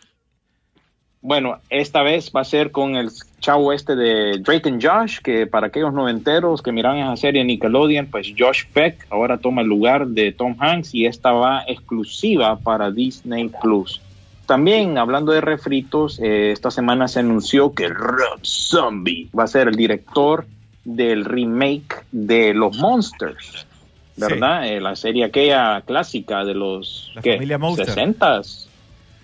Bueno, 1.21 1.59
esta 1.69 2.01
vez 2.01 2.31
va 2.33 2.41
a 2.41 2.45
ser 2.45 2.71
con 2.71 2.95
el 2.95 3.09
chavo 3.41 3.73
este 3.73 3.95
de 3.95 4.37
Drake 4.39 4.69
and 4.69 4.81
Josh, 4.81 5.19
que 5.19 5.47
para 5.47 5.67
aquellos 5.67 5.93
noventeros 5.93 6.61
que 6.61 6.71
miran 6.71 6.97
esa 6.97 7.17
serie 7.17 7.43
Nickelodeon, 7.43 8.07
pues 8.07 8.33
Josh 8.37 8.63
Peck 8.71 9.05
ahora 9.09 9.37
toma 9.37 9.61
el 9.61 9.67
lugar 9.67 10.07
de 10.07 10.31
Tom 10.31 10.55
Hanks 10.57 10.95
y 10.95 11.05
esta 11.05 11.33
va 11.33 11.63
exclusiva 11.67 12.57
para 12.57 12.89
Disney 12.89 13.51
Plus. 13.61 14.01
También 14.45 14.97
hablando 14.97 15.33
de 15.33 15.41
refritos, 15.41 16.19
eh, 16.19 16.51
esta 16.51 16.71
semana 16.71 17.07
se 17.07 17.19
anunció 17.19 17.73
que 17.73 17.89
Rob 17.89 18.39
Zombie 18.43 19.29
va 19.37 19.43
a 19.43 19.47
ser 19.47 19.67
el 19.67 19.75
director 19.75 20.47
del 20.85 21.25
remake 21.25 22.05
de 22.11 22.53
Los 22.53 22.77
Monsters, 22.77 23.67
¿verdad? 24.15 24.67
Eh, 24.67 24.79
la 24.79 24.95
serie 24.95 25.25
aquella 25.25 25.81
clásica 25.81 26.45
de 26.45 26.55
los 26.55 27.11
La 27.13 27.21
¿qué? 27.21 27.33
familia 27.33 27.57
Monster. 27.57 27.89
60s, 27.89 28.68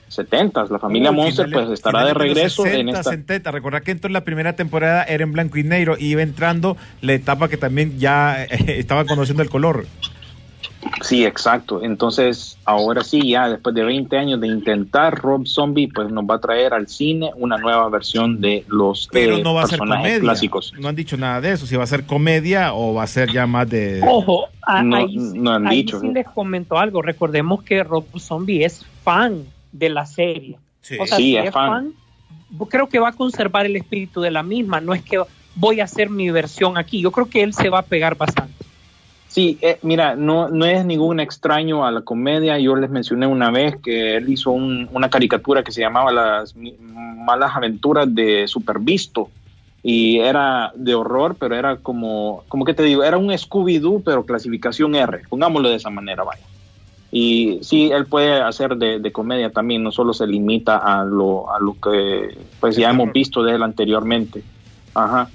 70s. 0.09 0.69
La 0.69 0.79
familia 0.79 1.11
Uy, 1.11 1.17
Monster 1.17 1.45
finales- 1.47 1.65
pues 1.67 1.79
estará 1.79 2.05
de 2.05 2.13
regreso 2.13 2.63
60, 2.63 2.79
en 2.79 2.89
esta... 2.89 3.03
70. 3.11 3.51
Recordad 3.51 3.81
que 3.83 3.91
entró 3.91 4.07
en 4.07 4.13
la 4.13 4.23
primera 4.23 4.55
temporada 4.55 5.03
era 5.03 5.23
en 5.23 5.31
blanco 5.31 5.57
y 5.57 5.63
negro 5.63 5.95
y 5.99 6.07
iba 6.11 6.21
entrando 6.21 6.77
la 7.01 7.13
etapa 7.13 7.47
que 7.49 7.57
también 7.57 7.97
ya 7.99 8.43
eh, 8.43 8.47
estaba 8.79 9.05
conociendo 9.05 9.43
el 9.43 9.49
color. 9.49 9.85
Sí, 11.01 11.25
exacto. 11.25 11.83
Entonces, 11.83 12.59
ahora 12.63 13.03
sí, 13.03 13.29
ya 13.31 13.49
después 13.49 13.73
de 13.73 13.83
20 13.83 14.17
años 14.17 14.39
de 14.39 14.47
intentar, 14.47 15.15
Rob 15.15 15.47
Zombie 15.47 15.87
pues 15.87 16.11
nos 16.11 16.25
va 16.25 16.35
a 16.35 16.39
traer 16.39 16.75
al 16.75 16.87
cine 16.87 17.31
una 17.37 17.57
nueva 17.57 17.89
versión 17.89 18.39
de 18.39 18.63
los 18.67 19.09
Pero 19.11 19.37
eh, 19.37 19.43
no 19.43 19.55
va 19.55 19.63
a 19.63 19.67
ser 19.67 19.79
personajes 19.79 20.03
comedia. 20.03 20.19
clásicos. 20.21 20.73
No 20.79 20.87
han 20.87 20.95
dicho 20.95 21.17
nada 21.17 21.41
de 21.41 21.53
eso, 21.53 21.65
si 21.65 21.75
va 21.75 21.83
a 21.83 21.87
ser 21.87 22.05
comedia 22.05 22.73
o 22.73 22.93
va 22.93 23.01
a 23.03 23.07
ser 23.07 23.31
ya 23.31 23.47
más 23.47 23.67
de... 23.67 23.99
Ojo, 24.07 24.45
a- 24.61 24.83
No- 24.83 24.95
ahí, 24.97 25.15
no 25.17 25.51
han 25.53 25.65
ahí 25.67 25.77
dicho, 25.77 25.99
sí 25.99 26.07
les 26.13 26.27
comento 26.27 26.77
algo. 26.77 27.01
Recordemos 27.01 27.63
que 27.63 27.83
Rob 27.83 28.05
Zombie 28.19 28.63
es 28.63 28.85
fan 29.03 29.43
de 29.77 29.89
la 29.89 30.05
serie. 30.05 30.57
Sí. 30.81 30.97
O 30.99 31.05
sea, 31.05 31.17
Sí, 31.17 31.31
si 31.31 31.37
es 31.37 31.51
fan. 31.51 31.93
fan, 32.57 32.67
creo 32.69 32.87
que 32.87 32.99
va 32.99 33.09
a 33.09 33.13
conservar 33.13 33.65
el 33.65 33.75
espíritu 33.75 34.21
de 34.21 34.31
la 34.31 34.43
misma. 34.43 34.79
No 34.81 34.93
es 34.93 35.03
que 35.03 35.21
voy 35.55 35.79
a 35.79 35.83
hacer 35.85 36.09
mi 36.09 36.29
versión 36.31 36.77
aquí. 36.77 37.01
Yo 37.01 37.11
creo 37.11 37.29
que 37.29 37.43
él 37.43 37.53
se 37.53 37.69
va 37.69 37.79
a 37.79 37.83
pegar 37.85 38.15
bastante. 38.17 38.53
Sí, 39.27 39.57
eh, 39.61 39.79
mira, 39.81 40.15
no, 40.15 40.47
no 40.47 40.65
es 40.65 40.85
ningún 40.85 41.19
extraño 41.19 41.85
a 41.85 41.91
la 41.91 42.01
comedia. 42.01 42.57
Yo 42.57 42.75
les 42.77 42.89
mencioné 42.89 43.27
una 43.27 43.51
vez 43.51 43.75
que 43.83 44.15
él 44.15 44.29
hizo 44.29 44.51
un- 44.51 44.87
una 44.93 45.09
caricatura 45.09 45.61
que 45.61 45.73
se 45.73 45.81
llamaba 45.81 46.11
Las 46.11 46.55
malas 46.55 47.51
aventuras 47.53 48.07
de 48.13 48.47
Supervisto. 48.47 49.29
Y 49.83 50.19
era 50.19 50.71
de 50.75 50.95
horror, 50.95 51.35
pero 51.37 51.55
era 51.55 51.77
como, 51.77 52.43
como 52.47 52.63
que 52.65 52.73
te 52.73 52.81
digo, 52.83 53.03
era 53.03 53.17
un 53.17 53.27
Scooby-Doo, 53.29 54.03
pero 54.03 54.25
clasificación 54.25 54.95
R. 54.95 55.23
Pongámoslo 55.29 55.69
de 55.69 55.75
esa 55.75 55.89
manera, 55.89 56.23
vaya. 56.23 56.45
Y 57.17 57.59
sí, 57.61 57.91
él 57.93 58.07
puede 58.07 58.41
hacer 58.41 58.75
de, 58.75 58.99
de 58.99 59.11
comedia 59.13 59.49
también, 59.49 59.81
no 59.81 59.91
solo 59.93 60.13
se 60.13 60.27
limita 60.27 60.75
a 60.79 61.05
lo, 61.05 61.49
a 61.49 61.61
lo 61.61 61.77
que 61.79 62.37
pues 62.59 62.75
ya 62.75 62.89
hemos 62.89 63.13
visto 63.13 63.41
de 63.41 63.55
él 63.55 63.63
anteriormente. 63.63 64.43
Ajá. 64.93 65.29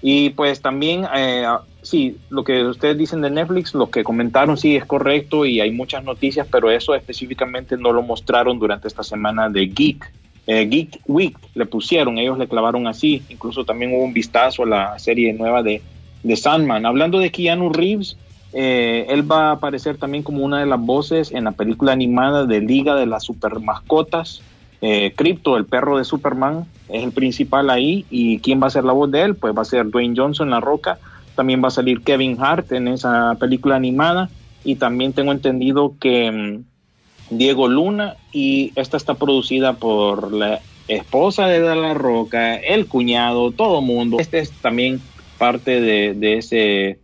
Y 0.00 0.30
pues 0.30 0.62
también, 0.62 1.06
eh, 1.14 1.44
sí, 1.82 2.16
lo 2.30 2.42
que 2.42 2.64
ustedes 2.64 2.96
dicen 2.96 3.20
de 3.20 3.28
Netflix, 3.28 3.74
lo 3.74 3.90
que 3.90 4.02
comentaron 4.02 4.56
sí 4.56 4.76
es 4.76 4.86
correcto 4.86 5.44
y 5.44 5.60
hay 5.60 5.72
muchas 5.72 6.02
noticias, 6.04 6.46
pero 6.50 6.70
eso 6.70 6.94
específicamente 6.94 7.76
no 7.76 7.92
lo 7.92 8.00
mostraron 8.00 8.58
durante 8.58 8.88
esta 8.88 9.02
semana 9.02 9.50
de 9.50 9.66
Geek. 9.66 10.10
eh, 10.46 10.64
Geek 10.64 11.00
Week 11.06 11.36
le 11.54 11.66
pusieron, 11.66 12.16
ellos 12.16 12.38
le 12.38 12.48
clavaron 12.48 12.86
así, 12.86 13.22
incluso 13.28 13.62
también 13.62 13.92
hubo 13.94 14.04
un 14.04 14.14
vistazo 14.14 14.62
a 14.62 14.66
la 14.66 14.98
serie 14.98 15.34
nueva 15.34 15.62
de, 15.62 15.82
de 16.22 16.36
Sandman. 16.36 16.86
Hablando 16.86 17.18
de 17.18 17.30
Keanu 17.30 17.70
Reeves, 17.74 18.16
eh, 18.58 19.12
él 19.12 19.30
va 19.30 19.48
a 19.48 19.52
aparecer 19.52 19.98
también 19.98 20.22
como 20.22 20.42
una 20.42 20.60
de 20.60 20.64
las 20.64 20.80
voces 20.80 21.30
en 21.30 21.44
la 21.44 21.52
película 21.52 21.92
animada 21.92 22.46
de 22.46 22.62
Liga 22.62 22.94
de 22.94 23.04
las 23.04 23.24
Super 23.24 23.60
Mascotas. 23.60 24.40
Eh, 24.80 25.12
Crypto, 25.14 25.58
el 25.58 25.66
perro 25.66 25.98
de 25.98 26.04
Superman, 26.04 26.64
es 26.88 27.04
el 27.04 27.12
principal 27.12 27.68
ahí. 27.68 28.06
¿Y 28.08 28.38
quién 28.38 28.62
va 28.62 28.68
a 28.68 28.70
ser 28.70 28.84
la 28.84 28.94
voz 28.94 29.10
de 29.10 29.20
él? 29.20 29.34
Pues 29.34 29.54
va 29.54 29.60
a 29.60 29.66
ser 29.66 29.90
Dwayne 29.90 30.14
Johnson, 30.16 30.48
La 30.48 30.60
Roca. 30.60 30.98
También 31.34 31.62
va 31.62 31.68
a 31.68 31.70
salir 31.70 32.00
Kevin 32.00 32.38
Hart 32.40 32.72
en 32.72 32.88
esa 32.88 33.36
película 33.38 33.76
animada. 33.76 34.30
Y 34.64 34.76
también 34.76 35.12
tengo 35.12 35.32
entendido 35.32 35.92
que 36.00 36.32
mm, 36.32 37.36
Diego 37.36 37.68
Luna, 37.68 38.16
y 38.32 38.72
esta 38.74 38.96
está 38.96 39.16
producida 39.16 39.74
por 39.74 40.32
la 40.32 40.60
esposa 40.88 41.46
de 41.46 41.60
La 41.60 41.92
Roca, 41.92 42.56
el 42.56 42.86
cuñado, 42.86 43.50
todo 43.50 43.82
mundo. 43.82 44.16
Este 44.18 44.38
es 44.38 44.50
también 44.50 45.02
parte 45.36 45.82
de, 45.82 46.14
de 46.14 46.38
ese 46.38 46.98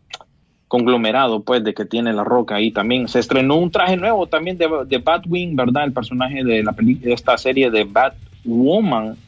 conglomerado 0.72 1.42
pues 1.42 1.62
de 1.62 1.74
que 1.74 1.84
tiene 1.84 2.14
la 2.14 2.24
roca 2.24 2.54
ahí 2.54 2.70
también. 2.70 3.06
Se 3.06 3.18
estrenó 3.18 3.56
un 3.56 3.70
traje 3.70 3.98
nuevo 3.98 4.26
también 4.26 4.56
de, 4.56 4.70
de 4.86 4.96
Batwing 4.96 5.54
verdad 5.54 5.84
el 5.84 5.92
personaje 5.92 6.42
de 6.42 6.62
la 6.62 6.74
de 6.74 7.12
esta 7.12 7.36
serie 7.36 7.70
de 7.70 7.84
Batwoman. 7.84 9.18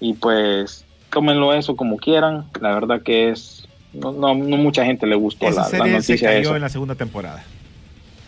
Y 0.00 0.14
pues 0.14 0.84
tómenlo 1.08 1.54
eso 1.54 1.76
como 1.76 1.98
quieran. 1.98 2.46
La 2.60 2.74
verdad 2.74 3.00
que 3.00 3.28
es 3.28 3.68
no, 3.92 4.10
no, 4.10 4.34
no 4.34 4.56
mucha 4.56 4.84
gente 4.84 5.06
le 5.06 5.14
gustó 5.14 5.46
Esa 5.46 5.60
la, 5.60 5.62
la 5.62 5.70
serie 5.70 5.92
se 5.92 6.12
noticia 6.14 6.28
cayó 6.30 6.56
en 6.56 6.62
la 6.62 6.68
segunda 6.68 6.96
temporada. 6.96 7.44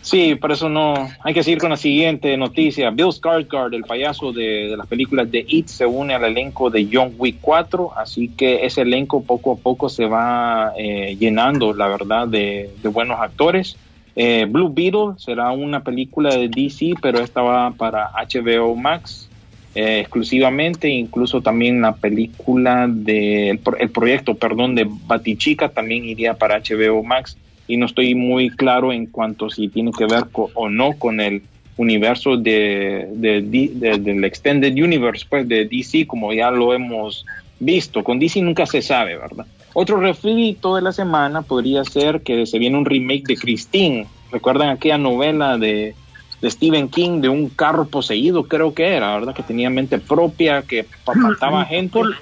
Sí, 0.05 0.35
por 0.35 0.51
eso 0.51 0.69
no. 0.69 0.93
Hay 1.23 1.33
que 1.33 1.41
seguir 1.41 1.57
con 1.57 1.71
la 1.71 1.77
siguiente 1.77 2.37
noticia. 2.37 2.91
Bill 2.91 3.07
Skarsgård, 3.07 3.73
el 3.73 3.81
payaso 3.85 4.31
de, 4.31 4.67
de 4.69 4.77
las 4.77 4.85
películas 4.85 5.31
de 5.31 5.43
It, 5.47 5.67
se 5.67 5.83
une 5.87 6.13
al 6.13 6.23
elenco 6.25 6.69
de 6.69 6.87
John 6.91 7.15
Wick 7.17 7.39
4. 7.41 7.91
Así 7.97 8.29
que 8.37 8.63
ese 8.67 8.81
elenco 8.81 9.23
poco 9.23 9.53
a 9.53 9.55
poco 9.57 9.89
se 9.89 10.05
va 10.05 10.73
eh, 10.77 11.15
llenando, 11.19 11.73
la 11.73 11.87
verdad, 11.87 12.27
de, 12.27 12.69
de 12.83 12.89
buenos 12.89 13.19
actores. 13.19 13.77
Eh, 14.15 14.45
Blue 14.47 14.69
Beetle 14.71 15.15
será 15.17 15.49
una 15.51 15.81
película 15.83 16.29
de 16.35 16.49
DC, 16.49 16.93
pero 17.01 17.19
esta 17.19 17.41
va 17.41 17.71
para 17.71 18.11
HBO 18.13 18.75
Max 18.75 19.27
eh, 19.73 20.01
exclusivamente. 20.01 20.87
Incluso 20.87 21.41
también 21.41 21.81
la 21.81 21.95
película 21.95 22.85
de 22.87 23.49
el, 23.49 23.57
pro- 23.57 23.77
el 23.77 23.89
proyecto, 23.89 24.35
perdón, 24.35 24.75
de 24.75 24.85
Batichica 24.87 25.69
también 25.69 26.05
iría 26.05 26.35
para 26.35 26.59
HBO 26.59 27.01
Max 27.03 27.35
y 27.67 27.77
no 27.77 27.85
estoy 27.85 28.15
muy 28.15 28.49
claro 28.49 28.91
en 28.93 29.07
cuanto 29.07 29.49
si 29.49 29.67
tiene 29.69 29.91
que 29.91 30.05
ver 30.05 30.25
co- 30.31 30.51
o 30.53 30.69
no 30.69 30.93
con 30.97 31.19
el 31.19 31.41
universo 31.77 32.37
de, 32.37 33.07
de- 33.13 33.41
de- 33.41 33.97
del 33.99 34.23
Extended 34.23 34.73
Universe, 34.73 35.25
pues 35.29 35.47
de 35.47 35.65
DC, 35.65 36.07
como 36.07 36.31
ya 36.33 36.49
lo 36.51 36.73
hemos 36.73 37.25
visto. 37.59 38.03
Con 38.03 38.19
DC 38.19 38.41
nunca 38.41 38.65
se 38.65 38.81
sabe, 38.81 39.17
¿verdad? 39.17 39.45
Otro 39.73 39.99
refrito 39.99 40.75
de 40.75 40.81
la 40.81 40.93
semana 40.93 41.41
podría 41.41 41.83
ser 41.83 42.21
que 42.21 42.45
se 42.45 42.59
viene 42.59 42.77
un 42.77 42.85
remake 42.85 43.23
de 43.27 43.35
Christine. 43.35 44.07
¿Recuerdan 44.31 44.69
aquella 44.69 44.97
novela 44.97 45.57
de, 45.57 45.93
de 46.41 46.51
Stephen 46.51 46.87
King 46.87 47.19
de 47.19 47.27
un 47.27 47.49
carro 47.49 47.85
poseído? 47.87 48.47
Creo 48.47 48.73
que 48.73 48.85
era, 48.95 49.13
¿verdad? 49.17 49.35
Que 49.35 49.43
tenía 49.43 49.69
mente 49.69 49.99
propia, 49.99 50.61
que 50.61 50.85
mataba 51.17 51.65
gente. 51.65 51.91
Por, 51.91 52.15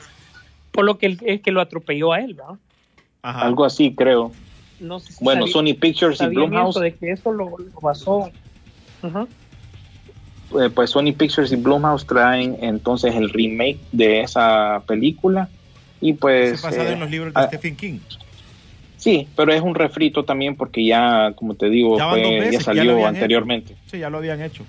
por 0.71 0.85
lo 0.85 0.97
que 0.97 1.05
el- 1.05 1.19
es 1.25 1.41
que 1.41 1.51
lo 1.51 1.61
atropelló 1.61 2.11
a 2.13 2.21
él, 2.21 2.33
¿verdad? 2.33 2.55
Ajá. 3.21 3.41
Algo 3.45 3.65
así, 3.65 3.93
creo. 3.93 4.31
No 4.83 4.99
sé 4.99 5.13
si 5.13 5.23
Bueno, 5.23 5.47
sabía- 5.47 5.53
Sony 5.53 5.79
Pictures 5.79 6.21
y 6.21 6.27
Blumhouse 6.27 6.79
de 6.79 6.93
que 6.93 7.11
eso 7.11 7.31
lo, 7.31 7.57
lo 7.57 7.79
basó. 7.81 8.29
Eh, 9.03 10.69
pues 10.73 10.91
Sony 10.91 11.13
Pictures 11.17 11.51
y 11.51 11.55
Blumhouse 11.55 12.05
traen 12.05 12.57
entonces 12.61 13.15
el 13.15 13.29
remake 13.29 13.79
de 13.91 14.21
esa 14.21 14.83
película 14.85 15.49
y 15.99 16.13
pues 16.13 16.59
Se 16.59 16.67
basado 16.67 16.89
eh, 16.89 16.93
en 16.93 16.99
los 16.99 17.09
libros 17.09 17.33
de 17.33 17.39
ah, 17.41 17.47
Stephen 17.47 17.75
King. 17.75 17.99
sí 18.97 19.27
pero 19.35 19.51
es 19.51 19.61
un 19.61 19.73
refrito 19.73 20.23
también 20.25 20.55
porque 20.55 20.85
ya 20.85 21.31
como 21.35 21.55
te 21.55 21.69
digo 21.69 21.97
Ya 21.97 22.09
fue- 22.09 22.51
salió 22.61 23.05
anteriormente 23.07 23.75
Sí, 23.87 23.97
ya 23.99 24.09
lo 24.11 24.19
habían 24.19 24.41
hecho. 24.43 24.63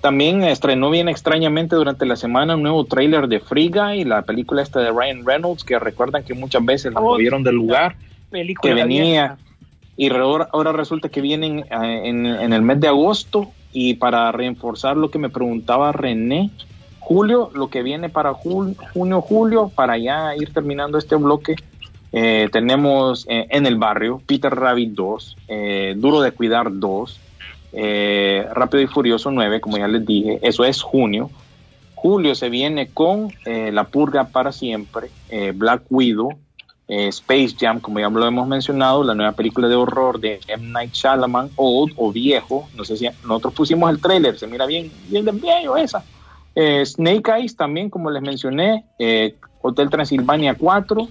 también 0.00 0.42
estrenó 0.42 0.90
bien 0.90 1.08
extrañamente 1.08 1.76
durante 1.76 2.04
la 2.04 2.16
semana 2.16 2.56
un 2.56 2.62
nuevo 2.62 2.84
tráiler 2.84 3.28
de 3.28 3.38
Free 3.38 3.68
Guy 3.68 4.04
la 4.04 4.22
película 4.22 4.62
esta 4.62 4.80
de 4.80 4.90
Ryan 4.90 5.24
Reynolds 5.24 5.62
que 5.62 5.78
recuerdan 5.78 6.24
que 6.24 6.34
muchas 6.34 6.64
veces 6.64 6.92
la 6.92 7.00
Oh, 7.00 7.12
movieron 7.12 7.44
del 7.44 7.54
lugar 7.54 7.94
Película 8.30 8.74
que 8.74 8.74
venía 8.82 9.38
y 9.96 10.10
ahora, 10.10 10.48
ahora 10.52 10.72
resulta 10.72 11.08
que 11.08 11.20
vienen 11.20 11.60
eh, 11.60 12.02
en, 12.04 12.24
en 12.26 12.52
el 12.52 12.62
mes 12.62 12.80
de 12.80 12.88
agosto 12.88 13.50
y 13.72 13.94
para 13.94 14.30
reforzar 14.32 14.96
lo 14.96 15.10
que 15.10 15.18
me 15.18 15.28
preguntaba 15.28 15.92
René, 15.92 16.50
julio, 17.00 17.50
lo 17.54 17.68
que 17.68 17.82
viene 17.82 18.08
para 18.08 18.32
jul- 18.32 18.76
junio, 18.92 19.20
julio, 19.20 19.72
para 19.74 19.98
ya 19.98 20.34
ir 20.36 20.52
terminando 20.52 20.98
este 20.98 21.16
bloque, 21.16 21.56
eh, 22.12 22.48
tenemos 22.52 23.26
eh, 23.28 23.46
en 23.50 23.66
el 23.66 23.76
barrio 23.76 24.22
Peter 24.26 24.54
Rabbit 24.54 24.90
2, 24.92 25.36
eh, 25.48 25.94
Duro 25.96 26.20
de 26.20 26.32
Cuidar 26.32 26.68
2, 26.70 27.20
eh, 27.72 28.46
Rápido 28.54 28.82
y 28.82 28.86
Furioso 28.86 29.30
9, 29.30 29.60
como 29.60 29.78
ya 29.78 29.88
les 29.88 30.06
dije, 30.06 30.38
eso 30.42 30.64
es 30.64 30.80
junio. 30.80 31.30
Julio 31.94 32.34
se 32.36 32.48
viene 32.48 32.88
con 32.94 33.32
La 33.44 33.88
Purga 33.88 34.28
para 34.28 34.52
siempre, 34.52 35.08
Black 35.54 35.82
Widow, 35.90 36.38
eh, 36.88 37.08
Space 37.08 37.54
Jam, 37.58 37.80
como 37.80 38.00
ya 38.00 38.08
lo 38.08 38.26
hemos 38.26 38.48
mencionado, 38.48 39.04
la 39.04 39.14
nueva 39.14 39.32
película 39.32 39.68
de 39.68 39.74
horror 39.74 40.18
de 40.18 40.40
M. 40.48 40.68
Night 40.68 40.94
Shyamalan, 40.94 41.50
Old 41.56 41.92
o 41.96 42.10
Viejo, 42.10 42.68
no 42.74 42.84
sé 42.84 42.96
si 42.96 43.06
nosotros 43.24 43.52
pusimos 43.52 43.90
el 43.90 44.00
tráiler, 44.00 44.38
se 44.38 44.46
mira 44.46 44.64
bien, 44.64 44.90
bien 45.08 45.24
de 45.24 45.32
viejo 45.32 45.76
esa. 45.76 46.02
Eh, 46.54 46.84
Snake 46.84 47.30
Eyes 47.30 47.56
también, 47.56 47.90
como 47.90 48.10
les 48.10 48.22
mencioné, 48.22 48.84
eh, 48.98 49.34
Hotel 49.60 49.90
Transilvania 49.90 50.54
4 50.54 51.08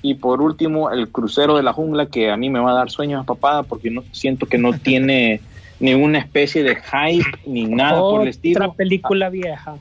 y 0.00 0.14
por 0.14 0.40
último 0.40 0.90
el 0.90 1.08
Crucero 1.08 1.56
de 1.56 1.64
la 1.64 1.72
Jungla, 1.72 2.06
que 2.06 2.30
a 2.30 2.36
mí 2.36 2.48
me 2.48 2.60
va 2.60 2.70
a 2.70 2.74
dar 2.74 2.90
sueños 2.90 3.20
a 3.20 3.24
papada 3.26 3.64
porque 3.64 3.90
no, 3.90 4.04
siento 4.12 4.46
que 4.46 4.58
no 4.58 4.78
tiene 4.78 5.40
ninguna 5.80 6.18
especie 6.18 6.62
de 6.62 6.76
hype 6.76 7.38
ni 7.46 7.64
nada 7.64 8.00
por 8.00 8.22
el 8.22 8.28
estilo. 8.28 8.60
Otra 8.64 8.74
película 8.74 9.28
vieja. 9.28 9.74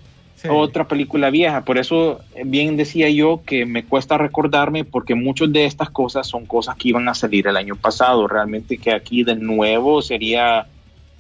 Sí. 0.46 0.50
Otra 0.52 0.88
película 0.88 1.30
vieja, 1.30 1.66
por 1.66 1.78
eso 1.78 2.22
eh, 2.36 2.44
bien 2.46 2.78
decía 2.78 3.10
yo 3.10 3.42
que 3.46 3.66
me 3.66 3.84
cuesta 3.84 4.18
recordarme 4.18 4.84
porque 4.84 5.16
muchas 5.16 5.52
de 5.52 5.66
estas 5.66 5.90
cosas 5.90 6.28
son 6.28 6.46
cosas 6.46 6.76
que 6.76 6.90
iban 6.90 7.08
a 7.08 7.14
salir 7.14 7.48
el 7.48 7.58
año 7.58 7.76
pasado, 7.76 8.28
realmente 8.28 8.78
que 8.78 8.94
aquí 8.94 9.24
de 9.24 9.36
nuevo 9.36 10.02
sería, 10.02 10.68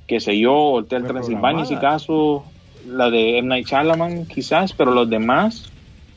qué 0.08 0.20
sé 0.20 0.38
yo, 0.40 0.56
Hotel 0.56 1.06
Transilvania, 1.06 1.66
si 1.66 1.76
caso, 1.76 2.46
la 2.88 3.10
de 3.10 3.40
M. 3.40 3.48
Night 3.50 3.68
Shyamalan 3.68 4.26
quizás, 4.26 4.74
pero 4.74 4.92
los 4.92 5.10
demás 5.10 5.72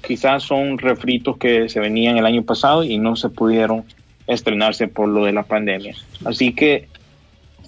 quizás 0.07 0.43
son 0.43 0.79
refritos 0.79 1.37
que 1.39 1.69
se 1.69 1.81
venían 1.81 2.17
el 2.17 2.27
año 2.27 2.43
pasado 2.43 2.85
y 2.85 2.99
no 2.99 3.17
se 3.17 3.29
pudieron 3.29 3.85
estrenarse 4.27 4.89
por 4.89 5.09
lo 5.09 5.25
de 5.25 5.33
la 5.33 5.43
pandemia. 5.43 5.97
Así 6.25 6.53
que 6.53 6.89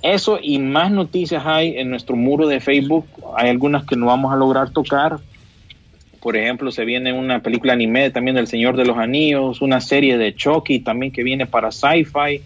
eso 0.03 0.39
y 0.41 0.59
más 0.59 0.91
noticias 0.91 1.45
hay 1.45 1.79
en 1.79 1.91
nuestro 1.91 2.17
muro 2.17 2.47
de 2.47 2.61
Facebook. 2.61 3.07
Hay 3.37 3.51
algunas 3.51 3.85
que 3.85 3.97
no 3.97 4.07
vamos 4.07 4.33
a 4.33 4.37
lograr 4.37 4.71
tocar. 4.71 5.19
Por 6.21 6.37
ejemplo, 6.37 6.71
se 6.71 6.85
viene 6.85 7.13
una 7.13 7.41
película 7.43 7.73
anime 7.73 8.11
también 8.11 8.37
del 8.37 8.47
Señor 8.47 8.77
de 8.77 8.85
los 8.85 8.99
Anillos, 8.99 9.63
una 9.63 9.81
serie 9.81 10.19
de 10.19 10.35
Chucky 10.35 10.81
también 10.81 11.13
que 11.13 11.23
viene 11.23 11.47
para 11.47 11.73
Sci-Fi. 11.73 12.43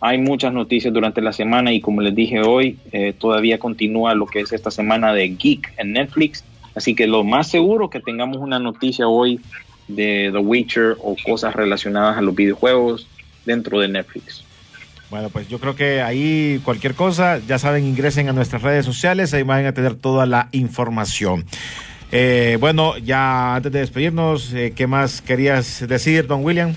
Hay 0.00 0.18
muchas 0.18 0.52
noticias 0.52 0.92
durante 0.92 1.20
la 1.20 1.32
semana 1.32 1.72
y 1.72 1.80
como 1.80 2.00
les 2.00 2.14
dije 2.14 2.40
hoy, 2.40 2.76
eh, 2.92 3.14
todavía 3.16 3.58
continúa 3.58 4.14
lo 4.14 4.26
que 4.26 4.40
es 4.40 4.52
esta 4.52 4.70
semana 4.70 5.14
de 5.14 5.28
Geek 5.28 5.74
en 5.76 5.92
Netflix. 5.92 6.44
Así 6.74 6.96
que 6.96 7.06
lo 7.06 7.22
más 7.22 7.48
seguro 7.48 7.88
que 7.88 8.00
tengamos 8.00 8.38
una 8.38 8.58
noticia 8.58 9.06
hoy 9.06 9.40
de 9.86 10.30
The 10.32 10.38
Witcher 10.38 10.96
o 10.98 11.14
cosas 11.24 11.54
relacionadas 11.54 12.18
a 12.18 12.20
los 12.20 12.34
videojuegos 12.34 13.06
dentro 13.46 13.78
de 13.78 13.88
Netflix. 13.88 14.44
Bueno, 15.10 15.28
pues 15.28 15.48
yo 15.48 15.60
creo 15.60 15.76
que 15.76 16.02
ahí 16.02 16.60
cualquier 16.64 16.94
cosa, 16.94 17.38
ya 17.46 17.58
saben, 17.58 17.84
ingresen 17.84 18.28
a 18.28 18.32
nuestras 18.32 18.62
redes 18.62 18.84
sociales, 18.84 19.32
ahí 19.32 19.44
van 19.44 19.64
a 19.66 19.72
tener 19.72 19.94
toda 19.94 20.26
la 20.26 20.48
información. 20.50 21.44
Eh, 22.16 22.58
bueno, 22.60 22.96
ya 22.98 23.56
antes 23.56 23.72
de 23.72 23.80
despedirnos, 23.80 24.54
eh, 24.54 24.72
¿qué 24.76 24.86
más 24.86 25.20
querías 25.20 25.84
decir, 25.88 26.28
don 26.28 26.44
William? 26.44 26.72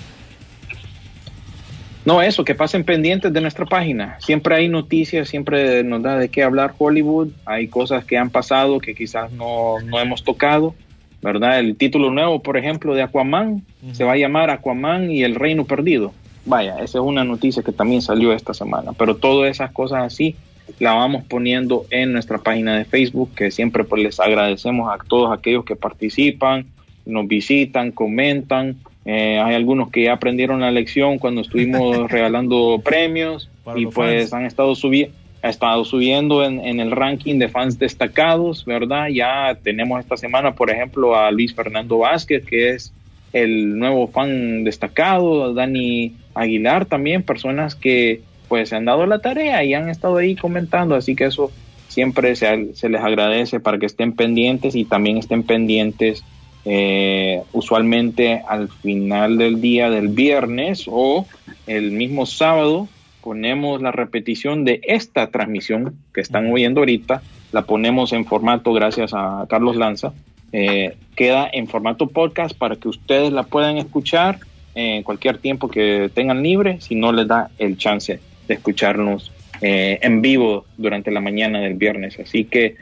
No, 2.04 2.20
eso, 2.20 2.44
que 2.44 2.56
pasen 2.56 2.82
pendientes 2.82 3.32
de 3.32 3.40
nuestra 3.40 3.64
página. 3.64 4.16
Siempre 4.18 4.56
hay 4.56 4.68
noticias, 4.68 5.28
siempre 5.28 5.84
nos 5.84 6.02
da 6.02 6.16
de 6.18 6.28
qué 6.28 6.42
hablar 6.42 6.74
Hollywood. 6.76 7.28
Hay 7.44 7.68
cosas 7.68 8.04
que 8.04 8.18
han 8.18 8.30
pasado 8.30 8.80
que 8.80 8.96
quizás 8.96 9.30
no, 9.30 9.74
no 9.84 10.00
hemos 10.00 10.24
tocado, 10.24 10.74
¿verdad? 11.22 11.60
El 11.60 11.76
título 11.76 12.10
nuevo, 12.10 12.42
por 12.42 12.56
ejemplo, 12.56 12.96
de 12.96 13.02
Aquaman, 13.02 13.62
se 13.92 14.02
va 14.02 14.14
a 14.14 14.16
llamar 14.16 14.50
Aquaman 14.50 15.08
y 15.08 15.22
el 15.22 15.36
Reino 15.36 15.66
Perdido. 15.66 16.12
Vaya, 16.46 16.78
esa 16.78 16.98
es 16.98 17.04
una 17.04 17.22
noticia 17.22 17.62
que 17.62 17.70
también 17.70 18.02
salió 18.02 18.32
esta 18.32 18.54
semana. 18.54 18.92
Pero 18.92 19.14
todas 19.14 19.52
esas 19.52 19.70
cosas 19.70 20.02
así 20.02 20.34
la 20.78 20.94
vamos 20.94 21.24
poniendo 21.24 21.86
en 21.90 22.12
nuestra 22.12 22.38
página 22.38 22.76
de 22.76 22.84
Facebook, 22.84 23.34
que 23.34 23.50
siempre 23.50 23.84
pues 23.84 24.02
les 24.02 24.20
agradecemos 24.20 24.92
a 24.92 24.98
todos 25.04 25.36
aquellos 25.36 25.64
que 25.64 25.76
participan, 25.76 26.66
nos 27.06 27.26
visitan, 27.26 27.92
comentan. 27.92 28.76
Eh, 29.04 29.40
hay 29.42 29.54
algunos 29.54 29.90
que 29.90 30.04
ya 30.04 30.14
aprendieron 30.14 30.60
la 30.60 30.70
lección 30.70 31.18
cuando 31.18 31.40
estuvimos 31.40 32.10
regalando 32.10 32.80
premios 32.84 33.48
Para 33.64 33.80
y 33.80 33.86
pues 33.86 34.30
fans. 34.30 34.32
han 34.34 34.46
estado 34.46 34.74
subiendo 34.74 35.14
ha 35.40 35.50
estado 35.50 35.84
subiendo 35.84 36.44
en, 36.44 36.58
en, 36.58 36.80
el 36.80 36.90
ranking 36.90 37.38
de 37.38 37.48
fans 37.48 37.78
destacados, 37.78 38.64
¿verdad? 38.64 39.06
Ya 39.06 39.56
tenemos 39.62 40.00
esta 40.00 40.16
semana, 40.16 40.56
por 40.56 40.68
ejemplo, 40.68 41.14
a 41.14 41.30
Luis 41.30 41.54
Fernando 41.54 41.98
Vázquez, 41.98 42.44
que 42.44 42.70
es 42.70 42.92
el 43.32 43.78
nuevo 43.78 44.08
fan 44.08 44.64
destacado, 44.64 45.54
Dani 45.54 46.14
Aguilar 46.34 46.86
también, 46.86 47.22
personas 47.22 47.74
que 47.74 48.20
pues 48.48 48.70
se 48.70 48.76
han 48.76 48.84
dado 48.84 49.06
la 49.06 49.20
tarea 49.20 49.62
y 49.64 49.74
han 49.74 49.88
estado 49.88 50.16
ahí 50.16 50.34
comentando, 50.34 50.94
así 50.94 51.14
que 51.14 51.26
eso 51.26 51.50
siempre 51.88 52.36
se, 52.36 52.74
se 52.74 52.88
les 52.88 53.00
agradece 53.00 53.60
para 53.60 53.78
que 53.78 53.86
estén 53.86 54.12
pendientes 54.12 54.74
y 54.74 54.84
también 54.84 55.18
estén 55.18 55.42
pendientes 55.42 56.24
eh, 56.64 57.42
usualmente 57.52 58.42
al 58.46 58.68
final 58.68 59.38
del 59.38 59.60
día 59.60 59.90
del 59.90 60.08
viernes 60.08 60.84
o 60.86 61.26
el 61.66 61.92
mismo 61.92 62.26
sábado 62.26 62.88
ponemos 63.22 63.80
la 63.80 63.90
repetición 63.90 64.64
de 64.64 64.80
esta 64.84 65.30
transmisión 65.30 65.96
que 66.12 66.20
están 66.20 66.52
oyendo 66.52 66.80
ahorita, 66.80 67.22
la 67.52 67.62
ponemos 67.62 68.12
en 68.12 68.24
formato 68.24 68.72
gracias 68.72 69.12
a 69.14 69.46
Carlos 69.48 69.76
Lanza, 69.76 70.12
eh, 70.52 70.96
queda 71.14 71.48
en 71.52 71.68
formato 71.68 72.06
podcast 72.08 72.56
para 72.56 72.76
que 72.76 72.88
ustedes 72.88 73.32
la 73.32 73.44
puedan 73.44 73.78
escuchar 73.78 74.40
en 74.74 75.02
cualquier 75.02 75.38
tiempo 75.38 75.68
que 75.68 76.10
tengan 76.14 76.42
libre, 76.42 76.80
si 76.80 76.94
no 76.94 77.12
les 77.12 77.26
da 77.26 77.50
el 77.58 77.76
chance 77.76 78.20
de 78.48 78.54
escucharnos 78.54 79.32
eh, 79.60 79.98
en 80.02 80.22
vivo 80.22 80.64
durante 80.76 81.10
la 81.10 81.20
mañana 81.20 81.60
del 81.60 81.74
viernes. 81.74 82.18
Así 82.18 82.44
que 82.44 82.76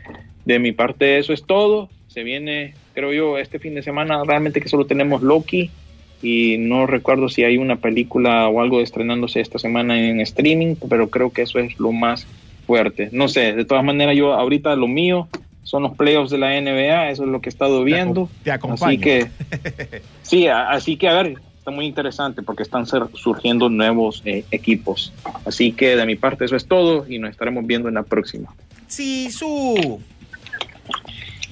de 0.45 0.59
mi 0.59 0.73
parte 0.73 1.19
eso 1.19 1.33
es 1.33 1.45
todo. 1.45 1.91
Se 2.07 2.23
viene, 2.23 2.75
creo 2.95 3.13
yo, 3.13 3.39
este 3.39 3.59
fin 3.59 3.75
de 3.75 3.83
semana 3.83 4.23
realmente 4.25 4.61
que 4.61 4.69
solo 4.69 4.87
tenemos 4.87 5.23
Loki 5.23 5.71
y 6.23 6.57
no 6.59 6.87
recuerdo 6.87 7.29
si 7.29 7.45
hay 7.45 7.59
una 7.59 7.77
película 7.77 8.49
o 8.49 8.61
algo 8.61 8.81
estrenándose 8.81 9.41
esta 9.41 9.59
semana 9.59 9.99
en 9.99 10.21
streaming, 10.21 10.77
pero 10.89 11.11
creo 11.11 11.31
que 11.31 11.43
eso 11.43 11.59
es 11.59 11.79
lo 11.79 11.93
más 11.93 12.27
fuerte. 12.67 13.11
No 13.13 13.29
sé, 13.29 13.53
de 13.53 13.65
todas 13.65 13.85
maneras 13.85 14.17
yo 14.17 14.33
ahorita 14.33 14.75
lo 14.77 14.89
mío 14.89 15.29
son 15.63 15.83
los 15.83 15.97
playoffs 15.97 16.31
de 16.31 16.39
la 16.39 16.61
NBA, 16.61 17.11
eso 17.11 17.25
es 17.25 17.29
lo 17.29 17.41
que 17.41 17.49
he 17.49 17.51
estado 17.51 17.83
viendo. 17.85 18.31
Te, 18.45 18.53
así 18.53 18.99
que 18.99 19.27
sí, 20.23 20.47
así 20.47 20.97
que 20.97 21.09
a 21.09 21.23
ver, 21.23 21.39
está 21.67 21.75
muy 21.75 21.87
interesante 21.87 22.43
porque 22.43 22.63
están 22.63 22.87
surgiendo 22.87 23.69
nuevos 23.69 24.23
eh, 24.25 24.45
equipos. 24.53 25.13
Así 25.45 25.73
que 25.73 25.97
de 25.97 26.07
mi 26.07 26.15
parte 26.15 26.45
eso 26.45 26.55
es 26.55 26.65
todo 26.65 27.05
y 27.09 27.19
nos 27.19 27.33
estaremos 27.33 27.67
viendo 27.67 27.89
en 27.89 27.95
la 27.95 28.05
próxima. 28.05 28.55
Sí, 28.87 29.33
su. 29.33 30.01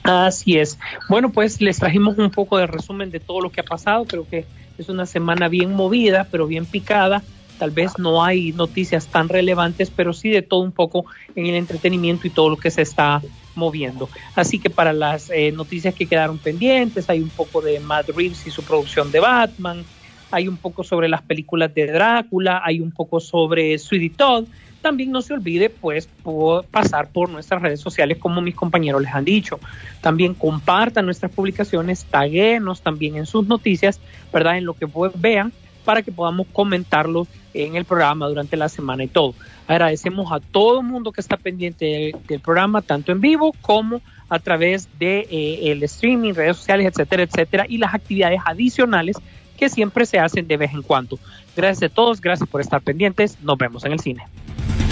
Así 0.04 0.56
es. 0.56 0.78
Bueno, 1.08 1.32
pues 1.32 1.60
les 1.60 1.80
trajimos 1.80 2.16
un 2.18 2.30
poco 2.30 2.58
de 2.58 2.68
resumen 2.68 3.10
de 3.10 3.18
todo 3.18 3.40
lo 3.40 3.50
que 3.50 3.62
ha 3.62 3.64
pasado. 3.64 4.04
Creo 4.04 4.24
que 4.28 4.44
es 4.78 4.88
una 4.88 5.04
semana 5.04 5.48
bien 5.48 5.74
movida, 5.74 6.28
pero 6.30 6.46
bien 6.46 6.64
picada. 6.64 7.24
Tal 7.58 7.72
vez 7.72 7.98
no 7.98 8.22
hay 8.22 8.52
noticias 8.52 9.08
tan 9.08 9.28
relevantes, 9.28 9.90
pero 9.90 10.12
sí 10.12 10.30
de 10.30 10.42
todo 10.42 10.60
un 10.60 10.70
poco 10.70 11.06
en 11.34 11.46
el 11.46 11.56
entretenimiento 11.56 12.28
y 12.28 12.30
todo 12.30 12.50
lo 12.50 12.56
que 12.56 12.70
se 12.70 12.82
está 12.82 13.20
moviendo. 13.56 14.08
Así 14.36 14.60
que 14.60 14.70
para 14.70 14.92
las 14.92 15.28
eh, 15.30 15.50
noticias 15.50 15.92
que 15.92 16.06
quedaron 16.06 16.38
pendientes, 16.38 17.10
hay 17.10 17.20
un 17.20 17.30
poco 17.30 17.60
de 17.60 17.80
Matt 17.80 18.10
Reeves 18.10 18.46
y 18.46 18.52
su 18.52 18.62
producción 18.62 19.10
de 19.10 19.18
Batman, 19.18 19.84
hay 20.34 20.48
un 20.48 20.56
poco 20.56 20.82
sobre 20.82 21.08
las 21.08 21.22
películas 21.22 21.72
de 21.74 21.86
Drácula, 21.86 22.60
hay 22.64 22.80
un 22.80 22.90
poco 22.90 23.20
sobre 23.20 23.78
Sweetie 23.78 24.10
Todd. 24.10 24.46
También 24.82 25.12
no 25.12 25.22
se 25.22 25.32
olvide, 25.32 25.70
pues, 25.70 26.08
pasar 26.70 27.08
por 27.08 27.30
nuestras 27.30 27.62
redes 27.62 27.80
sociales, 27.80 28.18
como 28.18 28.42
mis 28.42 28.54
compañeros 28.54 29.00
les 29.00 29.14
han 29.14 29.24
dicho. 29.24 29.58
También 30.02 30.34
compartan 30.34 31.06
nuestras 31.06 31.32
publicaciones, 31.32 32.04
taguenos 32.04 32.82
también 32.82 33.16
en 33.16 33.24
sus 33.24 33.46
noticias, 33.46 33.98
¿verdad? 34.32 34.58
En 34.58 34.66
lo 34.66 34.74
que 34.74 34.86
vean, 35.14 35.52
para 35.84 36.02
que 36.02 36.12
podamos 36.12 36.46
comentarlo 36.52 37.26
en 37.54 37.76
el 37.76 37.84
programa 37.84 38.26
durante 38.26 38.56
la 38.56 38.68
semana 38.68 39.04
y 39.04 39.08
todo. 39.08 39.34
Agradecemos 39.66 40.30
a 40.32 40.40
todo 40.40 40.80
el 40.80 40.86
mundo 40.86 41.12
que 41.12 41.20
está 41.20 41.36
pendiente 41.36 42.12
del, 42.26 42.40
programa, 42.40 42.82
tanto 42.82 43.12
en 43.12 43.20
vivo 43.20 43.54
como 43.62 44.02
a 44.28 44.38
través 44.38 44.88
de 44.98 45.26
eh, 45.30 45.70
el 45.70 45.82
streaming, 45.84 46.34
redes 46.34 46.56
sociales, 46.58 46.88
etcétera, 46.88 47.22
etcétera, 47.22 47.66
y 47.68 47.78
las 47.78 47.94
actividades 47.94 48.40
adicionales 48.44 49.16
que 49.56 49.68
siempre 49.68 50.06
se 50.06 50.18
hacen 50.18 50.46
de 50.46 50.56
vez 50.56 50.72
en 50.72 50.82
cuando. 50.82 51.18
Gracias 51.56 51.90
a 51.90 51.94
todos, 51.94 52.20
gracias 52.20 52.48
por 52.48 52.60
estar 52.60 52.82
pendientes, 52.82 53.38
nos 53.42 53.56
vemos 53.56 53.84
en 53.84 53.92
el 53.92 54.00
cine. 54.00 54.24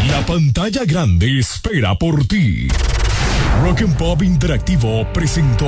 La 0.08 0.24
pantalla 0.26 0.84
grande 0.84 1.38
espera 1.38 1.94
por 1.94 2.26
ti. 2.26 2.68
Rock 3.62 3.82
and 3.82 3.96
Pop 3.96 4.22
Interactivo 4.22 5.06
presentó 5.12 5.66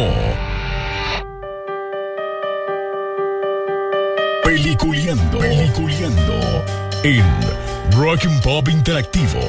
Peliculeando, 4.42 5.38
Peliculeando 5.38 6.64
en 7.02 7.24
Rock 7.92 8.24
and 8.26 8.42
Pop 8.42 8.68
Interactivo. 8.68 9.40